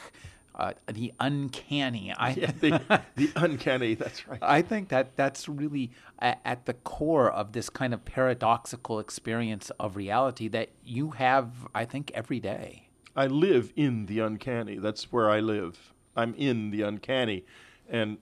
uh, 0.55 0.73
the 0.91 1.13
uncanny. 1.19 2.13
I, 2.15 2.29
yeah, 2.31 2.51
the, 2.59 3.01
the, 3.15 3.31
uncanny. 3.35 3.95
That's 3.95 4.27
right. 4.27 4.39
I 4.41 4.61
think 4.61 4.89
that 4.89 5.15
that's 5.15 5.49
really 5.49 5.91
at, 6.19 6.39
at, 6.45 6.65
the 6.65 6.73
core 6.73 7.31
of 7.31 7.53
this 7.53 7.69
kind 7.69 7.93
of 7.93 8.05
paradoxical 8.05 8.99
experience 8.99 9.71
of 9.79 9.95
reality 9.95 10.47
that 10.49 10.69
you 10.83 11.11
have, 11.11 11.67
I 11.73 11.85
think, 11.85 12.11
every 12.13 12.39
day. 12.39 12.89
I 13.15 13.27
live 13.27 13.71
in 13.75 14.07
the 14.07 14.19
uncanny. 14.19 14.77
That's 14.77 15.11
where 15.11 15.29
I 15.29 15.39
live. 15.39 15.93
I'm 16.15 16.33
in 16.35 16.71
the 16.71 16.81
uncanny, 16.83 17.45
and 17.89 18.17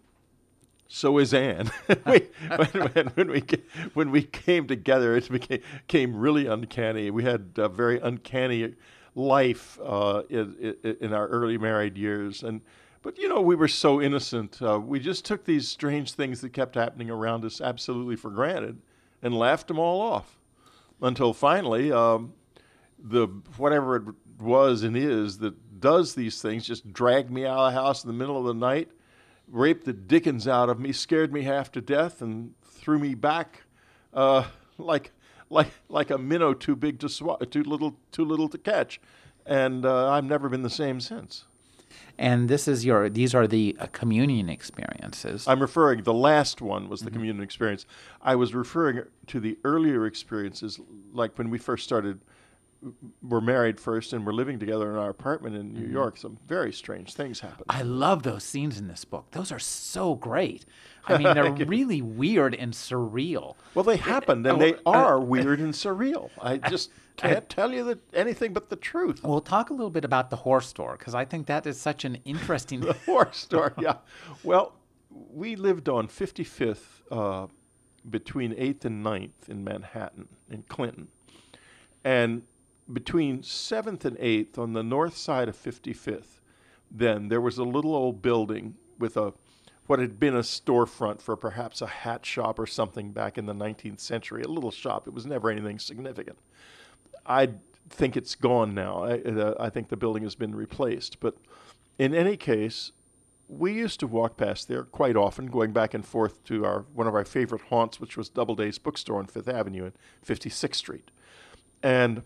so 0.87 1.17
is 1.17 1.33
Anne. 1.33 1.71
we, 2.05 2.27
when, 2.93 3.07
when, 3.07 3.27
we 3.29 3.43
when 3.93 4.11
we 4.11 4.23
came 4.23 4.67
together, 4.67 5.15
it 5.15 5.29
became, 5.29 6.15
really 6.15 6.47
uncanny. 6.47 7.09
We 7.11 7.23
had 7.23 7.51
a 7.55 7.69
very 7.69 7.99
uncanny 7.99 8.75
life 9.15 9.79
uh, 9.83 10.23
in, 10.29 10.75
in, 10.99 11.13
our 11.13 11.27
early 11.27 11.57
married 11.57 11.97
years, 11.97 12.43
and 12.43 12.61
but 13.01 13.17
you 13.17 13.29
know 13.29 13.41
we 13.41 13.55
were 13.55 13.69
so 13.69 14.01
innocent. 14.01 14.61
Uh, 14.61 14.79
we 14.79 14.99
just 14.99 15.23
took 15.23 15.45
these 15.45 15.67
strange 15.67 16.11
things 16.13 16.41
that 16.41 16.51
kept 16.51 16.75
happening 16.75 17.09
around 17.09 17.45
us 17.45 17.61
absolutely 17.61 18.17
for 18.17 18.29
granted, 18.29 18.81
and 19.21 19.33
laughed 19.33 19.67
them 19.69 19.79
all 19.79 20.01
off, 20.01 20.37
until 21.01 21.33
finally 21.33 21.91
um, 21.91 22.33
the 22.99 23.27
whatever 23.55 23.95
it 23.95 24.03
was 24.41 24.83
and 24.83 24.97
is 24.97 25.39
that 25.39 25.79
does 25.79 26.15
these 26.15 26.41
things 26.41 26.65
just 26.65 26.93
dragged 26.93 27.31
me 27.31 27.45
out 27.45 27.57
of 27.57 27.73
the 27.73 27.79
house 27.79 28.03
in 28.03 28.07
the 28.07 28.13
middle 28.13 28.37
of 28.37 28.45
the 28.45 28.53
night, 28.53 28.91
raped 29.47 29.85
the 29.85 29.93
dickens 29.93 30.47
out 30.47 30.69
of 30.69 30.79
me, 30.79 30.91
scared 30.91 31.33
me 31.33 31.41
half 31.41 31.71
to 31.73 31.81
death, 31.81 32.21
and 32.21 32.53
threw 32.63 32.99
me 32.99 33.15
back 33.15 33.63
uh, 34.13 34.45
like 34.77 35.11
like 35.49 35.71
like 35.89 36.09
a 36.09 36.17
minnow 36.17 36.53
too 36.53 36.75
big 36.75 36.99
to 36.99 37.09
swat, 37.09 37.51
too 37.51 37.63
little 37.63 37.97
too 38.11 38.25
little 38.25 38.47
to 38.49 38.57
catch, 38.57 39.01
and 39.45 39.85
uh, 39.85 40.09
I've 40.09 40.23
never 40.25 40.49
been 40.49 40.63
the 40.63 40.69
same 40.69 40.99
since. 40.99 41.45
And 42.17 42.49
this 42.49 42.67
is 42.67 42.85
your; 42.85 43.09
these 43.09 43.33
are 43.33 43.47
the 43.47 43.75
uh, 43.79 43.87
communion 43.87 44.49
experiences. 44.49 45.47
I'm 45.47 45.59
referring. 45.59 46.03
The 46.03 46.13
last 46.13 46.61
one 46.61 46.89
was 46.89 47.01
the 47.01 47.07
mm-hmm. 47.07 47.15
communion 47.15 47.43
experience. 47.43 47.85
I 48.21 48.35
was 48.35 48.53
referring 48.53 49.03
to 49.27 49.39
the 49.39 49.57
earlier 49.63 50.05
experiences, 50.05 50.79
like 51.13 51.37
when 51.37 51.49
we 51.49 51.57
first 51.57 51.83
started 51.83 52.19
were 53.21 53.41
married 53.41 53.79
first 53.79 54.11
and 54.13 54.25
were 54.25 54.33
living 54.33 54.57
together 54.57 54.89
in 54.91 54.97
our 54.97 55.09
apartment 55.09 55.55
in 55.55 55.73
New 55.73 55.81
mm-hmm. 55.81 55.93
York, 55.93 56.17
some 56.17 56.37
very 56.47 56.73
strange 56.73 57.13
things 57.13 57.39
happened. 57.39 57.65
I 57.69 57.83
love 57.83 58.23
those 58.23 58.43
scenes 58.43 58.79
in 58.79 58.87
this 58.87 59.05
book. 59.05 59.27
Those 59.31 59.51
are 59.51 59.59
so 59.59 60.15
great. 60.15 60.65
I 61.07 61.17
mean, 61.17 61.33
they're 61.33 61.53
really 61.65 62.01
weird 62.01 62.55
and 62.55 62.73
surreal. 62.73 63.55
Well, 63.73 63.83
they 63.83 63.97
happened, 63.97 64.45
and 64.45 64.57
oh, 64.57 64.59
they 64.59 64.73
uh, 64.75 64.79
are 64.85 65.17
uh, 65.17 65.21
weird 65.21 65.59
and 65.59 65.73
surreal. 65.73 66.29
I 66.41 66.57
just 66.57 66.91
can't 67.17 67.47
tell 67.49 67.71
you 67.71 67.83
that 67.85 67.99
anything 68.13 68.53
but 68.53 68.69
the 68.69 68.75
truth. 68.75 69.21
We'll 69.23 69.41
talk 69.41 69.69
a 69.69 69.73
little 69.73 69.89
bit 69.89 70.05
about 70.05 70.29
the 70.29 70.35
horse 70.37 70.67
store 70.67 70.97
because 70.97 71.15
I 71.15 71.25
think 71.25 71.47
that 71.47 71.65
is 71.67 71.79
such 71.79 72.05
an 72.05 72.17
interesting. 72.25 72.79
the 72.81 72.93
horse 72.93 73.37
store, 73.37 73.73
yeah. 73.79 73.97
Well, 74.43 74.73
we 75.09 75.55
lived 75.55 75.89
on 75.89 76.07
55th 76.07 76.77
uh, 77.11 77.47
between 78.09 78.53
8th 78.53 78.85
and 78.85 79.05
9th 79.05 79.49
in 79.49 79.63
Manhattan, 79.63 80.27
in 80.49 80.63
Clinton. 80.63 81.07
And 82.03 82.43
between 82.93 83.39
7th 83.39 84.05
and 84.05 84.17
8th 84.17 84.57
on 84.57 84.73
the 84.73 84.83
north 84.83 85.17
side 85.17 85.49
of 85.49 85.55
55th, 85.55 86.39
then 86.89 87.29
there 87.29 87.41
was 87.41 87.57
a 87.57 87.63
little 87.63 87.95
old 87.95 88.21
building 88.21 88.75
with 88.99 89.17
a 89.17 89.33
what 89.87 89.99
had 89.99 90.19
been 90.19 90.35
a 90.35 90.39
storefront 90.39 91.21
for 91.21 91.35
perhaps 91.35 91.81
a 91.81 91.87
hat 91.87 92.25
shop 92.25 92.59
or 92.59 92.65
something 92.65 93.11
back 93.11 93.37
in 93.37 93.45
the 93.45 93.53
19th 93.53 93.99
century, 93.99 94.41
a 94.41 94.47
little 94.47 94.71
shop. 94.71 95.05
It 95.05 95.13
was 95.13 95.25
never 95.25 95.49
anything 95.49 95.79
significant. 95.79 96.37
I 97.25 97.49
think 97.89 98.15
it's 98.15 98.35
gone 98.35 98.73
now. 98.73 99.03
I, 99.03 99.19
uh, 99.19 99.55
I 99.59 99.69
think 99.69 99.89
the 99.89 99.97
building 99.97 100.23
has 100.23 100.35
been 100.35 100.55
replaced. 100.55 101.19
But 101.19 101.35
in 101.99 102.13
any 102.13 102.37
case, 102.37 102.93
we 103.49 103.73
used 103.73 103.99
to 103.99 104.07
walk 104.07 104.37
past 104.37 104.69
there 104.69 104.83
quite 104.83 105.17
often, 105.17 105.47
going 105.47 105.73
back 105.73 105.93
and 105.93 106.05
forth 106.05 106.43
to 106.45 106.63
our 106.63 106.85
one 106.93 107.07
of 107.07 107.13
our 107.13 107.25
favorite 107.25 107.63
haunts, 107.63 107.99
which 107.99 108.15
was 108.15 108.29
Doubleday's 108.29 108.77
Bookstore 108.77 109.19
on 109.19 109.25
Fifth 109.25 109.49
Avenue 109.49 109.85
and 109.85 109.93
56th 110.25 110.75
Street. 110.75 111.11
And 111.83 112.23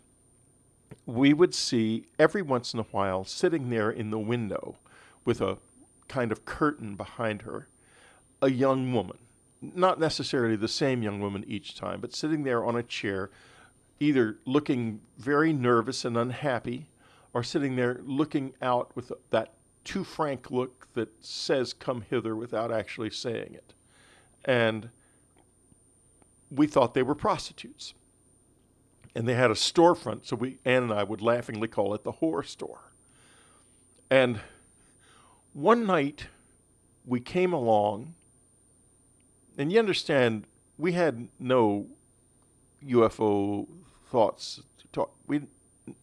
we 1.06 1.34
would 1.34 1.54
see 1.54 2.06
every 2.18 2.42
once 2.42 2.74
in 2.74 2.80
a 2.80 2.84
while 2.92 3.24
sitting 3.24 3.70
there 3.70 3.92
in 3.92 4.10
the 4.10 4.20
window 4.20 4.78
with 5.24 5.42
a 5.42 5.58
kind 6.08 6.32
of 6.32 6.46
curtain 6.46 6.96
behind 6.96 7.44
her 7.44 7.68
a 8.42 8.52
young 8.52 8.94
woman. 8.94 9.18
Not 9.62 10.00
necessarily 10.00 10.56
the 10.56 10.68
same 10.68 11.02
young 11.02 11.20
woman 11.20 11.44
each 11.48 11.76
time, 11.76 12.02
but 12.02 12.14
sitting 12.14 12.44
there 12.44 12.64
on 12.64 12.76
a 12.76 12.84
chair, 12.84 13.32
either 14.00 14.38
looking 14.46 15.02
very 15.18 15.54
nervous 15.54 16.06
and 16.06 16.18
unhappy, 16.18 16.90
or 17.34 17.44
sitting 17.44 17.76
there 17.76 18.02
looking 18.04 18.54
out 18.62 18.96
with 18.96 19.12
that 19.32 19.54
too 19.84 20.04
frank 20.04 20.52
look 20.52 20.88
that 20.94 21.10
says, 21.24 21.74
Come 21.74 22.02
hither, 22.02 22.36
without 22.36 22.72
actually 22.72 23.10
saying 23.10 23.54
it. 23.54 23.74
And 24.44 24.90
we 26.52 26.68
thought 26.68 26.94
they 26.94 27.04
were 27.04 27.16
prostitutes. 27.16 27.94
And 29.16 29.28
they 29.28 29.34
had 29.34 29.50
a 29.50 29.56
storefront, 29.56 30.26
so 30.26 30.36
we, 30.36 30.58
Anne 30.66 30.84
and 30.84 30.94
I 30.94 31.04
would 31.04 31.22
laughingly 31.22 31.70
call 31.70 31.94
it 31.94 32.04
the 32.04 32.14
whore 32.14 32.46
store. 32.46 32.92
And 34.10 34.42
one 35.54 35.86
night 35.86 36.28
we 37.06 37.22
came 37.22 37.54
along, 37.54 38.14
and 39.58 39.72
you 39.72 39.80
understand, 39.80 40.48
we 40.78 40.92
had 40.92 41.30
no 41.40 41.88
UFO 42.86 43.68
thoughts. 44.08 44.62
Talk. 44.92 45.14
We, 45.28 45.44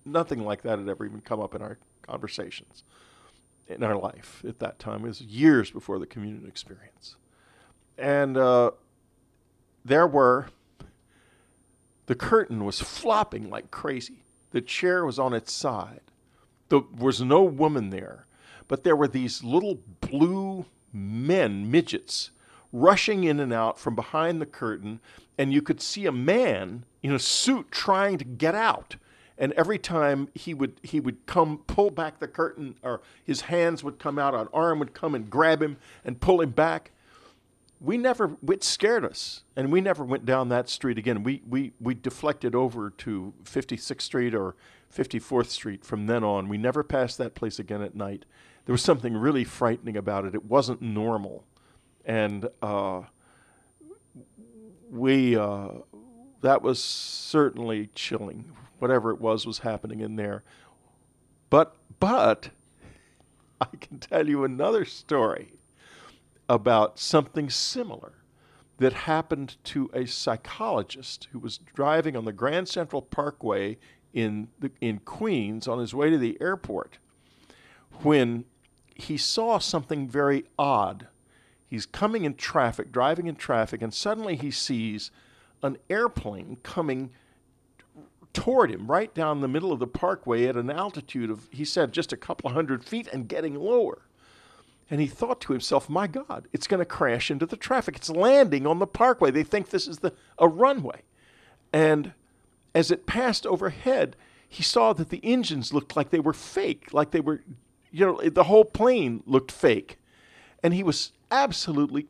nothing 0.04 0.44
like 0.44 0.62
that 0.62 0.78
had 0.78 0.88
ever 0.88 1.04
even 1.04 1.20
come 1.20 1.40
up 1.40 1.54
in 1.54 1.62
our 1.62 1.78
conversations 2.02 2.84
in 3.68 3.82
our 3.82 3.96
life 3.96 4.42
at 4.46 4.58
that 4.58 4.78
time. 4.78 5.04
It 5.04 5.08
was 5.08 5.20
years 5.20 5.70
before 5.70 5.98
the 5.98 6.06
communion 6.06 6.46
experience. 6.46 7.16
And 7.96 8.36
uh, 8.36 8.72
there 9.84 10.06
were, 10.06 10.48
the 12.06 12.14
curtain 12.14 12.64
was 12.64 12.80
flopping 12.80 13.48
like 13.50 13.70
crazy. 13.70 14.24
The 14.50 14.60
chair 14.60 15.04
was 15.04 15.18
on 15.18 15.32
its 15.32 15.52
side. 15.52 16.00
There 16.68 16.80
was 16.98 17.20
no 17.20 17.42
woman 17.42 17.90
there, 17.90 18.26
but 18.68 18.84
there 18.84 18.96
were 18.96 19.08
these 19.08 19.44
little 19.44 19.78
blue 20.00 20.66
men, 20.92 21.70
midgets, 21.70 22.30
rushing 22.72 23.24
in 23.24 23.40
and 23.40 23.52
out 23.52 23.78
from 23.78 23.94
behind 23.94 24.40
the 24.40 24.46
curtain, 24.46 25.00
and 25.38 25.52
you 25.52 25.62
could 25.62 25.80
see 25.80 26.06
a 26.06 26.12
man 26.12 26.84
in 27.02 27.12
a 27.12 27.18
suit 27.18 27.70
trying 27.70 28.18
to 28.18 28.24
get 28.24 28.54
out 28.54 28.96
and 29.38 29.52
every 29.54 29.78
time 29.78 30.28
he 30.34 30.54
would 30.54 30.78
he 30.82 31.00
would 31.00 31.26
come 31.26 31.58
pull 31.66 31.90
back 31.90 32.18
the 32.20 32.28
curtain 32.28 32.76
or 32.82 33.00
his 33.24 33.42
hands 33.42 33.82
would 33.82 33.98
come 33.98 34.18
out 34.18 34.34
an 34.34 34.48
arm 34.52 34.78
would 34.78 34.94
come 34.94 35.14
and 35.14 35.30
grab 35.30 35.62
him 35.62 35.76
and 36.04 36.20
pull 36.20 36.40
him 36.40 36.50
back 36.50 36.92
we 37.82 37.98
never 37.98 38.36
it 38.48 38.62
scared 38.62 39.04
us. 39.04 39.42
And 39.56 39.72
we 39.72 39.80
never 39.80 40.04
went 40.04 40.24
down 40.24 40.48
that 40.50 40.68
street 40.68 40.98
again. 40.98 41.22
We 41.22 41.42
we 41.48 41.72
we 41.80 41.94
deflected 41.94 42.54
over 42.54 42.90
to 42.90 43.34
56th 43.44 44.00
street 44.00 44.34
or 44.34 44.54
54th 44.94 45.46
street 45.46 45.84
from 45.84 46.06
then 46.06 46.22
on. 46.22 46.48
We 46.48 46.58
never 46.58 46.82
passed 46.82 47.18
that 47.18 47.34
place 47.34 47.58
again 47.58 47.82
at 47.82 47.94
night. 47.94 48.24
There 48.66 48.72
was 48.72 48.82
something 48.82 49.14
really 49.16 49.44
frightening 49.44 49.96
about 49.96 50.24
it. 50.24 50.34
It 50.34 50.44
wasn't 50.44 50.80
normal. 50.80 51.44
And 52.04 52.48
uh, 52.60 53.02
we 54.90 55.36
uh, 55.36 55.68
that 56.40 56.62
was 56.62 56.82
certainly 56.82 57.90
chilling. 57.94 58.52
Whatever 58.78 59.10
it 59.10 59.20
was 59.20 59.46
was 59.46 59.60
happening 59.60 60.00
in 60.00 60.16
there. 60.16 60.44
But 61.50 61.74
but 61.98 62.50
I 63.60 63.66
can 63.80 63.98
tell 63.98 64.28
you 64.28 64.44
another 64.44 64.84
story 64.84 65.54
about 66.48 66.98
something 66.98 67.48
similar 67.48 68.12
that 68.78 68.92
happened 68.92 69.56
to 69.64 69.90
a 69.92 70.06
psychologist 70.06 71.28
who 71.32 71.38
was 71.38 71.58
driving 71.58 72.16
on 72.16 72.24
the 72.24 72.32
Grand 72.32 72.68
Central 72.68 73.02
Parkway 73.02 73.78
in 74.12 74.48
the, 74.58 74.70
in 74.80 74.98
Queens 74.98 75.68
on 75.68 75.78
his 75.78 75.94
way 75.94 76.10
to 76.10 76.18
the 76.18 76.36
airport 76.40 76.98
when 78.02 78.44
he 78.94 79.16
saw 79.16 79.58
something 79.58 80.08
very 80.08 80.44
odd. 80.58 81.06
He's 81.66 81.86
coming 81.86 82.24
in 82.24 82.34
traffic, 82.34 82.92
driving 82.92 83.26
in 83.26 83.36
traffic, 83.36 83.80
and 83.80 83.94
suddenly 83.94 84.36
he 84.36 84.50
sees 84.50 85.10
an 85.62 85.78
airplane 85.88 86.58
coming 86.62 87.10
toward 88.32 88.70
him 88.70 88.90
right 88.90 89.14
down 89.14 89.40
the 89.40 89.48
middle 89.48 89.72
of 89.72 89.78
the 89.78 89.86
parkway 89.86 90.46
at 90.46 90.56
an 90.56 90.70
altitude 90.70 91.30
of, 91.30 91.48
he 91.50 91.64
said, 91.64 91.92
just 91.92 92.12
a 92.12 92.16
couple 92.16 92.48
of 92.48 92.54
hundred 92.54 92.84
feet 92.84 93.08
and 93.12 93.28
getting 93.28 93.54
lower. 93.54 94.02
And 94.92 95.00
he 95.00 95.06
thought 95.06 95.40
to 95.40 95.54
himself, 95.54 95.88
my 95.88 96.06
God, 96.06 96.48
it's 96.52 96.66
going 96.66 96.80
to 96.80 96.84
crash 96.84 97.30
into 97.30 97.46
the 97.46 97.56
traffic. 97.56 97.96
It's 97.96 98.10
landing 98.10 98.66
on 98.66 98.78
the 98.78 98.86
parkway. 98.86 99.30
They 99.30 99.42
think 99.42 99.70
this 99.70 99.88
is 99.88 100.00
the, 100.00 100.12
a 100.38 100.46
runway. 100.46 101.00
And 101.72 102.12
as 102.74 102.90
it 102.90 103.06
passed 103.06 103.46
overhead, 103.46 104.16
he 104.46 104.62
saw 104.62 104.92
that 104.92 105.08
the 105.08 105.20
engines 105.22 105.72
looked 105.72 105.96
like 105.96 106.10
they 106.10 106.20
were 106.20 106.34
fake, 106.34 106.92
like 106.92 107.10
they 107.10 107.20
were, 107.20 107.40
you 107.90 108.04
know, 108.04 108.20
the 108.28 108.44
whole 108.44 108.66
plane 108.66 109.22
looked 109.24 109.50
fake. 109.50 109.96
And 110.62 110.74
he 110.74 110.82
was 110.82 111.12
absolutely 111.30 112.08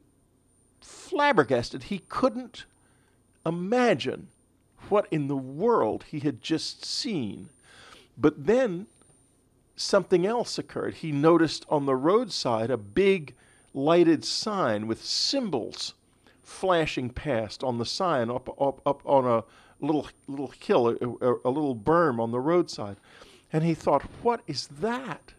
flabbergasted. 0.81 1.85
He 1.85 2.01
couldn't 2.09 2.65
imagine 3.47 4.27
what 4.89 5.07
in 5.13 5.29
the 5.29 5.37
world 5.37 6.07
he 6.09 6.19
had 6.19 6.43
just 6.43 6.85
seen. 6.85 7.49
But 8.19 8.47
then 8.47 8.89
something 9.77 10.27
else 10.27 10.59
occurred. 10.59 10.95
He 10.95 11.13
noticed 11.13 11.65
on 11.69 11.87
the 11.87 11.97
roadside 11.97 12.71
a 12.71 12.77
big 12.77 13.35
lighted 13.75 14.25
sign 14.25 14.87
with 14.87 15.05
symbols 15.05 15.95
flashing 16.43 17.11
past 17.11 17.65
on 17.65 17.79
the 17.79 17.87
sign 17.87 18.31
up, 18.31 18.49
up, 18.61 18.81
up 18.87 19.03
on 19.05 19.27
a 19.27 19.45
little, 19.85 20.09
little 20.27 20.53
hill, 20.61 20.89
a, 20.89 20.93
a, 20.93 21.35
a 21.45 21.51
little 21.51 21.75
berm 21.75 22.21
on 22.21 22.31
the 22.31 22.41
roadside. 22.41 22.97
And 23.53 23.65
he 23.65 23.75
thought, 23.75 24.03
what 24.23 24.43
is 24.47 24.67
that? 24.67 25.35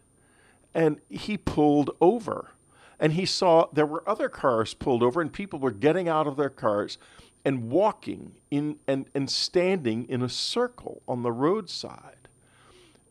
And 0.74 1.00
he 1.10 1.38
pulled 1.38 1.92
over 2.02 2.52
and 3.00 3.14
he 3.14 3.26
saw 3.26 3.68
there 3.74 3.86
were 3.86 4.08
other 4.08 4.30
cars 4.30 4.74
pulled 4.74 5.04
over 5.04 5.22
and 5.22 5.32
people 5.32 5.60
were 5.60 5.72
getting 5.72 6.08
out 6.08 6.28
of 6.28 6.38
their 6.38 6.50
cars 6.50 6.98
and 7.46 7.70
walking 7.70 8.34
in 8.50 8.78
and, 8.88 9.06
and 9.14 9.30
standing 9.30 10.08
in 10.08 10.22
a 10.22 10.30
circle 10.30 11.02
on 11.08 11.24
the 11.24 11.32
roadside. 11.32 12.23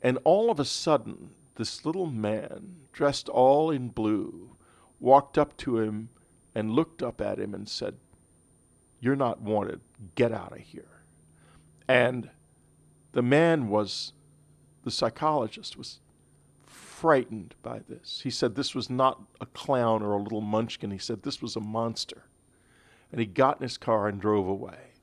And 0.02 0.18
all 0.24 0.50
of 0.50 0.60
a 0.60 0.64
sudden, 0.64 1.30
this 1.54 1.86
little 1.86 2.06
man, 2.06 2.76
dressed 2.92 3.28
all 3.28 3.70
in 3.70 3.88
blue, 3.88 4.56
walked 5.00 5.38
up 5.38 5.56
to 5.58 5.78
him 5.78 6.10
and 6.54 6.72
looked 6.72 7.02
up 7.02 7.20
at 7.20 7.38
him 7.38 7.54
and 7.54 7.68
said, 7.68 7.96
You're 9.00 9.16
not 9.16 9.40
wanted. 9.40 9.80
Get 10.14 10.32
out 10.32 10.52
of 10.52 10.58
here. 10.58 11.02
And 11.88 12.30
the 13.12 13.22
man 13.22 13.68
was, 13.68 14.12
the 14.84 14.90
psychologist 14.90 15.76
was 15.76 16.00
frightened 16.66 17.54
by 17.62 17.80
this. 17.88 18.20
He 18.22 18.30
said 18.30 18.54
this 18.54 18.74
was 18.74 18.90
not 18.90 19.22
a 19.40 19.46
clown 19.46 20.02
or 20.02 20.12
a 20.12 20.22
little 20.22 20.40
munchkin. 20.40 20.90
He 20.90 20.98
said 20.98 21.22
this 21.22 21.40
was 21.40 21.56
a 21.56 21.60
monster 21.60 22.24
and 23.12 23.20
he 23.20 23.26
got 23.26 23.58
in 23.58 23.62
his 23.62 23.76
car 23.76 24.08
and 24.08 24.20
drove 24.20 24.48
away. 24.48 24.94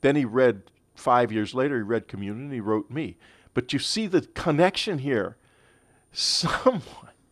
Then 0.00 0.16
he 0.16 0.24
read, 0.24 0.62
five 0.94 1.32
years 1.32 1.54
later, 1.54 1.76
he 1.76 1.82
read 1.82 2.08
Communion 2.08 2.46
and 2.46 2.52
he 2.52 2.60
wrote 2.60 2.90
me. 2.90 3.16
But 3.54 3.72
you 3.72 3.78
see 3.78 4.06
the 4.06 4.22
connection 4.22 4.98
here. 4.98 5.36
Someone 6.12 6.82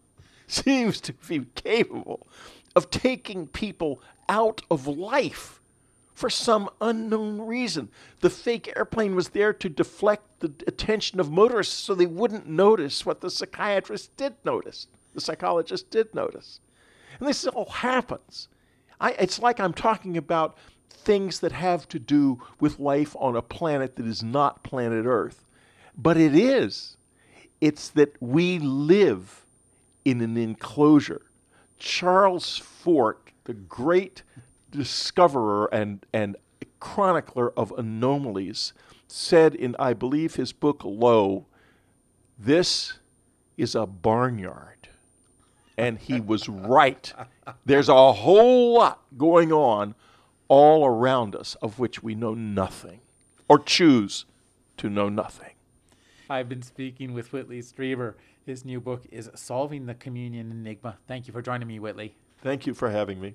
seems 0.46 1.00
to 1.02 1.12
be 1.12 1.46
capable 1.54 2.26
of 2.74 2.90
taking 2.90 3.46
people 3.46 4.00
out 4.28 4.62
of 4.70 4.86
life 4.86 5.60
for 6.14 6.30
some 6.30 6.70
unknown 6.80 7.40
reason. 7.40 7.90
The 8.20 8.30
fake 8.30 8.72
airplane 8.76 9.14
was 9.14 9.30
there 9.30 9.52
to 9.52 9.68
deflect 9.68 10.40
the 10.40 10.52
attention 10.66 11.20
of 11.20 11.30
motorists 11.30 11.74
so 11.74 11.94
they 11.94 12.06
wouldn't 12.06 12.46
notice 12.46 13.04
what 13.04 13.20
the 13.20 13.30
psychiatrist 13.30 14.16
did 14.16 14.34
notice, 14.44 14.86
the 15.14 15.20
psychologist 15.20 15.90
did 15.90 16.14
notice. 16.14 16.60
And 17.18 17.28
this 17.28 17.46
all 17.46 17.68
happens. 17.68 18.48
I, 19.00 19.12
it's 19.12 19.40
like 19.40 19.58
I'm 19.58 19.72
talking 19.72 20.16
about 20.16 20.56
things 20.88 21.40
that 21.40 21.52
have 21.52 21.88
to 21.88 21.98
do 21.98 22.40
with 22.60 22.78
life 22.78 23.16
on 23.18 23.34
a 23.34 23.42
planet 23.42 23.96
that 23.96 24.06
is 24.06 24.22
not 24.22 24.62
planet 24.62 25.04
Earth. 25.06 25.44
But 25.96 26.16
it 26.16 26.34
is. 26.34 26.96
It's 27.60 27.88
that 27.90 28.20
we 28.20 28.58
live 28.58 29.46
in 30.04 30.20
an 30.20 30.36
enclosure. 30.36 31.22
Charles 31.78 32.58
Fort, 32.58 33.30
the 33.44 33.54
great 33.54 34.22
discoverer 34.70 35.68
and, 35.72 36.04
and 36.12 36.36
chronicler 36.80 37.52
of 37.56 37.72
anomalies, 37.72 38.72
said 39.06 39.54
in, 39.54 39.76
I 39.78 39.92
believe, 39.92 40.36
his 40.36 40.52
book 40.52 40.82
Lo, 40.84 41.46
this 42.38 42.94
is 43.56 43.74
a 43.74 43.86
barnyard. 43.86 44.88
And 45.78 45.98
he 45.98 46.20
was 46.20 46.48
right. 46.48 47.12
There's 47.64 47.88
a 47.88 48.12
whole 48.12 48.74
lot 48.74 49.02
going 49.16 49.52
on 49.52 49.94
all 50.48 50.84
around 50.84 51.34
us 51.34 51.56
of 51.62 51.78
which 51.78 52.02
we 52.02 52.14
know 52.14 52.34
nothing 52.34 53.00
or 53.48 53.58
choose 53.58 54.24
to 54.76 54.90
know 54.90 55.08
nothing. 55.08 55.51
I've 56.32 56.48
been 56.48 56.62
speaking 56.62 57.12
with 57.12 57.30
Whitley 57.34 57.60
Strieber. 57.60 58.14
His 58.46 58.64
new 58.64 58.80
book 58.80 59.04
is 59.12 59.28
Solving 59.34 59.84
the 59.84 59.92
Communion 59.92 60.50
Enigma. 60.50 60.96
Thank 61.06 61.26
you 61.26 61.32
for 61.34 61.42
joining 61.42 61.68
me, 61.68 61.78
Whitley. 61.78 62.14
Thank 62.38 62.66
you 62.66 62.72
for 62.72 62.88
having 62.88 63.20
me. 63.20 63.34